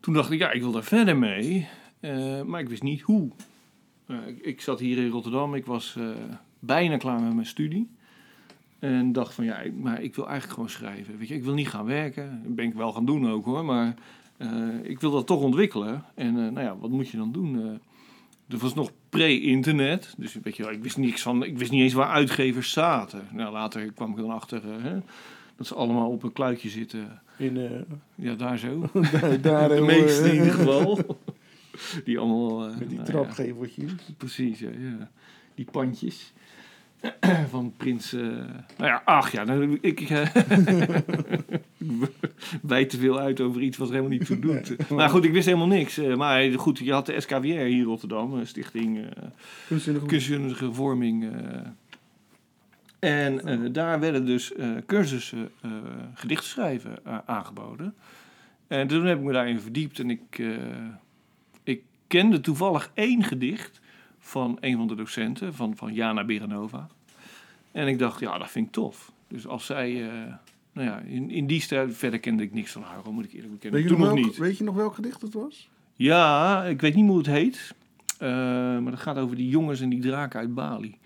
[0.00, 1.68] toen dacht ik, ja, ik wil daar verder mee,
[2.46, 3.30] maar ik wist niet hoe.
[4.40, 5.98] Ik, zat hier in Rotterdam, ik was
[6.58, 7.88] bijna klaar met mijn studie.
[8.78, 11.18] En dacht van ja, ik- maar ik wil eigenlijk gewoon schrijven.
[11.18, 12.40] Weet je, ik wil niet gaan werken.
[12.44, 13.64] Dat ben ik wel gaan doen ook hoor.
[13.64, 13.94] Maar
[14.82, 16.04] ik wil dat toch ontwikkelen.
[16.14, 17.80] En nou ja, wat moet je dan doen?
[18.50, 20.14] Er was nog pre-internet.
[20.16, 21.44] Dus weet je, ik wist niks van.
[21.44, 23.22] Ik wist niet eens waar uitgevers zaten.
[23.32, 24.98] Nou, later kwam ik er dan achter eh, hè,
[25.56, 27.22] dat ze allemaal op een kluitje zitten.
[27.38, 27.70] In, eh,
[28.14, 28.90] Ja, daar zo.
[29.12, 30.98] daar, daar De meeste in ieder geval.
[32.04, 32.64] Die allemaal.
[32.68, 33.12] eh, Met die nou ja.
[33.12, 33.92] trapgeveltjes.
[34.16, 35.10] Precies, ja, ja.
[35.54, 36.32] Die pandjes.
[37.50, 38.12] Van prins...
[38.12, 40.00] eh, nou ja, ach ja, nou, ik...
[42.62, 44.88] wijd te veel uit over iets wat er helemaal niet toe doet.
[44.90, 45.98] Maar goed, ik wist helemaal niks.
[45.98, 48.44] Eh, maar goed, je had de SKWR hier in Rotterdam.
[48.44, 49.06] Stichting
[50.06, 51.30] Kunstzinnige- vorming.
[52.98, 54.52] en daar werden dus
[54.86, 55.72] cursussen uh,
[56.14, 57.94] gedichten schrijven eh, aangeboden.
[58.66, 59.98] En toen heb ik me daarin verdiept.
[59.98, 60.42] En ik,
[61.62, 63.80] ik kende toevallig één gedicht
[64.20, 66.86] van een van de docenten, van, van Jana Berenova.
[67.72, 69.12] En ik dacht, ja, dat vind ik tof.
[69.28, 70.02] Dus als zij...
[70.02, 70.34] eh,
[70.72, 73.52] nou ja, in, in die stijl, verder kende ik niks van haar, moet ik eerlijk
[73.52, 73.80] bekennen.
[73.80, 74.38] Weet je, Toen nog nog welk, niet.
[74.38, 75.68] weet je nog welk gedicht het was?
[75.94, 77.74] Ja, ik weet niet hoe het heet.
[78.18, 78.28] Eh,
[78.78, 80.98] maar dat gaat over die jongens en die draken uit Bali.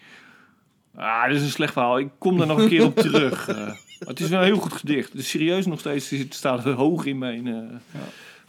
[0.94, 1.98] Ah, dat is een slecht verhaal.
[1.98, 3.48] Ik kom daar nog een keer op terug.
[3.48, 5.14] Eh, het is wel een heel goed gedicht.
[5.14, 6.10] Is serieus nog steeds.
[6.10, 8.00] Het staat hoog in mijn eh,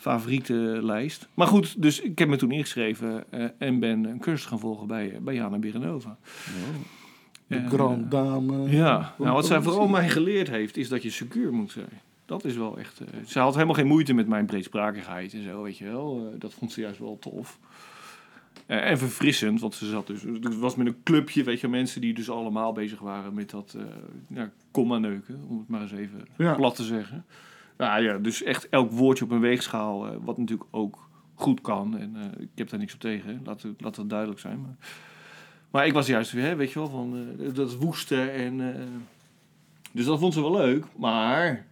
[0.05, 1.27] favoriete lijst.
[1.33, 4.87] Maar goed, dus ik heb me toen ingeschreven eh, en ben een cursus gaan volgen
[4.87, 6.17] bij, eh, bij Jana Berenova.
[7.47, 8.69] De En, Grand eh, Dame.
[8.69, 12.01] ja, nou, wat zij vooral mij geleerd heeft, is dat je secuur moet zijn.
[12.25, 13.01] Dat is wel echt...
[13.25, 16.33] ze had helemaal geen moeite met mijn breedsprakigheid en zo, weet je wel.
[16.39, 17.59] Dat vond ze juist wel tof.
[18.65, 20.21] En verfrissend, want ze zat dus...
[20.21, 23.75] Het was met een clubje, weet je, mensen die dus allemaal bezig waren met dat...
[23.77, 23.83] eh
[24.27, 26.53] ja, komma neuken, om het maar eens even Ja.
[26.53, 27.25] plat te zeggen.
[27.77, 31.97] Nou ja, dus echt elk woordje op een weegschaal, eh, wat natuurlijk ook goed kan.
[31.97, 33.37] En eh, ik heb daar niks op tegen, hè.
[33.43, 34.61] laat, laat dat duidelijk zijn.
[34.61, 34.75] Maar,
[35.71, 38.75] maar ik was juist weer, hè, weet je wel, van eh, dat woeste en...
[39.91, 41.65] dus dat vond ze wel leuk, maar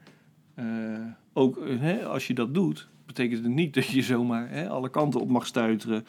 [1.33, 5.19] ook hè, als je dat doet, betekent het niet dat je zomaar hè, alle kanten
[5.19, 6.05] op mag stuiteren.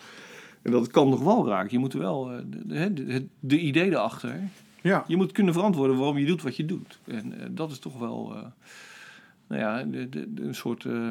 [0.63, 1.73] En dat kan nog wel raken.
[1.73, 4.41] Je moet wel de, de, de, idee erachter.
[4.83, 5.05] Ja.
[5.07, 6.99] Je moet kunnen verantwoorden waarom je doet wat je doet.
[7.05, 8.37] En dat is toch wel,
[9.49, 11.11] nou ja, de, de, de- een soort eh,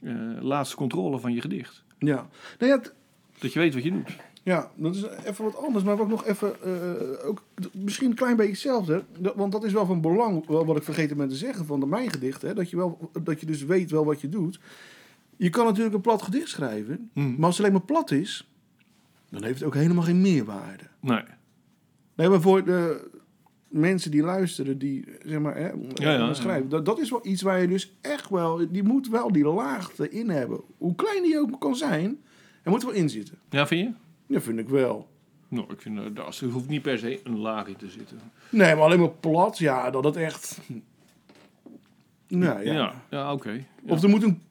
[0.00, 1.84] eh, laatste controle van je gedicht.
[1.98, 2.28] Ja.
[2.58, 2.80] Nou ja,
[3.38, 4.16] Dat je weet wat je doet.
[4.42, 5.84] Ja, dat is even wat anders.
[5.84, 9.04] Maar wat nog even, eh, ook misschien een klein beetje hetzelfde.
[9.34, 11.86] Want dat is wel van belang, wel wat ik vergeten ben te zeggen van de
[11.86, 12.42] mijn gedicht.
[12.42, 14.60] Hè, dat, je wel, dat je dus weet wel wat je doet.
[15.36, 17.10] Je kan natuurlijk een plat gedicht schrijven.
[17.12, 17.34] Hmm.
[17.36, 18.50] Maar als het alleen maar plat is,
[19.30, 20.84] dan heeft het ook helemaal geen meerwaarde.
[21.00, 21.22] Nee.
[22.14, 23.08] Nee, maar voor de
[23.76, 26.68] mensen die luisteren, die zeg maar, hè, Ja, ja, schrijven.
[26.68, 30.10] Dat, dat is wel iets waar je dus echt wel, die moet wel die laagte
[30.10, 30.60] in hebben.
[30.78, 32.18] Hoe klein die ook kan zijn,
[32.62, 33.38] er moet wel in zitten.
[33.50, 34.34] Ja, vind je?
[34.34, 35.08] Dat vind ik wel.
[35.48, 38.18] Nou, ik vind, eh, dat er hoeft niet per se een laag in te zitten.
[38.50, 40.58] Nee, maar alleen maar plat, ja, dat het echt.
[42.28, 42.72] Nou ja.
[42.72, 43.50] Ja, ja, oké.
[43.50, 43.62] Ja.
[43.86, 44.42] Of er moet een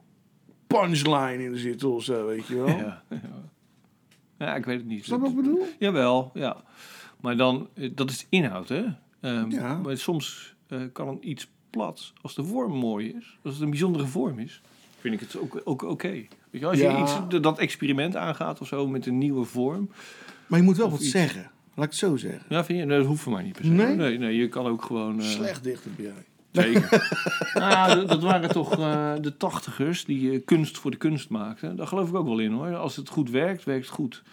[0.67, 2.67] punchline in zitten of zo, weet je wel.
[2.67, 3.19] Ja, ja.
[4.39, 5.05] ja, ik weet het niet.
[5.05, 5.65] Snap wat ik bedoel?
[5.79, 6.63] Jawel, ja.
[7.21, 8.83] Maar dan, eh, dat is inhoud, hè?
[9.25, 9.77] Ehm, Ja.
[9.77, 13.69] Maar soms eh, kan een iets plat, als de vorm mooi is, als het een
[13.69, 14.61] bijzondere vorm is,
[14.99, 16.09] vind ik het ook, ook oké.
[16.11, 16.27] Weet
[16.61, 16.97] je, als Ja.
[16.97, 19.89] je iets, dat experiment aangaat of zo met een nieuwe vorm.
[20.47, 21.11] Maar je moet wel wat iets.
[21.11, 21.51] zeggen.
[21.75, 22.41] Laat ik het zo zeggen.
[22.49, 22.85] Ja, vind je?
[22.85, 23.71] Nee, dat hoeft voor mij niet per se.
[23.71, 23.95] Nee?
[23.95, 25.19] nee, nee, je kan ook gewoon...
[25.19, 26.23] eh, Slecht dichter ben jij.
[26.63, 27.09] Zeker.
[27.53, 31.75] nou, dat- dat waren toch eh, de tachtigers die kunst voor de kunst maakten.
[31.75, 32.75] Daar geloof ik ook wel in hoor.
[32.75, 34.23] Als het goed werkt, werkt het goed.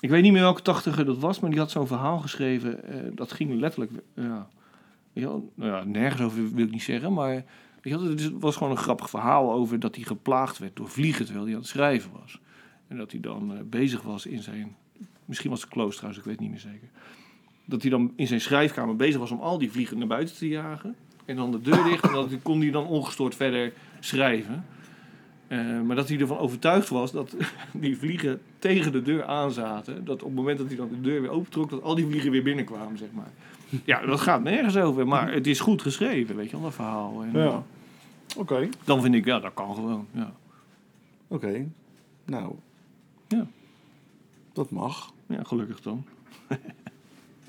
[0.00, 2.84] Ik weet niet meer welke tachtiger dat was, maar die had zo'n verhaal geschreven.
[2.84, 4.48] eh, dat ging letterlijk, ja,
[5.12, 7.44] je wel, nou ja, nergens over wil ik niet zeggen, maar
[7.80, 11.54] het was gewoon een grappig verhaal over dat hij geplaagd werd door vliegen terwijl hij
[11.54, 12.40] aan het schrijven was.
[12.88, 14.76] En dat hij dan eh, bezig was in zijn,
[15.24, 16.88] misschien was het klooster trouwens, ik weet niet meer zeker.
[17.64, 20.48] dat hij dan in zijn schrijfkamer bezig was om al die vliegen naar buiten te
[20.48, 20.96] jagen.
[21.24, 24.64] En dan de deur dicht en dat kon hij dan ongestoord verder schrijven.
[25.46, 27.36] Eh, maar dat hij ervan overtuigd was dat
[27.72, 30.04] die vliegen tegen de deur aanzaten.
[30.04, 32.30] Dat op het moment dat hij dan de deur weer opentrok, dat al die vliegen
[32.30, 33.30] weer binnenkwamen, zeg maar.
[33.84, 37.22] Ja, dat gaat nergens over, maar het is goed geschreven, weet je wel, dat verhaal.
[37.22, 37.62] En, Ja.
[38.36, 40.06] Oké, Dan vind ik, ja, dat kan gewoon.
[40.12, 40.32] Ja,
[41.28, 41.66] oké.
[42.24, 42.54] Nou.
[43.28, 43.46] Ja.
[44.52, 45.12] Dat mag.
[45.26, 46.04] ja gelukkig dan.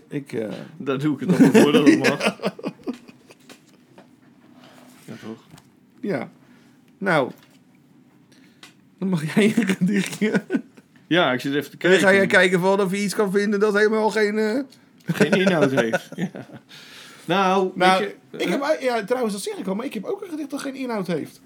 [0.08, 2.40] Ik, eh, Daar doe ik het dan voor dat het mag.
[5.06, 5.44] Ja, toch?
[6.02, 6.32] ja.
[6.98, 7.32] Nou.
[8.98, 10.44] Dan mag jij een gedichtje.
[11.10, 12.08] Ja, ik zit even te En dan kijken.
[12.08, 14.38] ga jij kijken van of je iets kan vinden dat helemaal geen...
[14.38, 14.60] eh,
[15.06, 16.10] Geen inhoud heeft.
[16.16, 16.30] Ja.
[17.26, 20.22] Nou, Nou, je, ik heb, ja, trouwens, dat zeg ik al, maar ik heb ook
[20.22, 21.42] een gedicht dat geen inhoud heeft.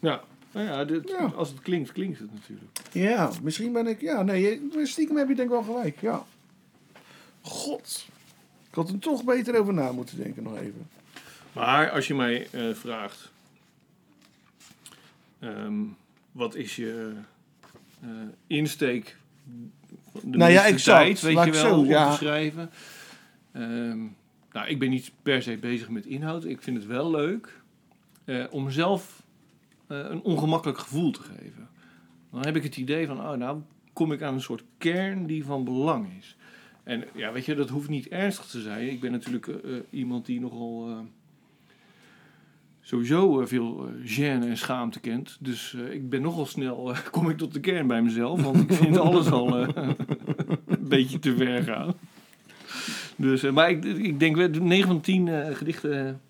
[0.00, 0.20] Ja,
[0.52, 1.32] nou ja, dit, Ja.
[1.36, 2.70] als het klinkt, klinkt het natuurlijk.
[2.92, 4.00] Ja, misschien ben ik...
[4.00, 6.24] Ja, nee, stiekem heb je denk ik wel gelijk, ja.
[7.42, 8.06] God.
[8.68, 10.88] Ik had er toch beter over na moeten denken nog even.
[11.52, 13.30] Maar als je mij eh, vraagt,
[15.38, 15.74] ehm,
[16.32, 17.12] wat is je
[18.02, 18.08] eh,
[18.46, 19.16] insteek
[20.22, 21.04] de Nou ja, exact.
[21.04, 22.10] tijd, weet Laat je wel, zo, ja.
[22.10, 22.70] te schrijven?
[23.52, 23.98] Ehm,
[24.52, 26.44] nou, ik ben niet per se bezig met inhoud.
[26.44, 27.60] Ik vind het wel leuk
[28.24, 29.22] eh, om zelf
[29.86, 31.68] eh, een ongemakkelijk gevoel te geven.
[32.30, 33.60] Dan heb ik het idee van, oh, nou
[33.92, 36.36] kom ik aan een soort kern die van belang is.
[36.82, 38.90] En ja, weet je, dat hoeft niet ernstig te zijn.
[38.90, 39.50] Ik ben natuurlijk
[39.90, 41.06] iemand die nogal
[42.82, 45.36] sowieso eh, veel eh gêne en schaamte kent.
[45.40, 48.42] Dus eh, ik ben nogal snel, kom ik tot de kern bij mezelf.
[48.42, 49.96] Want ik vind alles al een
[50.80, 51.94] beetje te ver gaan.
[53.16, 56.20] Dus, maar ik, ik denk, wel, 9 van 10 eh, gedichten...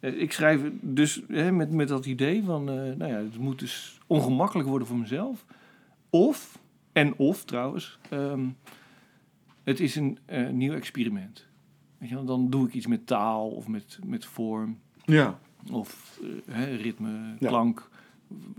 [0.00, 4.68] ik schrijf dus hè, met, met dat idee van, nou ja, het moet dus ongemakkelijk
[4.68, 5.44] worden voor mezelf.
[6.10, 6.58] Of,
[6.92, 8.46] en of trouwens, ehm,
[9.64, 10.18] het is een
[10.50, 11.46] nieuw experiment.
[11.98, 15.38] Weet je dan doe ik iets met taal of met, met vorm Ja.
[15.70, 17.48] Of eh, hè, ritme, Ja.
[17.48, 17.88] klank.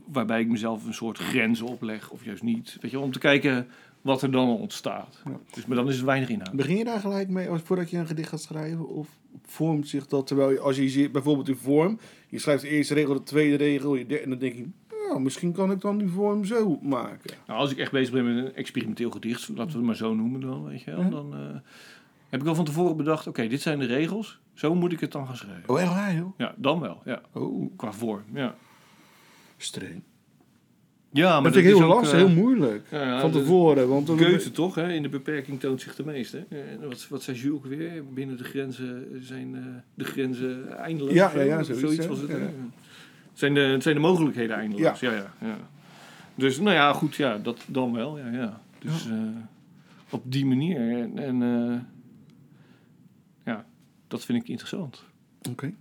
[0.05, 2.77] Waarbij ik mezelf een soort grenzen opleg of juist niet.
[2.81, 3.67] Weet je, om te kijken
[4.01, 5.21] wat er dan ontstaat.
[5.25, 5.39] Ja.
[5.53, 6.51] Dus, maar dan is het weinig inhoud.
[6.55, 8.87] Begin je daar gelijk mee als, voordat je een gedicht gaat schrijven?
[8.87, 9.07] Of
[9.45, 12.93] vormt zich dat terwijl je, als je ziet, bijvoorbeeld in vorm, je schrijft de eerste
[12.93, 14.65] regel, de tweede regel, je derde, en dan denk je,
[15.07, 17.31] nou, misschien kan ik dan die vorm zo maken.
[17.47, 20.15] Nou, als ik echt bezig ben met een experimenteel gedicht, laten we het maar zo
[20.15, 21.39] noemen dan, weet je wel, dan eh,
[22.29, 25.11] heb ik al van tevoren bedacht, oké, dit zijn de regels, zo moet ik het
[25.11, 25.69] dan gaan schrijven.
[25.69, 26.33] Oh, echt waar, joh?
[26.37, 28.55] Ja, dan wel, ja, Oh, qua vorm, ja.
[29.57, 30.01] streng.
[31.11, 32.87] Ja, maar dat is heel ook, lastig, eh, heel moeilijk.
[32.91, 34.09] ja, ja, van tevoren, want.
[34.09, 34.93] Goethe toch, hè?
[34.93, 36.45] in de beperking toont zich de meeste.
[36.49, 36.57] Eh,
[36.87, 38.03] wat, wat zei Jules ook weer?
[38.13, 39.61] Binnen de grenzen zijn eh,
[39.93, 41.13] de grenzen eindeloos.
[41.13, 42.07] Ja, ja, zoiets, hè?
[42.07, 42.29] was het.
[42.29, 42.37] Ja.
[43.33, 44.99] Zijn, de, zijn de mogelijkheden eindeloos?
[44.99, 45.11] Ja.
[45.11, 45.57] Ja, ja,
[46.35, 48.17] Dus nou ja, goed, ja, dat dan wel.
[48.17, 48.61] Ja, ja.
[48.79, 49.13] Dus eh,
[50.09, 50.77] op die manier.
[50.77, 51.77] En, en eh,
[54.09, 55.03] dat vind ik interessant.
[55.49, 55.73] Oké.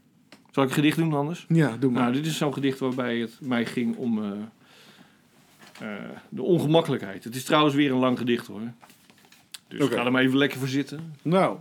[0.51, 1.45] Zal ik een gedicht doen anders?
[1.49, 2.03] Ja, doe maar.
[2.03, 4.31] Nou, dit is zo'n gedicht waarbij het mij ging om eh,
[5.81, 7.24] eh, de ongemakkelijkheid.
[7.24, 8.72] Het is trouwens weer een lang gedicht hoor.
[9.68, 9.95] Dus Oké.
[9.95, 11.14] ga er maar even lekker voor zitten.
[11.22, 11.59] Nou,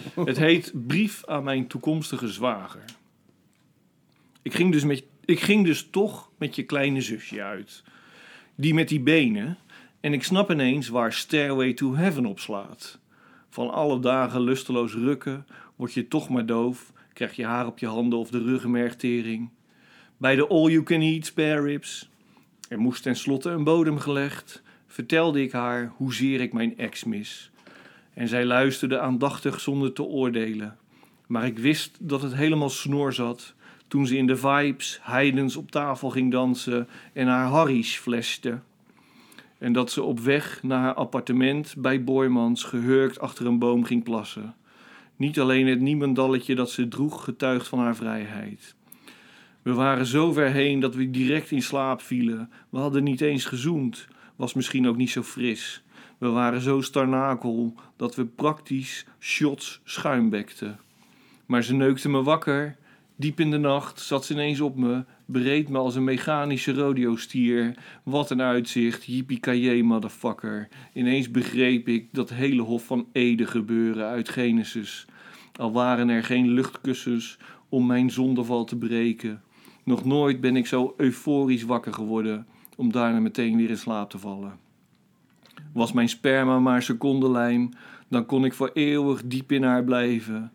[0.24, 2.84] Het heet Brief aan mijn toekomstige zwager.
[4.42, 7.82] Ik ging dus, met, ik ging dus toch met je kleine zusje uit.
[8.54, 9.58] Die met die benen.
[10.00, 12.98] En ik snap ineens waar Stairway to Heaven op slaat.
[13.50, 15.46] Van alle dagen lusteloos rukken,
[15.82, 16.92] word je toch maar doof.
[17.12, 19.50] Krijg je haar op je handen of de ruggenmergtering.
[20.16, 22.10] Bij de all-you-can-eat spare ribs.
[22.68, 24.62] Er moest tenslotte een bodem gelegd.
[24.86, 27.50] Vertelde ik haar hoezeer ik mijn ex mis.
[28.14, 30.76] En zij luisterde aandachtig zonder te oordelen.
[31.26, 33.54] Maar ik wist dat het helemaal snor zat
[33.88, 38.58] toen ze in de vibes heidens op tafel ging dansen en haar Harry's fleste.
[39.58, 44.04] En dat ze op weg naar haar appartement bij Boymans gehurkt achter een boom ging
[44.04, 44.54] plassen.
[45.22, 48.74] Niet alleen het niemendalletje dat ze droeg getuigt van haar vrijheid.
[49.62, 52.50] We waren zo ver heen dat we direct in slaap vielen.
[52.70, 54.06] We hadden niet eens gezoend,
[54.36, 55.82] was misschien ook niet zo fris.
[56.18, 60.80] We waren zo starnakel dat we praktisch shots schuimbekten.
[61.46, 62.76] Maar ze neukte me wakker.
[63.16, 67.74] Diep in de nacht zat ze ineens op me, bereed me als een mechanische rodeo-stier.
[68.02, 70.68] Wat een uitzicht, yippie motherfucker.
[70.92, 75.06] Ineens begreep ik dat hele Hof van Ede gebeuren uit Genesis.
[75.56, 79.42] Al waren er geen luchtkussens om mijn zondeval te breken.
[79.84, 84.18] Nog nooit ben ik zo euforisch wakker geworden om daarna meteen weer in slaap te
[84.18, 84.58] vallen.
[85.72, 87.70] Was mijn sperma maar secondenlijm,
[88.08, 90.52] dan kon ik voor eeuwig diep in haar blijven.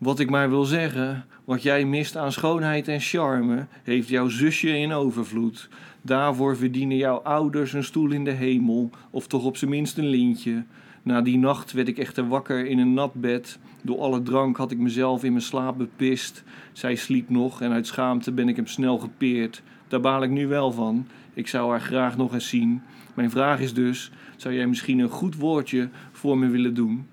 [0.00, 4.78] Wat ik maar wil zeggen, wat jij mist aan schoonheid en charme, heeft jouw zusje
[4.78, 5.68] in overvloed.
[6.02, 10.08] Daarvoor verdienen jouw ouders een stoel in de hemel, of toch op zijn minst een
[10.08, 10.64] lintje.
[11.02, 13.58] Na die nacht werd ik echter wakker in een nat bed.
[13.82, 16.44] Door alle drank had ik mezelf in mijn slaap bepist.
[16.72, 19.62] Zij sliep nog en uit schaamte ben ik hem snel gepeerd.
[19.88, 21.06] Daar baal ik nu wel van.
[21.34, 22.82] Ik zou haar graag nog eens zien.
[23.14, 27.06] Mijn vraag is dus: zou jij misschien een goed woordje voor me willen doen?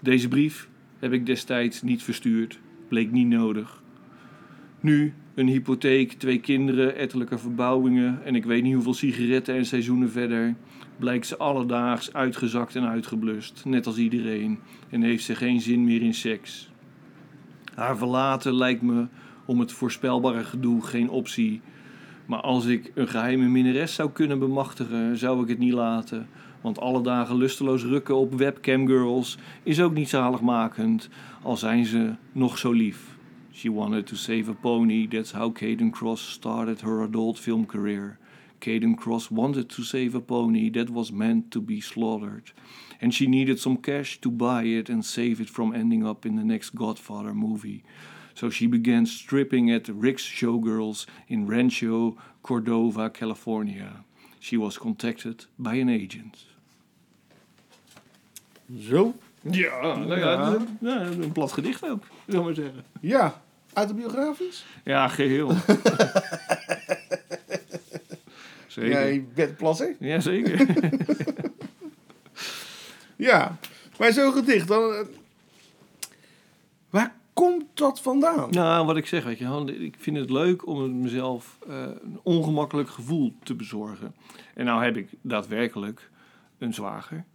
[0.00, 0.68] Deze brief
[1.00, 2.58] heb ik destijds niet verstuurd.
[2.88, 3.82] Bleek niet nodig.
[4.80, 10.10] Nu een hypotheek, twee kinderen, ettelijke verbouwingen en ik weet niet hoeveel sigaretten en seizoenen
[10.10, 10.54] verder.
[10.96, 14.58] Blijkt ze alledaags uitgezakt en uitgeblust, net als iedereen,
[14.90, 16.70] en heeft ze geen zin meer in seks.
[17.74, 19.06] Haar verlaten lijkt me
[19.44, 21.60] om het voorspelbare gedoe geen optie.
[22.26, 26.28] Maar als ik een geheime minnares zou kunnen bemachtigen, zou ik het niet laten.
[26.60, 31.08] Want alle dagen lusteloos rukken op webcamgirls is ook niet zaligmakend,
[31.42, 33.18] al zijn ze nog zo lief.
[33.52, 38.18] She wanted to save a pony, that's how Caden Cross started her adult film career.
[38.58, 42.52] Caden Cross wanted to save a pony that was meant to be slaughtered.
[43.00, 46.36] And she needed some cash to buy it and save it from ending up in
[46.36, 47.82] the next Godfather movie.
[48.34, 54.04] So she began stripping at Rick's Showgirls in Rancho Cordova, California.
[54.40, 56.46] She was contacted by an agent.
[58.80, 59.14] Zo?
[59.50, 62.84] Ja, nou ja, een, ja, een plat gedicht ook, we maar zeggen.
[63.00, 63.42] Ja.
[63.72, 64.64] Autobiografisch?
[64.84, 65.50] Ja, geheel.
[68.66, 68.90] Zeker.
[68.90, 69.96] Jij bent plasser?
[69.98, 70.66] Ja, zeker.
[73.16, 73.58] Ja.
[73.98, 74.92] Maar zo'n gedicht, dan...
[74.92, 75.00] eh,
[76.90, 78.50] Waar komt dat vandaan?
[78.50, 82.88] nou, wat ik zeg, weet je, ik vind het leuk om mezelf eh, een ongemakkelijk
[82.88, 84.14] gevoel te bezorgen.
[84.54, 86.10] En nou heb ik daadwerkelijk
[86.58, 87.24] een zwager.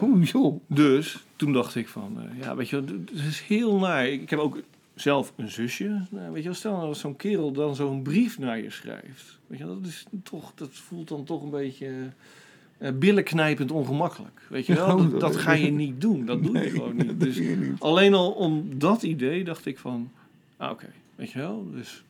[0.00, 0.60] Oh, joh.
[0.66, 4.08] Dus toen dacht ik van, eh, ja, weet je, het is heel naar.
[4.08, 4.60] Ik heb ook
[4.94, 6.06] zelf een zusje.
[6.10, 9.38] Nou, weet je, wel, stel nou dat zo'n kerel dan zo'n brief naar je schrijft.
[9.46, 12.12] Weet je, dat is toch, dat voelt dan toch een beetje
[12.94, 14.40] billenknijpend ongemakkelijk.
[14.48, 16.24] Weet je wel, Nou, dat, ga je niet doen.
[16.26, 17.20] Dat doe je gewoon niet.
[17.20, 17.80] Dus doe je niet.
[17.80, 20.10] alleen al om dat idee dacht ik van,
[20.56, 22.04] ah, oké, weet je wel, dus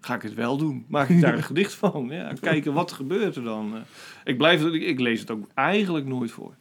[0.00, 0.84] ga ik het wel doen.
[0.88, 2.06] Maak ik daar een gedicht van.
[2.10, 3.74] Ja, kijken wat gebeurt er dan.
[3.74, 3.80] Eh,
[4.24, 6.54] Ik blijf, ik, ik lees het ook eigenlijk nooit voor.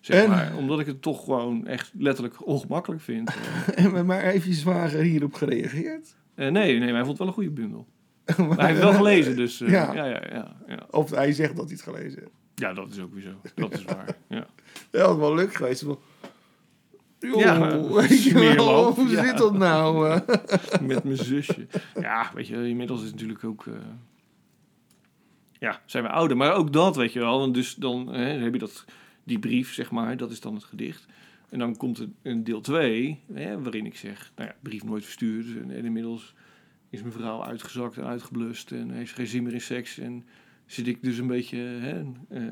[0.00, 0.28] Zeg En?
[0.28, 3.28] maar, omdat ik het toch gewoon echt letterlijk ongemakkelijk vind.
[3.74, 6.14] Eh, En, maar je zwager hierop gereageerd?
[6.34, 7.86] eh, nee, nee, maar hij vond het wel een goede bundel.
[8.48, 9.92] Maar hij heeft wel gelezen, dus eh, Ja.
[9.94, 10.04] ja.
[10.06, 12.32] Ja, ja, ja, Of hij zegt dat hij het gelezen heeft.
[12.54, 13.40] ja, dat is ook weer zo.
[13.54, 14.16] Dat is waar.
[14.28, 14.46] Ja.
[14.90, 15.84] Dat had wel leuk geweest.
[15.86, 15.96] maar-
[17.18, 20.08] Joh, Ja, weet je wel, hoe zit dat nou?
[20.10, 20.20] eh?
[20.80, 21.66] Met mijn zusje.
[22.00, 23.66] Ja, weet je, inmiddels is het natuurlijk ook...
[23.66, 23.72] eh,
[25.58, 26.36] ja, zijn we ouder.
[26.36, 27.52] Maar ook dat, weet je wel.
[27.52, 28.84] Dus dan hè, heb je dat,
[29.24, 30.16] die brief, zeg maar.
[30.16, 31.06] Dat is dan het gedicht.
[31.50, 33.20] En dan komt er een deel 2,
[33.62, 34.32] waarin ik zeg...
[34.36, 35.46] Nou ja, brief nooit verstuurd.
[35.62, 36.34] En, en inmiddels
[36.94, 38.72] is mijn vrouw uitgezakt en uitgeblust.
[38.72, 39.98] En heeft geen zin meer in seks.
[39.98, 40.24] En
[40.66, 41.56] zit ik dus een beetje...
[41.58, 42.42] Hè, eh,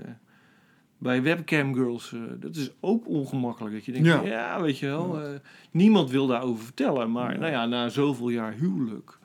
[0.98, 3.74] bij webcam girls, eh, dat is ook ongemakkelijk.
[3.74, 4.20] Dat je denkt, Ja.
[4.22, 5.30] ja, weet je wel, eh,
[5.70, 7.12] niemand wil daarover vertellen.
[7.12, 9.18] Maar nou ja, na zoveel jaar huwelijk,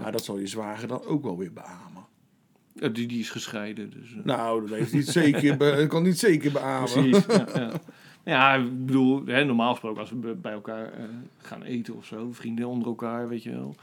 [0.00, 2.04] maar dat zal je zwager dan ook wel weer beamen.
[2.92, 3.90] die, die is gescheiden.
[3.90, 6.90] Dus, Nou, dat heeft niet zeker be- kan niet zeker beamen.
[6.90, 7.26] precies.
[7.26, 7.70] ja, ja.
[8.24, 10.92] ja, ik bedoel, hè, normaal gesproken als we bij- elkaar
[11.38, 13.74] gaan eten of zo, vrienden onder elkaar, weet je wel.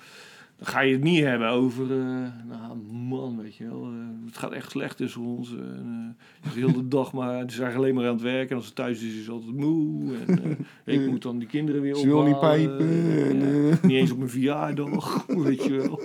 [0.57, 4.37] Dan ga je het niet hebben over, eh, nou man, weet je wel, eh, het
[4.37, 5.51] gaat echt slecht tussen ons.
[5.51, 8.49] En, eh, het heel de dag maar, het is eigenlijk alleen maar aan het werken.
[8.49, 10.15] En als ze thuis is, is ze altijd moe.
[10.25, 12.89] En ik moet dan die kinderen weer Ze wil niet pijpen
[13.25, 13.69] en.
[13.69, 16.01] Niet eens op mijn verjaardag, weet je wel.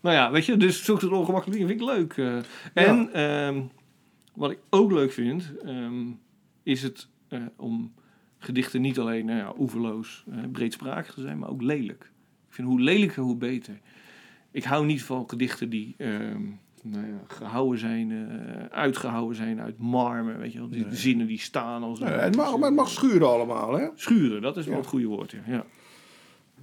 [0.00, 2.42] Nou ja, weet je, dus zulke soort ongemakkelijke dingen vind ik leuk.
[2.74, 3.62] En ehm,
[4.34, 6.06] wat ik ook leuk vind, ehm,
[6.62, 7.08] is het
[7.56, 7.92] om
[8.38, 12.02] gedichten niet alleen nou ja, oeverloos, eh, breedsprakig te zijn, maar ook lelijk.
[12.48, 13.80] Ik vind hoe lelijker, hoe beter.
[14.50, 16.42] Ik hou niet van gedichten die ehm,
[16.82, 20.68] nou ja, gehouden zijn, eh, uitgehouden zijn uit marmer, weet je wel.
[20.68, 21.98] Die zinnen die staan als...
[21.98, 23.88] Nee, het, mag, maar het mag schuren allemaal, hè?
[23.94, 24.80] Schuren, dat is wel Ja.
[24.80, 25.40] het goede woord, ja.
[25.46, 25.64] ja.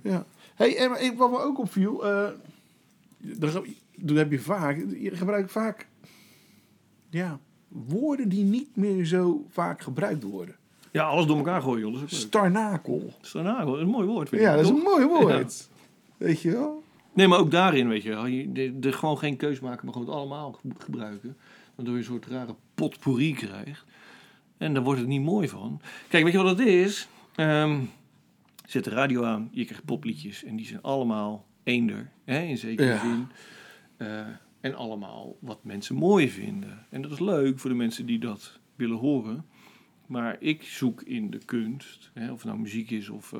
[0.01, 0.25] Ja.
[0.55, 2.29] Hey, en wat me ook opviel, eh
[3.97, 5.87] dat heb je vaak, je gebruikt vaak
[7.09, 10.55] ja, woorden die niet meer zo vaak gebruikt worden.
[10.95, 11.99] Ja, alles door elkaar gooien, joh.
[11.99, 12.09] Leuk.
[12.09, 13.13] Starnakel.
[13.21, 14.29] Starnakel, dat is een mooi woord.
[14.29, 15.69] Vind Ja, ik, dat is een mooi woord.
[16.17, 16.83] Weet je wel?
[17.13, 20.51] Nee, maar ook daarin, weet je de- gewoon geen keus maken, maar gewoon het allemaal
[20.51, 21.37] ge- gebruiken.
[21.75, 23.85] Waardoor je een soort rare potpourri krijgt.
[24.57, 25.81] En daar wordt het niet mooi van.
[26.09, 27.07] Kijk, weet je wat het is?
[27.35, 27.79] Ehm,
[28.65, 30.43] zet de radio aan, je krijgt popliedjes.
[30.43, 32.99] En die zijn allemaal eender, hè, in zekere Ja.
[32.99, 33.27] zin.
[33.97, 34.19] Eh,
[34.61, 36.85] en allemaal wat mensen mooi vinden.
[36.89, 39.45] En dat is leuk voor de mensen die dat willen horen.
[40.07, 43.39] Maar ik zoek in de kunst, hè, of het nou muziek is of eh,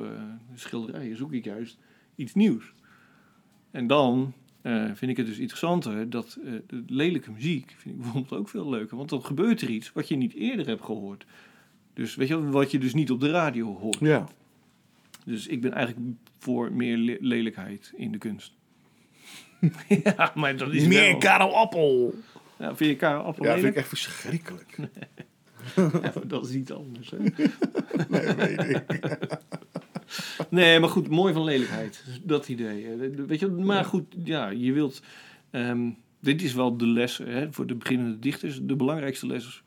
[0.54, 1.78] schilderijen, zoek ik juist
[2.16, 2.74] iets nieuws.
[3.72, 8.02] En dan eh, vind ik het dus interessanter dat eh, de lelijke muziek vind ik
[8.02, 8.98] bijvoorbeeld ook veel leuker.
[8.98, 11.26] Want dan gebeurt er iets wat je niet eerder hebt gehoord.
[11.94, 14.00] Dus weet je wat je dus niet op de radio hoort.
[14.00, 14.28] Ja.
[15.26, 16.08] Dus ik ben eigenlijk
[16.38, 18.54] voor meer le- lelijkheid in de kunst.
[20.04, 21.18] ja, maar dat is Meer wel...
[21.18, 22.14] Karel Appel.
[22.60, 24.78] Ja, vind je Karel Appel Ja, vind ik echt verschrikkelijk.
[25.76, 27.12] Ja, dat is iets anders.
[27.12, 27.18] Hè?
[28.10, 28.84] Nee, weet ik.
[30.50, 32.04] Nee, maar goed, mooi van lelijkheid.
[32.24, 32.86] Dat idee.
[33.28, 35.02] Weet je, maar goed, ja, je wilt...
[35.52, 35.90] ehm,
[36.20, 38.60] dit is wel de les hè, voor de beginnende dichters.
[38.62, 39.64] De belangrijkste les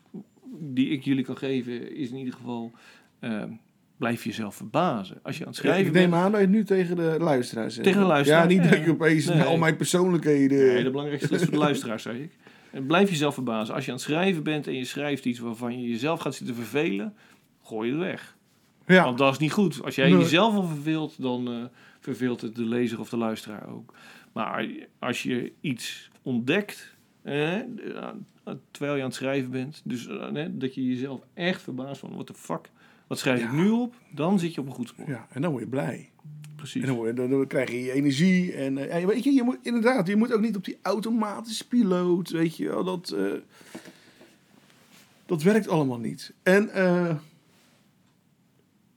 [0.60, 2.72] die ik jullie kan geven is in ieder geval...
[3.20, 3.50] ehm,
[3.96, 5.18] blijf jezelf verbazen.
[5.22, 6.22] Als je aan het schrijven ik neem bent...
[6.22, 7.86] aan dat je nu tegen de luisteraars zegt.
[7.86, 8.70] Tegen de luisteraars, Ja, niet ja.
[8.70, 9.42] dat ik opeens Nee.
[9.42, 10.58] al mijn persoonlijkheden...
[10.58, 12.32] Nee, de belangrijkste les voor de luisteraars, zei ik.
[12.70, 13.74] En blijf jezelf verbazen.
[13.74, 16.54] Als je aan het schrijven bent en je schrijft iets waarvan je jezelf gaat zitten
[16.54, 17.14] vervelen...
[17.62, 18.36] gooi het weg.
[18.86, 19.04] ja.
[19.04, 19.82] Want dat is niet goed.
[19.84, 20.18] Als jij Nee.
[20.18, 21.64] jezelf al verveelt, dan eh,
[22.00, 23.94] verveelt het de lezer of de luisteraar ook.
[24.32, 24.66] Maar
[24.98, 27.64] als je iets ontdekt, eh, eh,
[28.70, 30.08] terwijl je aan het schrijven bent, dus
[30.50, 32.70] dat je jezelf echt verbaast van, what the fuck,
[33.06, 33.94] wat schrijf ik nu op?
[34.10, 35.08] Dan zit je op een goed spoor.
[35.08, 36.10] ja, en dan word je blij.
[36.58, 36.82] Precies.
[36.82, 38.52] En dan, dan, dan krijg je energie.
[38.52, 41.66] En eh, ja, weet je, je moet, inderdaad, je moet ook niet op die automatische
[41.68, 42.84] piloot, weet je wel.
[42.84, 43.32] Dat, eh,
[45.26, 46.32] dat werkt allemaal niet.
[46.42, 47.14] En eh,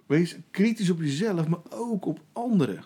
[0.05, 2.83] wees kritisch op jezelf, maar ook op anderen.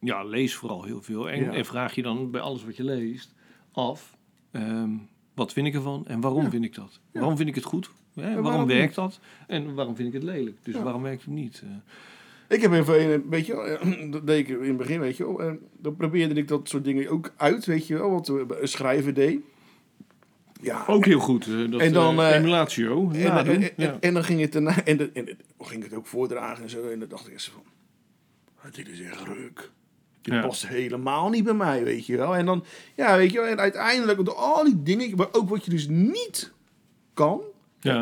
[0.00, 1.30] Ja, lees vooral heel veel.
[1.30, 1.52] En, Ja.
[1.52, 3.34] en vraag je dan bij alles wat je leest
[3.72, 4.16] af,
[4.50, 4.90] ehm,
[5.34, 6.50] wat vind ik ervan en waarom Ja.
[6.50, 7.00] vind ik dat?
[7.12, 7.90] Waarom vind ik het goed?
[8.14, 8.22] Hè?
[8.22, 8.94] waarom, waarom werkt niet?
[8.94, 9.20] dat?
[9.46, 10.56] En waarom vind ik het lelijk?
[10.62, 11.62] Dus waarom werkt het niet?
[11.64, 11.70] Eh,
[12.48, 15.16] Ik heb even, een weet je wel, eh, dat deed ik in het begin, weet
[15.16, 15.42] je wel.
[15.42, 18.10] En dan probeerde ik dat soort dingen ook uit, weet je wel.
[18.10, 19.40] Wat we een schrijver deed.
[20.62, 21.46] Ja, Ook heel goed.
[21.46, 23.10] eh, dat En dan, eh, eh, emulatio.
[23.10, 23.96] En, en, en, ja.
[24.00, 25.24] en dan ging het daarna, en, de- en
[25.56, 26.88] dan ging het ook voordragen en zo.
[26.90, 27.62] En dan dacht ik eerst van,
[28.62, 29.70] "Ah, dit is echt ruk.
[30.22, 32.36] Dit past helemaal niet bij mij, weet je wel.
[32.36, 32.64] En dan,
[32.94, 33.48] ja, weet je wel.
[33.48, 36.52] En uiteindelijk, door al die dingen, maar ook wat je dus niet
[37.14, 37.40] kan,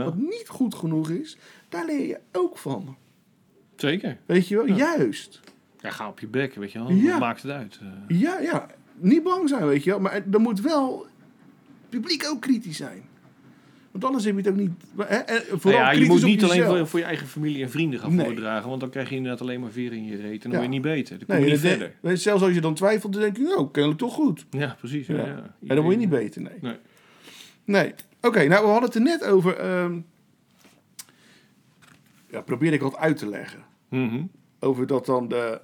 [0.04, 1.36] wat niet goed genoeg is,
[1.68, 2.96] daar leer je ook van.
[3.90, 4.16] Zeker.
[4.26, 5.40] Weet je wel, juist.
[5.80, 6.90] Ja, ga op je bek, weet je wel.
[6.92, 7.18] Ja.
[7.18, 7.78] Maakt het uit?
[8.08, 8.20] eh.
[8.20, 8.66] Ja, ja.
[8.96, 10.00] Niet bang zijn, weet je wel.
[10.00, 11.06] Maar dan moet wel
[11.80, 13.02] het publiek ook kritisch zijn.
[13.90, 14.70] Want anders heb je het ook niet...
[14.96, 15.40] Hè?
[15.48, 16.90] Vooral Nou ja, je moet niet alleen jezelf.
[16.90, 18.26] voor, je eigen familie en vrienden gaan Nee.
[18.26, 18.68] voordragen.
[18.68, 20.44] Want dan krijg je inderdaad alleen maar veren in je reet.
[20.44, 20.56] En dan Ja.
[20.56, 21.18] word je niet beter.
[21.18, 22.18] Dan kom Nee, je niet verder.
[22.18, 24.46] zelfs als je dan twijfelt, dan denk je, nou, kennelijk toch goed.
[24.50, 25.06] Ja, precies.
[25.06, 25.16] Ja.
[25.16, 25.26] Ja.
[25.26, 25.54] Ja.
[25.66, 26.58] En dan word je niet beter, nee.
[26.60, 26.76] Nee.
[27.64, 27.94] Nee.
[28.20, 29.56] Oké, nou, we hadden het er net over...
[29.56, 29.98] ehm,
[32.30, 33.60] ja, probeer ik wat uit te leggen.
[33.92, 34.24] Mhm.
[34.60, 35.60] Over dat dan de...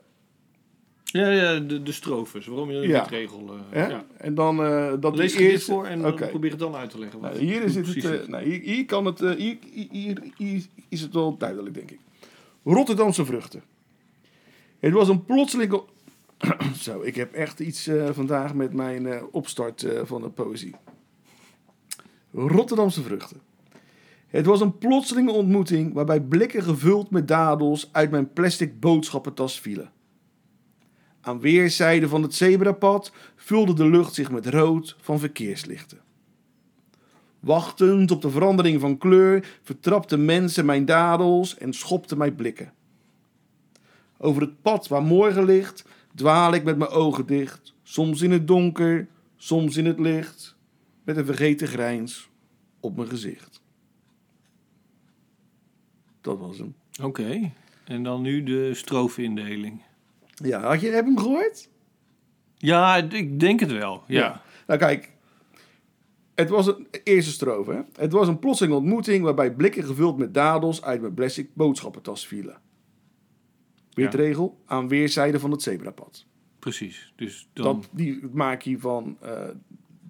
[1.04, 2.46] Ja, ja de, de strofes.
[2.46, 3.02] Waarom je Ja.
[3.02, 3.54] regel...
[3.70, 4.04] eh, ja.
[4.16, 5.72] En dan uh, dat Lees je eerste...
[5.72, 7.20] voor en probeer het dan uit te leggen.
[7.20, 9.56] Nou, hier, is het, eh, nou, hier, hier kan het, hier,
[9.90, 11.98] hier, hier is het wel duidelijk, denk ik.
[12.64, 13.62] Rotterdamse vruchten.
[14.78, 15.82] Het was een plotselinge...
[16.80, 20.74] Zo, ik heb echt iets vandaag met mijn opstart van de poëzie.
[22.32, 23.40] Rotterdamse vruchten.
[24.28, 29.90] Het was een plotselinge ontmoeting waarbij blikken gevuld met dadels uit mijn plastic boodschappentas vielen.
[31.20, 35.98] Aan weerszijden van het zebrapad vulde de lucht zich met rood van verkeerslichten.
[37.40, 42.72] Wachtend op de verandering van kleur vertrapten mensen mijn dadels en schopten mij blikken.
[44.18, 48.46] Over het pad waar morgen ligt, dwaal ik met mijn ogen dicht, soms in het
[48.46, 50.56] donker, soms in het licht,
[51.04, 52.30] met een vergeten grijns
[52.80, 53.60] op mijn gezicht.
[56.28, 56.74] Dat was hem.
[57.02, 57.52] Oké.
[57.84, 59.82] En dan nu de strofeindeling.
[60.34, 61.68] Ja, had je, heb je hem gehoord?
[62.56, 64.02] Ja, ik denk het wel.
[64.06, 64.42] Ja.
[64.66, 65.12] Nou kijk,
[66.34, 67.72] het was een eerste strofe.
[67.72, 68.02] Hè?
[68.02, 72.60] Het was een plotselinge ontmoeting waarbij blikken gevuld met dadels uit mijn plastic boodschappentas vielen.
[73.92, 76.26] Witregel aan weerszijden van het zebrapad.
[76.58, 77.12] Precies.
[77.16, 77.64] Dus dan...
[77.64, 79.48] Dat, die maak je van eh,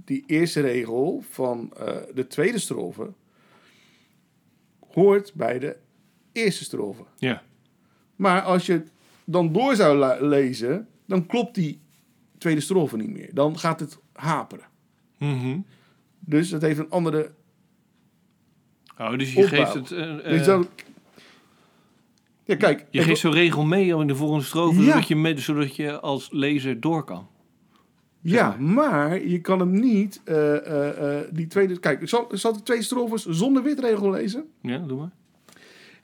[0.04, 3.12] die eerste regel van eh, de tweede strofe
[4.92, 5.76] hoort bij de
[6.39, 7.03] eerste strofe.
[7.16, 7.43] Ja.
[8.16, 8.82] Maar als je
[9.24, 11.80] dan door zou lezen, dan klopt die
[12.39, 13.30] tweede strofe niet meer.
[13.34, 14.66] Dan gaat het haperen.
[15.18, 15.59] Mhm.
[16.20, 17.30] Dus het heeft een andere
[18.99, 19.59] Oh, dus je Opbouw.
[19.64, 19.91] geeft het...
[19.93, 20.66] eh, eh, Dus dan...
[22.45, 22.86] Ja, kijk.
[22.91, 24.84] je geeft zo'n regel mee in de volgende strofe, Ja.
[24.91, 27.28] zodat, je met, zodat je als lezer door kan.
[28.20, 30.20] ja, maar je kan hem niet...
[30.24, 31.78] eh, eh, eh, die tweede...
[31.78, 34.45] Kijk, ik zal, ik zal de twee strofes zonder witregel lezen.
[34.62, 35.11] Ja, doe maar.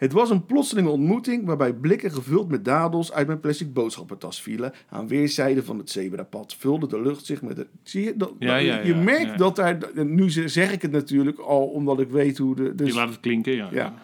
[0.04, 4.72] Het was een plotselinge ontmoeting waarbij blikken gevuld met dadels uit mijn plastic boodschappentas vielen.
[4.88, 7.56] Aan weerszijden van het zebrapad vulde de lucht zich met...
[7.56, 8.16] De, zie je?
[8.16, 9.78] Dat, Ja, je merkt dat daar...
[9.94, 12.74] Nu zeg ik het natuurlijk al omdat ik weet hoe de...
[12.74, 13.68] Dus, je laat het klinken, ja.
[13.72, 13.94] Ja.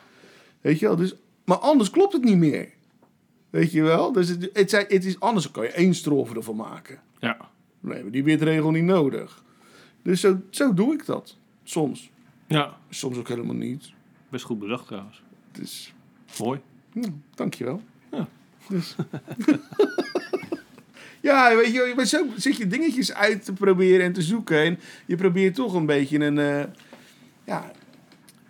[0.61, 0.97] Weet je wel?
[0.97, 2.69] Dus, maar anders klopt het niet meer.
[3.51, 4.13] Weet je wel?
[4.13, 7.01] Dus het, het, zijn, het is anders, dan kan je één strofe ervan maken.
[7.19, 7.37] Ja.
[7.81, 9.45] Nee, maar die witregel niet nodig.
[10.03, 11.37] Dus zo, zo doe ik dat.
[11.65, 12.11] Soms.
[12.47, 13.93] Ja, Soms ook helemaal niet.
[14.29, 15.23] best goed bedacht trouwens.
[15.61, 15.93] Dus,
[16.39, 16.61] Mooi.
[16.93, 17.83] hm, dankjewel.
[18.11, 18.29] Ja.
[18.69, 18.97] Dus.
[21.21, 24.59] ja, weet je, maar zo zit je dingetjes uit te proberen en te zoeken.
[24.59, 26.65] En je probeert toch een beetje een, eh,
[27.45, 27.73] ja,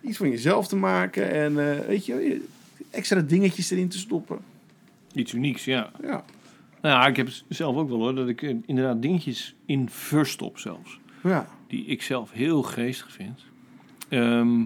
[0.01, 1.31] iets van jezelf te maken.
[1.31, 2.45] En eh, weet je,
[2.89, 4.39] extra dingetjes erin te stoppen.
[5.13, 5.91] Iets unieks, ja.
[6.01, 6.23] Ja.
[6.81, 9.89] Nou ja, ik heb het zelf ook wel hoor, dat ik eh, inderdaad dingetjes in
[9.89, 10.99] verstop zelfs.
[11.23, 11.47] Ja.
[11.67, 13.39] Die ik zelf heel geestig vind.
[14.09, 14.63] Ehm,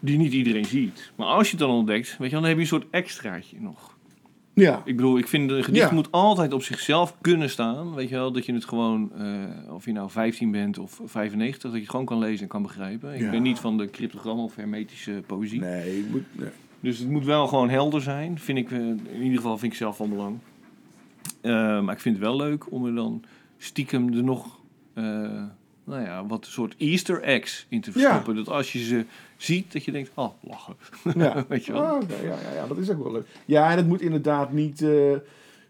[0.00, 1.12] die niet iedereen ziet.
[1.16, 3.94] Maar als je het dan ontdekt, weet je, dan heb je een soort extraatje nog.
[4.54, 4.82] Ja.
[4.84, 5.94] Ik bedoel, ik vind een gedicht Ja.
[5.94, 7.94] moet altijd op zichzelf kunnen staan.
[7.94, 11.62] Weet je wel, dat je het gewoon, eh, of je nou 15 bent of 95,
[11.62, 13.14] dat je het gewoon kan lezen en kan begrijpen.
[13.14, 13.30] Ik Ja.
[13.30, 15.60] ben niet van de cryptogram of hermetische poëzie.
[15.60, 16.48] Nee, moet, nee.
[16.80, 18.38] Dus het moet wel gewoon helder zijn.
[18.38, 20.38] Vind ik, eh, in ieder geval vind ik zelf van belang.
[21.40, 23.22] Eh, maar ik vind het wel leuk om er dan
[23.58, 24.58] stiekem er nog,
[25.86, 28.00] nou ja, wat soort easter eggs in te Ja.
[28.00, 28.34] verstoppen.
[28.34, 29.04] Dat als je ze
[29.36, 30.76] ziet, dat je denkt, oh, lachen.
[31.14, 31.44] Ja.
[31.48, 31.94] Weet je wel?
[31.96, 33.26] Oké, ja, ja, ja, dat is ook wel leuk.
[33.44, 34.82] Ja, en het moet inderdaad niet...
[34.82, 34.88] eh,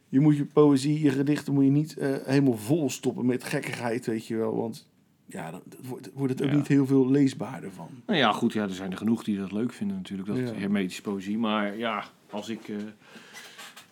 [0.09, 4.07] je moet je poëzie, je gedichten moet je niet eh, helemaal vol stoppen met gekkigheid,
[4.07, 4.57] weet je wel.
[4.57, 4.87] Want
[5.27, 6.57] ja, dan wordt, wordt het ook Ja.
[6.57, 7.89] niet heel veel leesbaarder van.
[8.07, 11.03] Nou ja, goed, ja, er zijn er genoeg die dat leuk vinden natuurlijk, dat hermetische
[11.03, 11.39] poëzie.
[11.39, 12.77] Maar ja, als ik eh,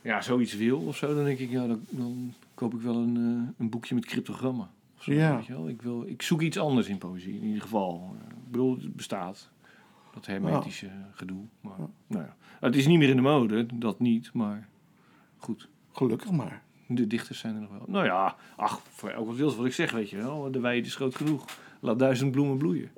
[0.02, 3.16] ja, zoiets wil of zo, dan denk ik, ja, dan, dan koop ik wel een,
[3.58, 4.68] een boekje met cryptogrammen.
[5.04, 5.36] Zo, Ja.
[5.36, 5.68] weet je wel?
[5.68, 8.16] Ik, wil, ik zoek iets anders in poëzie, in ieder geval.
[8.20, 9.50] Eh, ik bedoel, het bestaat,
[10.14, 11.44] dat hermetische gedoe.
[11.60, 12.36] Maar, nou ja.
[12.60, 14.68] Het is niet meer in de mode, dat niet, maar
[15.36, 15.68] goed.
[15.92, 16.62] Gelukkig maar.
[16.88, 17.84] De dichters zijn er nog wel.
[17.86, 20.50] Nou ja, ach, voor elk wat wils wat ik zeg, weet je wel.
[20.50, 21.44] De weide is groot genoeg.
[21.80, 22.90] Laat duizend bloemen bloeien.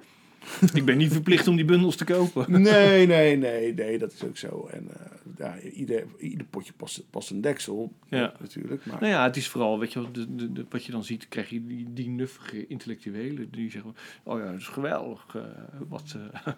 [0.75, 2.45] Ik ben niet verplicht om die bundels te kopen.
[2.63, 4.69] Nee, nee, nee, nee, dat is ook zo.
[4.73, 5.01] En eh,
[5.39, 8.33] ja, ieder, ieder potje past, past een deksel, Ja.
[8.41, 8.87] natuurlijk.
[8.87, 11.05] Maar Nou ja, het is vooral, weet je wel, de, de, de- wat je dan
[11.05, 15.27] ziet, krijg je die, die nuffige intellectuelen die zeggen, oh ja, dat is geweldig.
[15.35, 15.43] eh,
[15.89, 16.53] wat, eh,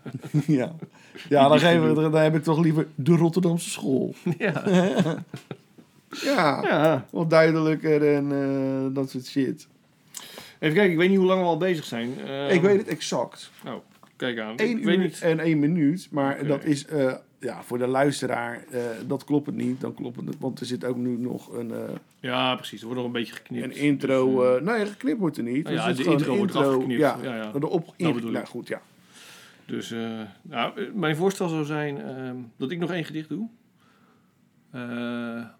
[0.59, 0.75] ja,
[1.29, 4.15] ja dan, geven we, dan heb ik toch liever de Rotterdamse school.
[4.39, 4.63] ja.
[6.25, 7.07] Ja, ja.
[7.11, 9.69] wat duidelijker en eh, dat soort shit.
[10.59, 12.21] Even kijken, ik weet niet hoe lang we al bezig zijn.
[12.27, 13.51] Eh, ik weet het exact.
[13.67, 13.75] Oh,
[14.17, 14.57] kijk aan.
[14.57, 15.21] 1 ik weet uur niet.
[15.21, 16.09] en 1 minuut.
[16.11, 19.81] Maar dat is eh, ja, voor de luisteraar, eh, dat klopt het niet.
[19.81, 21.79] Dan klopt het, want er zit ook nu nog een, eh,
[22.21, 22.79] Ja, precies.
[22.81, 23.65] Er wordt nog een beetje geknipt.
[23.65, 24.53] een intro.
[24.55, 25.65] Dus, nee, geknipt wordt er niet.
[25.65, 27.01] Nou ja, de intro een wordt afgeknipt.
[27.01, 27.51] Ja, Ja, ja.
[27.53, 28.51] De op, Dat in, bedoel nou, ik.
[28.51, 28.81] goed, ja.
[29.67, 29.95] Dus
[30.43, 33.49] nou, mijn voorstel zou zijn ehm, dat ik nog één gedicht doe.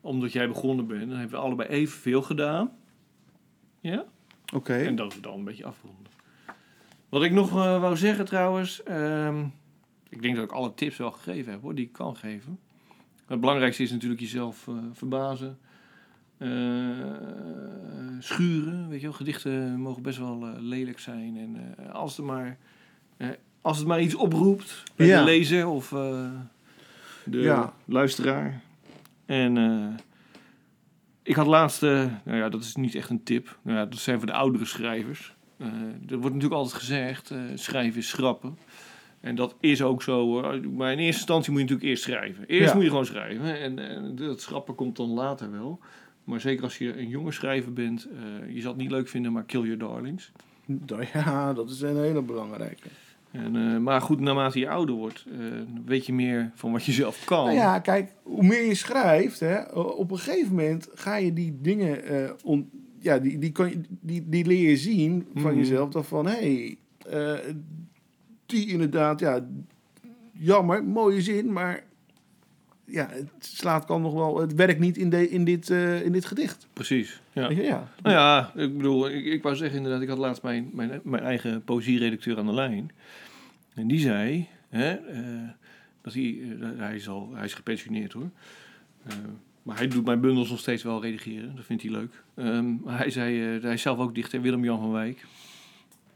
[0.01, 2.71] Omdat jij begonnen bent, dan hebben we allebei evenveel gedaan.
[3.81, 4.05] Ja?
[4.55, 4.75] Oké.
[4.77, 6.07] En dat we dan een beetje afronden.
[7.09, 8.83] Wat ik nog eh, wou zeggen trouwens.
[8.83, 9.45] ehm,
[10.09, 12.59] ik denk dat ik alle tips wel gegeven heb hoor, die ik kan geven.
[13.27, 15.59] Het belangrijkste is natuurlijk jezelf eh, verbazen.
[16.39, 16.49] eh,
[18.19, 19.17] schuren, weet je wel.
[19.17, 21.37] Gedichten mogen best wel lelijk zijn.
[21.37, 22.57] En als, er maar,
[23.61, 25.19] als het maar iets oproept bij Ja.
[25.19, 25.89] de lezer of
[27.25, 27.75] de Ja.
[27.85, 28.61] luisteraar.
[29.27, 29.57] En
[31.29, 33.59] ik had laatst, eh, nou ja, dat is niet echt een tip.
[33.63, 35.35] Nou ja, dat zijn voor de oudere schrijvers.
[35.57, 35.67] Eh,
[36.09, 38.59] er wordt natuurlijk altijd gezegd, eh, schrijven is schrappen.
[39.21, 40.43] En dat is ook zo hoor.
[40.71, 42.45] Maar in eerste instantie moet je natuurlijk eerst schrijven.
[42.47, 42.75] Eerst Ja.
[42.75, 43.61] moet je gewoon schrijven.
[43.61, 45.81] En, en dat schrappen komt dan later wel.
[46.25, 48.09] Maar zeker als je een jonge schrijver bent,
[48.49, 50.33] je zal het niet leuk vinden, maar kill your darlings.
[51.13, 52.89] Ja, dat is een hele belangrijke.
[53.45, 55.39] En, eh, maar goed, naarmate je ouder wordt, eh,
[55.85, 57.45] weet je meer van wat je zelf kan.
[57.45, 61.59] Nou ja, kijk, hoe meer je schrijft, hè, op een gegeven moment ga je die
[61.61, 62.01] dingen,
[62.45, 62.71] on-
[63.01, 65.59] ja, die, die, kan je, die, die leer je zien van Mhm.
[65.61, 65.91] jezelf.
[65.91, 66.77] Dat van, hé,
[67.09, 67.55] hey,
[68.47, 69.47] die inderdaad, ja,
[70.33, 71.85] jammer, mooie zin, maar
[72.85, 75.71] ja, het slaat kan nog wel, het werkt niet in, de, in, dit,
[76.05, 76.67] in dit gedicht.
[76.73, 77.21] Precies.
[77.33, 77.49] Ja.
[77.51, 77.89] Je, ja.
[78.03, 81.23] Nou ja, ik bedoel, ik, ik wou zeggen inderdaad, ik had laatst mijn, mijn, mijn
[81.23, 82.91] eigen poëzieredacteur aan de lijn.
[83.79, 85.49] En die zei, hè, eh,
[86.01, 88.31] dat hij, eh, hij, is hij is gepensioneerd hoor.
[89.03, 89.17] Eh,
[89.63, 92.25] maar hij doet mijn bundels nog steeds wel redigeren, dat vindt hij leuk.
[92.35, 95.27] Ehm, maar hij zei, hij is zelf ook dichter, Willem-Jan van Wijk.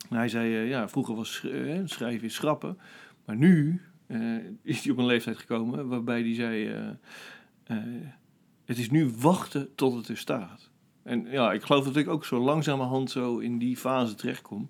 [0.09, 1.47] Hij zei, ja, vroeger was sch-
[1.85, 2.79] schrijven is schrappen.
[3.25, 3.81] Maar nu
[4.63, 6.75] is hij op een leeftijd gekomen waarbij hij zei,
[8.65, 10.71] het is nu wachten tot het er staat.
[11.03, 14.69] En ja, ik geloof dat ik ook zo langzamerhand zo in die fase terechtkom.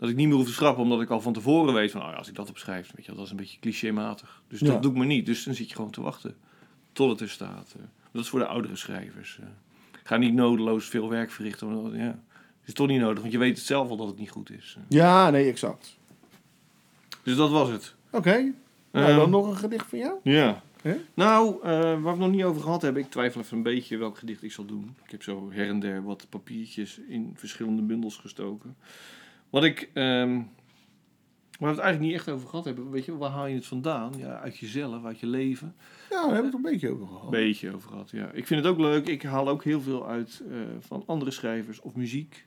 [0.00, 2.08] Dat ik niet meer hoef te schrappen, omdat ik al van tevoren weet van, oh
[2.10, 4.42] ja, als ik dat opschrijf, weet je, dat is een beetje clichématig.
[4.48, 4.66] Dus Ja.
[4.66, 5.26] dat doe ik maar niet.
[5.26, 6.36] Dus dan zit je gewoon te wachten
[6.92, 7.74] tot het er staat.
[7.76, 7.82] Eh,
[8.12, 9.38] Dat is voor de oudere schrijvers.
[9.40, 9.46] eh.
[10.04, 11.82] Ga niet nodeloos veel werk verrichten.
[11.82, 12.18] Want, ja,
[12.64, 14.74] is toch niet nodig, want je weet het zelf al dat het niet goed is.
[14.78, 15.96] Eh, Ja, nee, exact.
[17.22, 17.94] Dus dat was het.
[18.10, 18.52] Oké,
[18.92, 20.18] nou Ehm, dan nog een gedicht van jou?
[20.22, 20.62] Ja.
[21.14, 23.96] Nou, eh, waar we het nog niet over gehad hebben, ik twijfel even een beetje
[23.96, 24.94] welk gedicht ik zal doen.
[25.04, 28.76] Ik heb zo her en der wat papiertjes in verschillende bundels gestoken.
[29.50, 30.44] Wat ik, ehm, waar
[31.58, 34.12] we het eigenlijk niet echt over gehad hebben, weet je, waar haal je het vandaan?
[34.16, 35.74] Ja, uit jezelf, uit je leven.
[36.10, 37.24] Ja, daar hebben we het een beetje over gehad.
[37.24, 38.30] Een beetje over gehad, ja.
[38.32, 41.80] Ik vind het ook leuk, ik haal ook heel veel uit eh, van andere schrijvers
[41.80, 42.44] of muziek.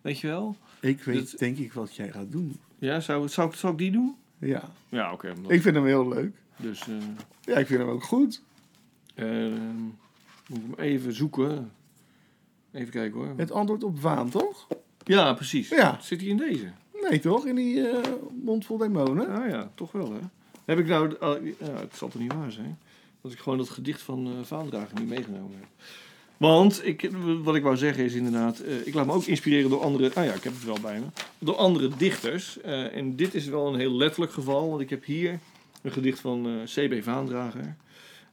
[0.00, 0.56] Weet je wel?
[0.80, 2.56] Ik weet Dat- denk ik wat jij gaat doen.
[2.78, 4.16] Ja, zou, zou, ik- zou ik die doen?
[4.38, 5.32] Ja, Ja, oké.
[5.36, 6.36] omdat- ik vind hem heel leuk.
[6.56, 6.94] Dus, eh,
[7.42, 8.42] Ja, ik vind hem ook goed.
[9.14, 9.76] ehm,
[10.48, 11.72] moet ik hem even zoeken.
[12.72, 13.32] Even kijken hoor.
[13.36, 14.66] Het antwoord op waan, toch?
[15.04, 15.68] Ja, precies.
[15.68, 15.98] Ja.
[16.00, 16.72] Zit hij in deze?
[17.10, 17.46] Nee, toch?
[17.46, 19.28] In die eh, mond vol demonen?
[19.28, 20.18] Ah ja, toch wel hè.
[20.64, 22.78] Heb ik nou, oh, ja, het zal toch niet waar zijn,
[23.22, 25.68] dat ik gewoon dat gedicht van eh Vaandrager niet meegenomen heb.
[26.36, 27.10] Want, ik,
[27.42, 30.24] wat ik wou zeggen is inderdaad, eh, ik laat me ook inspireren door andere, ah
[30.24, 31.06] ja, ik heb het wel bij me,
[31.38, 32.60] door andere dichters.
[32.60, 35.38] En dit is wel een heel letterlijk geval, want ik heb hier
[35.82, 37.02] een gedicht van C.B.
[37.02, 37.76] Vaandrager.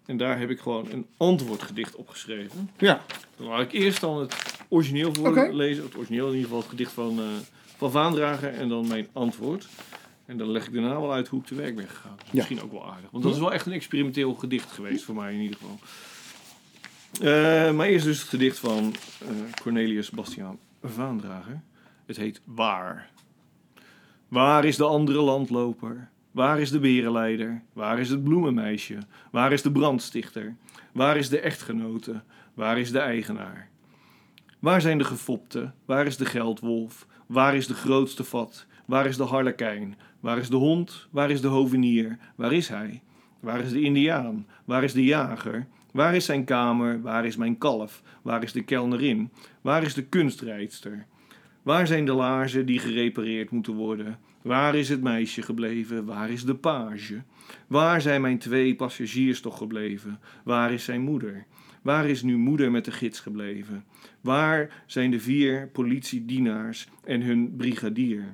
[0.05, 2.69] En daar heb ik gewoon een antwoordgedicht opgeschreven.
[2.77, 3.01] Ja.
[3.37, 5.83] Dan laat ik eerst dan het origineel voorlezen.
[5.83, 7.25] Het origineel in ieder geval, het gedicht van, eh
[7.77, 8.53] van Vaandrager.
[8.53, 9.67] En dan mijn antwoord.
[10.25, 12.17] En dan leg ik daarna wel uit hoe ik te werk ben gegaan.
[12.25, 13.11] Is Misschien ook wel aardig.
[13.11, 15.79] Want dat is wel echt een experimenteel gedicht geweest voor mij in ieder geval.
[17.21, 19.27] Eh, maar eerst dus het gedicht van eh,
[19.61, 21.61] Cornelius Bastiaan Vaandrager.
[22.05, 23.09] Het heet Waar.
[24.27, 26.09] Waar is de andere landloper?
[26.31, 27.61] Waar is de berenleider?
[27.73, 28.97] Waar is het bloemenmeisje?
[29.31, 30.55] Waar is de brandstichter?
[30.91, 32.21] Waar is de echtgenote?
[32.53, 33.69] Waar is de eigenaar?
[34.61, 35.73] Waar zijn de gefopten?
[35.85, 37.07] Waar is de geldwolf?
[37.25, 38.65] Waar is de grootste vat?
[38.85, 39.97] Waar is de harlekijn?
[40.19, 41.07] Waar is de hond?
[41.11, 42.17] Waar is de hovenier?
[42.35, 43.01] Waar is hij?
[43.39, 44.47] Waar is de indiaan?
[44.65, 45.67] Waar is de jager?
[45.91, 47.01] Waar is zijn kamer?
[47.01, 48.01] Waar is mijn kalf?
[48.21, 49.29] Waar is de kelnerin?
[49.61, 51.05] Waar is de kunstrijdster?
[51.61, 54.19] Waar zijn de laarzen die gerepareerd moeten worden?
[54.41, 56.05] Waar is het meisje gebleven?
[56.05, 57.21] Waar is de page?
[57.67, 60.19] Waar zijn mijn twee passagiers toch gebleven?
[60.43, 61.45] Waar is zijn moeder?
[61.81, 63.83] Waar is nu moeder met de gids gebleven?
[64.21, 68.33] Waar zijn de vier politiedienaars en hun brigadier?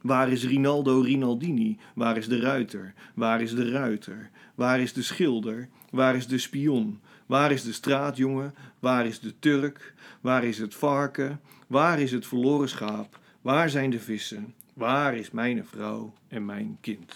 [0.00, 1.78] Waar is Rinaldo Rinaldini?
[1.94, 2.94] Waar is de ruiter?
[3.14, 4.30] Waar is de ruiter?
[4.54, 5.68] Waar is de schilder?
[5.90, 7.00] Waar is de spion?
[7.26, 8.54] Waar is de straatjongen?
[8.78, 9.94] Waar is de Turk?
[10.20, 11.40] Waar is het varken?
[11.66, 13.18] Waar is het verloren schaap?
[13.40, 14.54] Waar zijn de vissen?
[14.74, 17.12] Waar is mijn vrouw en mijn kind?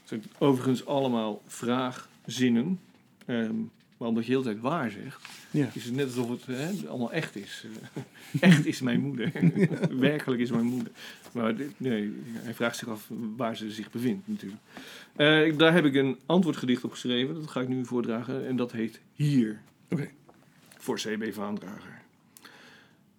[0.00, 2.80] Het zijn overigens allemaal vraagzinnen.
[3.26, 3.54] Ehm,
[3.96, 5.68] maar omdat je de hele tijd waar zegt, Ja.
[5.72, 7.66] is het net alsof het hè, allemaal echt is.
[8.40, 9.32] echt is mijn moeder.
[9.98, 10.92] Werkelijk is mijn moeder.
[11.32, 14.60] Maar dit- nee, hij vraagt zich af waar ze zich bevindt natuurlijk.
[15.16, 17.34] Eh, daar heb ik een antwoordgedicht op geschreven.
[17.34, 18.46] Dat ga ik nu voordragen.
[18.46, 19.60] En dat heet Hier.
[19.90, 20.08] Oké.
[20.76, 22.02] Voor CB Vaandrager.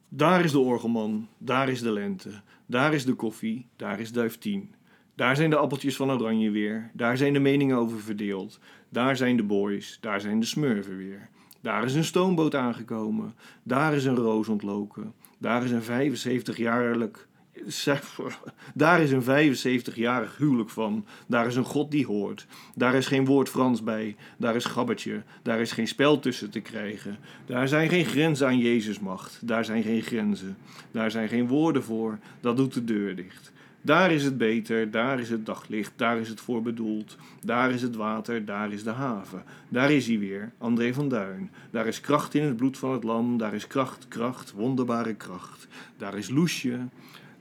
[0.10, 2.30] Daar is de orgelman, daar is de lente,
[2.66, 4.74] daar is de koffie, daar is duif 10.
[5.16, 8.60] Daar zijn de appeltjes van oranje weer, daar zijn de meningen over verdeeld.
[8.90, 11.30] Daar zijn de boys, daar zijn de smurven weer.
[11.62, 13.34] Daar is een stoomboot aangekomen,
[13.64, 15.14] daar is een roos ontloken.
[15.38, 17.28] Daar is een 75-jarig...
[18.74, 21.06] Daar is een 75-jarig huwelijk van.
[21.28, 22.46] Daar is een God die hoort.
[22.76, 24.16] Daar is geen woord Frans bij.
[24.38, 25.24] Daar is gabbertje.
[25.44, 27.18] Daar is geen spel tussen te krijgen.
[27.46, 29.48] Daar zijn geen grenzen aan Jezus macht.
[29.48, 30.58] Daar zijn geen grenzen.
[30.92, 32.20] Daar zijn geen woorden voor.
[32.42, 33.52] Dat doet de deur dicht.
[33.88, 37.18] Daar is het beter, daar is het daglicht, daar is het voor bedoeld.
[37.42, 39.44] Daar is het water, daar is de haven.
[39.70, 41.52] Daar is hij weer, André van Duin.
[41.72, 45.68] Daar is kracht in het bloed van het lam, daar is kracht, kracht, wonderbare kracht.
[45.98, 46.80] Daar is Loesje,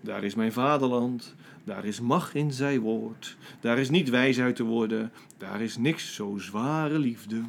[0.00, 1.34] daar is mijn vaderland.
[1.64, 3.36] Daar is macht in zij woord.
[3.60, 5.12] Daar is niet wijs uit te worden.
[5.38, 7.40] Daar is niks zo zware liefde.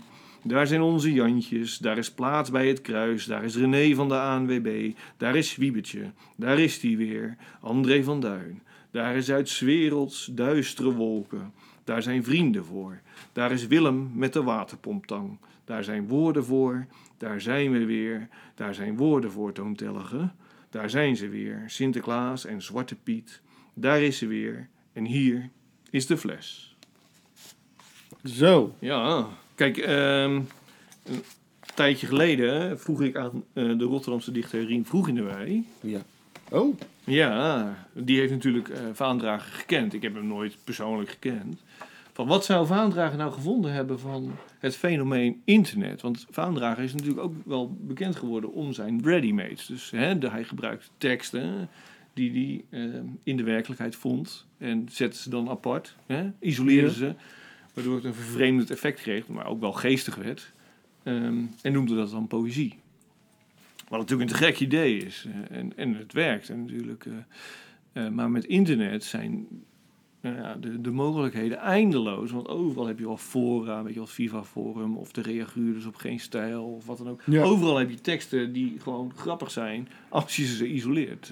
[0.43, 4.19] Daar zijn onze Jantjes, daar is plaats bij het kruis, daar is René van de
[4.19, 8.61] ANWB, daar is Wiebetje, daar is die weer, André van Duin.
[8.97, 11.53] Daar is uit werelds duistere wolken,
[11.83, 12.99] daar zijn vrienden voor.
[13.31, 16.87] Daar is Willem met de waterpomptang, daar zijn woorden voor,
[17.17, 20.29] daar zijn we weer, daar zijn woorden voor, toontellige.
[20.69, 23.41] Daar zijn ze weer, Sinterklaas en Zwarte Piet.
[23.73, 25.49] Daar is ze weer, en hier
[25.89, 26.75] is de fles.
[28.23, 28.75] Zo.
[28.79, 30.41] Ja, kijk, ehm,
[31.03, 31.23] een
[31.75, 35.67] tijdje geleden vroeg ik aan eh, de Rotterdamse dichter Rien Vroeg in de Wei.
[35.81, 36.01] Ja.
[36.49, 36.77] Oh.
[37.07, 39.93] Ja, die heeft natuurlijk eh Vaandrager gekend.
[39.93, 41.61] Ik heb hem nooit persoonlijk gekend.
[42.13, 46.01] Van wat zou Vaandrager nou gevonden hebben van het fenomeen internet?
[46.01, 49.65] Want Vaandrager is natuurlijk ook wel bekend geworden om zijn readymates.
[49.65, 51.69] Dus hè, de- hij gebruikt teksten
[52.13, 55.95] die hij eh, in de werkelijkheid vond en zette ze dan apart.
[56.05, 56.93] Hè, isoleerde Ja.
[56.93, 57.13] ze,
[57.73, 60.51] waardoor het een vervreemdend effect kreeg, maar ook wel geestig werd.
[61.03, 62.75] Ehm, en noemde dat dan poëzie.
[63.87, 65.27] Wat natuurlijk een te gek idee is.
[65.27, 67.05] eh, en, en het werkt en natuurlijk.
[67.05, 69.47] eh, eh, maar met internet zijn
[70.21, 72.31] nou de, de mogelijkheden eindeloos.
[72.31, 75.95] Want overal heb je wel fora, weet je wel, Viva Forum of de reaguurders op
[75.95, 77.21] geen stijl of wat dan ook.
[77.25, 77.43] Ja.
[77.43, 81.31] Overal heb je teksten die gewoon grappig zijn als je ze isoleert.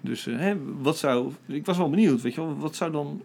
[0.00, 3.22] Dus hè, wat zou, ik was wel benieuwd, weet je wel, wat zou dan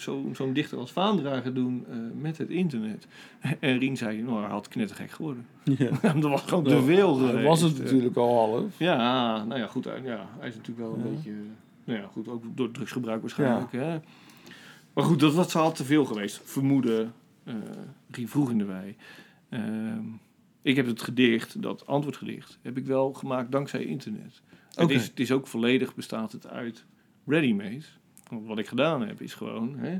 [0.00, 3.06] zo- zo'n dichter als Vaandrager doen eh, met het internet?
[3.60, 5.46] En Rien zei, nou, hij had knettergek geworden.
[5.64, 5.90] Ja.
[6.12, 8.78] dat was gewoon te veel Dat was het Eh, natuurlijk al half.
[8.78, 9.84] ja, nou ja, goed.
[9.84, 11.10] hij- Ja, hij is natuurlijk wel een Ja.
[11.14, 11.32] beetje...
[11.84, 13.72] Nou ja, goed, ook door drugsgebruik waarschijnlijk.
[13.72, 13.98] Hè?
[14.92, 16.40] Maar goed, dat was al te veel geweest.
[16.44, 17.12] Vermoeden,
[17.44, 17.54] eh
[18.10, 18.96] Rien vroeg in de wei.
[19.48, 20.02] Ehm,
[20.62, 24.42] ik heb het gedicht, dat antwoordgedicht, heb ik wel gemaakt dankzij internet.
[24.74, 26.84] Het, is, het is ook volledig bestaat het uit
[27.26, 27.84] ready-made.
[28.30, 29.78] Want wat ik gedaan heb, is gewoon...
[29.78, 29.98] Hè,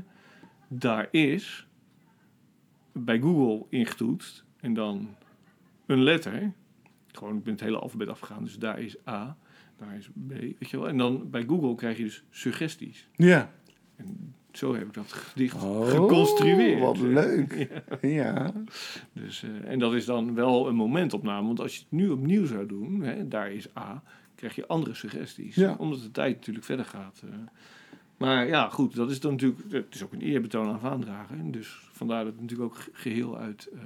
[0.67, 1.67] daar is
[2.91, 5.15] bij Google ingetoetst en dan
[5.85, 6.51] een letter.
[7.07, 8.43] Gewoon, ik ben het hele alfabet afgegaan.
[8.43, 9.37] Dus daar is A,
[9.77, 10.87] daar is B, weet je wel.
[10.87, 13.07] En dan bij Google krijg je dus suggesties.
[13.15, 13.51] Ja.
[13.95, 16.79] En zo heb ik dat gedicht Oh, geconstrueerd.
[16.79, 17.53] Wat leuk.
[18.01, 18.09] Ja.
[18.09, 18.51] Ja.
[19.13, 21.47] Dus, eh, en dat is dan wel een momentopname.
[21.47, 24.03] Want als je het nu opnieuw zou doen, hè, daar is A,
[24.35, 25.55] krijg je andere suggesties.
[25.55, 25.75] Ja.
[25.77, 27.21] Omdat de tijd natuurlijk verder gaat.
[27.25, 27.35] eh.
[28.19, 29.61] Maar ja, goed, dat is dan natuurlijk...
[29.71, 31.35] Het is ook een eerbetoon aan Vaandrager.
[31.51, 33.69] Dus vandaar dat het natuurlijk ook ge- geheel uit...
[33.73, 33.79] eh,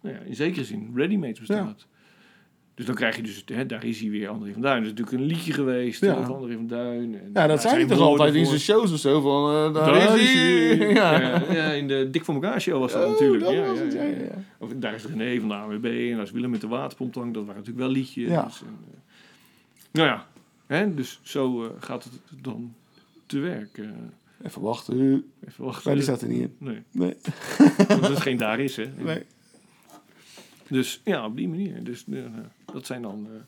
[0.00, 1.86] nou ja, in zekere zin ready-made bestaat.
[2.74, 3.42] Dus dan krijg je dus...
[3.46, 4.76] Hè, daar is hij weer, André van Duin.
[4.76, 6.14] Er is natuurlijk een liedje geweest Ja.
[6.14, 7.14] over André van Duin.
[7.22, 9.20] En Ja, dat zijn hij toch altijd in zijn shows of zo.
[9.20, 10.76] Van, eh, daar, Daar is hij.
[10.94, 11.20] Ja.
[11.20, 11.52] Ja.
[11.52, 13.44] ja, in de Dik voor elkaar show was dat Oh, natuurlijk.
[13.44, 14.32] dat ja, was ja, het.
[14.58, 17.34] Of daar is René van de AWB en daar is Willem met de waterpomptank.
[17.34, 18.28] Dat waren natuurlijk wel liedjes.
[18.28, 18.42] Ja.
[18.42, 18.50] En,
[18.92, 18.98] eh,
[19.92, 20.26] nou ja,
[20.66, 22.74] hè, dus zo gaat het dan
[23.26, 23.78] te werk.
[23.78, 23.88] eh.
[24.42, 25.24] Even wachten.
[25.48, 25.82] even wachten.
[25.84, 26.54] Maar die staat er niet in.
[26.58, 27.16] Nee, Nee.
[27.88, 28.86] dat is geen daar is, hè.
[28.98, 29.22] nee.
[30.68, 31.84] Dus ja, op die manier.
[31.84, 32.04] Dus
[32.72, 33.40] dat zijn dan eh,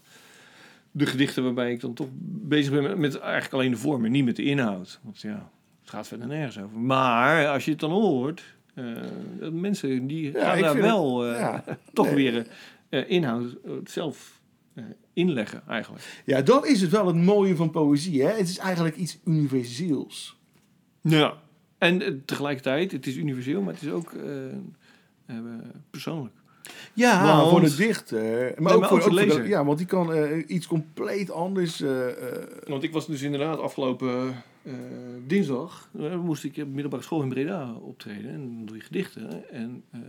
[0.90, 2.08] de gedichten waarbij ik dan toch
[2.42, 5.00] bezig ben met, met eigenlijk alleen de vorm en niet met de inhoud.
[5.02, 5.50] Want ja,
[5.80, 6.78] het gaat verder nergens over.
[6.78, 8.42] Maar als je het dan hoort,
[8.74, 8.84] eh,
[9.52, 11.64] mensen die Ja, gaan daar wel eh, Ja.
[11.92, 12.14] toch Nee.
[12.14, 12.46] weer
[13.08, 14.40] inhoud zelf
[15.12, 16.22] inleggen eigenlijk.
[16.24, 18.22] ja, dat is het wel het mooie van poëzie.
[18.22, 18.30] Hè?
[18.30, 20.38] Het is eigenlijk iets universeels.
[21.00, 21.34] Ja.
[21.78, 24.46] En eh, tegelijkertijd, het is universeel, maar het is ook eh,
[25.26, 25.36] eh,
[25.90, 26.34] persoonlijk.
[26.94, 28.54] Ja, Want- voor de dichter.
[28.62, 29.46] Maar ook, voor, ook de voor de lezer.
[29.48, 31.80] Ja, want die kan eh, iets compleet anders...
[31.80, 34.72] eh, eh, Want ik was dus inderdaad afgelopen eh,
[35.26, 38.30] dinsdag, eh, moest ik op middelbare school in Breda optreden.
[38.30, 39.50] En dan doe je gedichten.
[39.50, 40.00] En eh,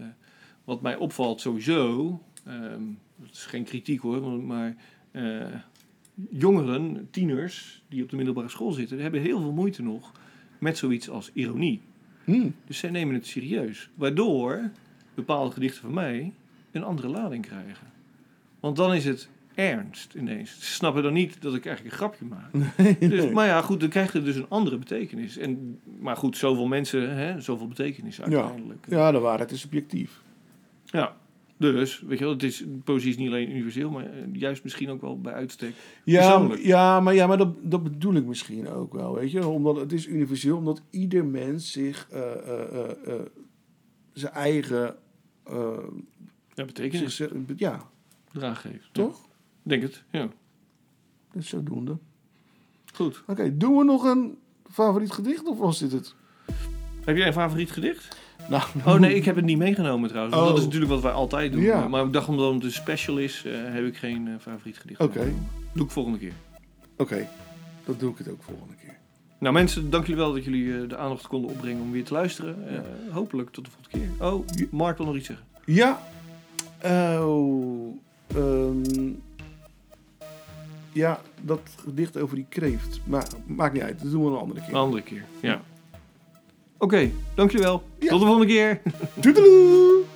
[0.64, 2.82] wat mij opvalt sowieso, ehm
[3.20, 4.76] dat is geen kritiek hoor, maar-
[5.12, 5.46] eh,
[6.30, 10.12] jongeren, tieners die op de middelbare school zitten, hebben heel veel moeite nog
[10.60, 11.82] met zoiets als ironie.
[12.24, 12.50] hm.
[12.66, 13.90] Dus zij nemen het serieus.
[13.96, 14.70] Waardoor
[15.16, 16.34] bepaalde gedichten van mij
[16.72, 17.88] een andere lading krijgen.
[18.60, 20.52] Want dan is het ernst ineens.
[20.60, 22.52] Ze snappen dan niet dat ik eigenlijk een grapje maak.
[23.10, 25.38] Dus, maar ja, goed, dan krijgt het dus een andere betekenis.
[25.38, 28.86] En, maar goed, zoveel mensen, hè, zoveel betekenis uiteindelijk.
[28.90, 28.98] Ja.
[28.98, 30.22] Ja, de waarheid is subjectief.
[31.58, 34.90] Dus, weet je wel, het is, poëzie is niet alleen universeel, maar eh, juist misschien
[34.90, 35.74] ook wel bij uitstek.
[36.04, 39.48] Ja, ja maar, ja, maar dat, dat bedoel ik misschien ook wel, weet je.
[39.48, 43.22] Omdat het is universeel, omdat ieder mens zich eh, eh,
[44.14, 44.96] zijn eigen...
[46.54, 47.90] Ja, betekenis zich, ja,
[48.32, 48.90] draag geeft.
[48.92, 49.22] toch?
[49.22, 49.30] Ja,
[49.64, 50.30] denk het, ja.
[51.32, 51.98] Dat is zodoende.
[52.94, 53.24] Goed.
[53.28, 54.38] Oké, doen we nog een
[54.70, 56.16] favoriet gedicht of was dit het?
[57.06, 58.18] Heb jij een favoriet gedicht?
[58.50, 60.36] Nou, Oh nee, ik heb het niet meegenomen trouwens.
[60.36, 60.46] Oh.
[60.46, 61.62] Dat is natuurlijk wat wij altijd doen.
[61.62, 61.88] Ja.
[61.88, 65.00] Maar, ik dacht omdat het een special is, eh, heb ik geen eh, favoriet gedicht.
[65.00, 65.34] Oké.
[65.74, 66.34] Doe ik volgende keer.
[66.98, 67.28] Oké,
[67.86, 68.96] dat doe ik het ook volgende keer.
[69.40, 72.14] Nou mensen, dank jullie wel dat jullie eh, de aandacht konden opbrengen om weer te
[72.14, 72.84] luisteren.
[73.12, 74.28] Hopelijk tot de volgende keer.
[74.28, 75.46] Oh, Mark wil nog iets zeggen.
[75.66, 76.02] Ja.
[77.22, 77.96] Oh.
[78.28, 79.12] ehm,
[80.92, 83.00] ja, dat gedicht over die kreeft.
[83.04, 84.70] Maar maakt niet uit, dat doen we een andere keer.
[84.70, 85.62] Een andere keer, ja.
[86.78, 87.84] Oké, dank jullie wel.
[88.00, 88.10] Ja.
[88.10, 88.82] Tot de volgende keer.
[89.20, 90.07] Toedeloe!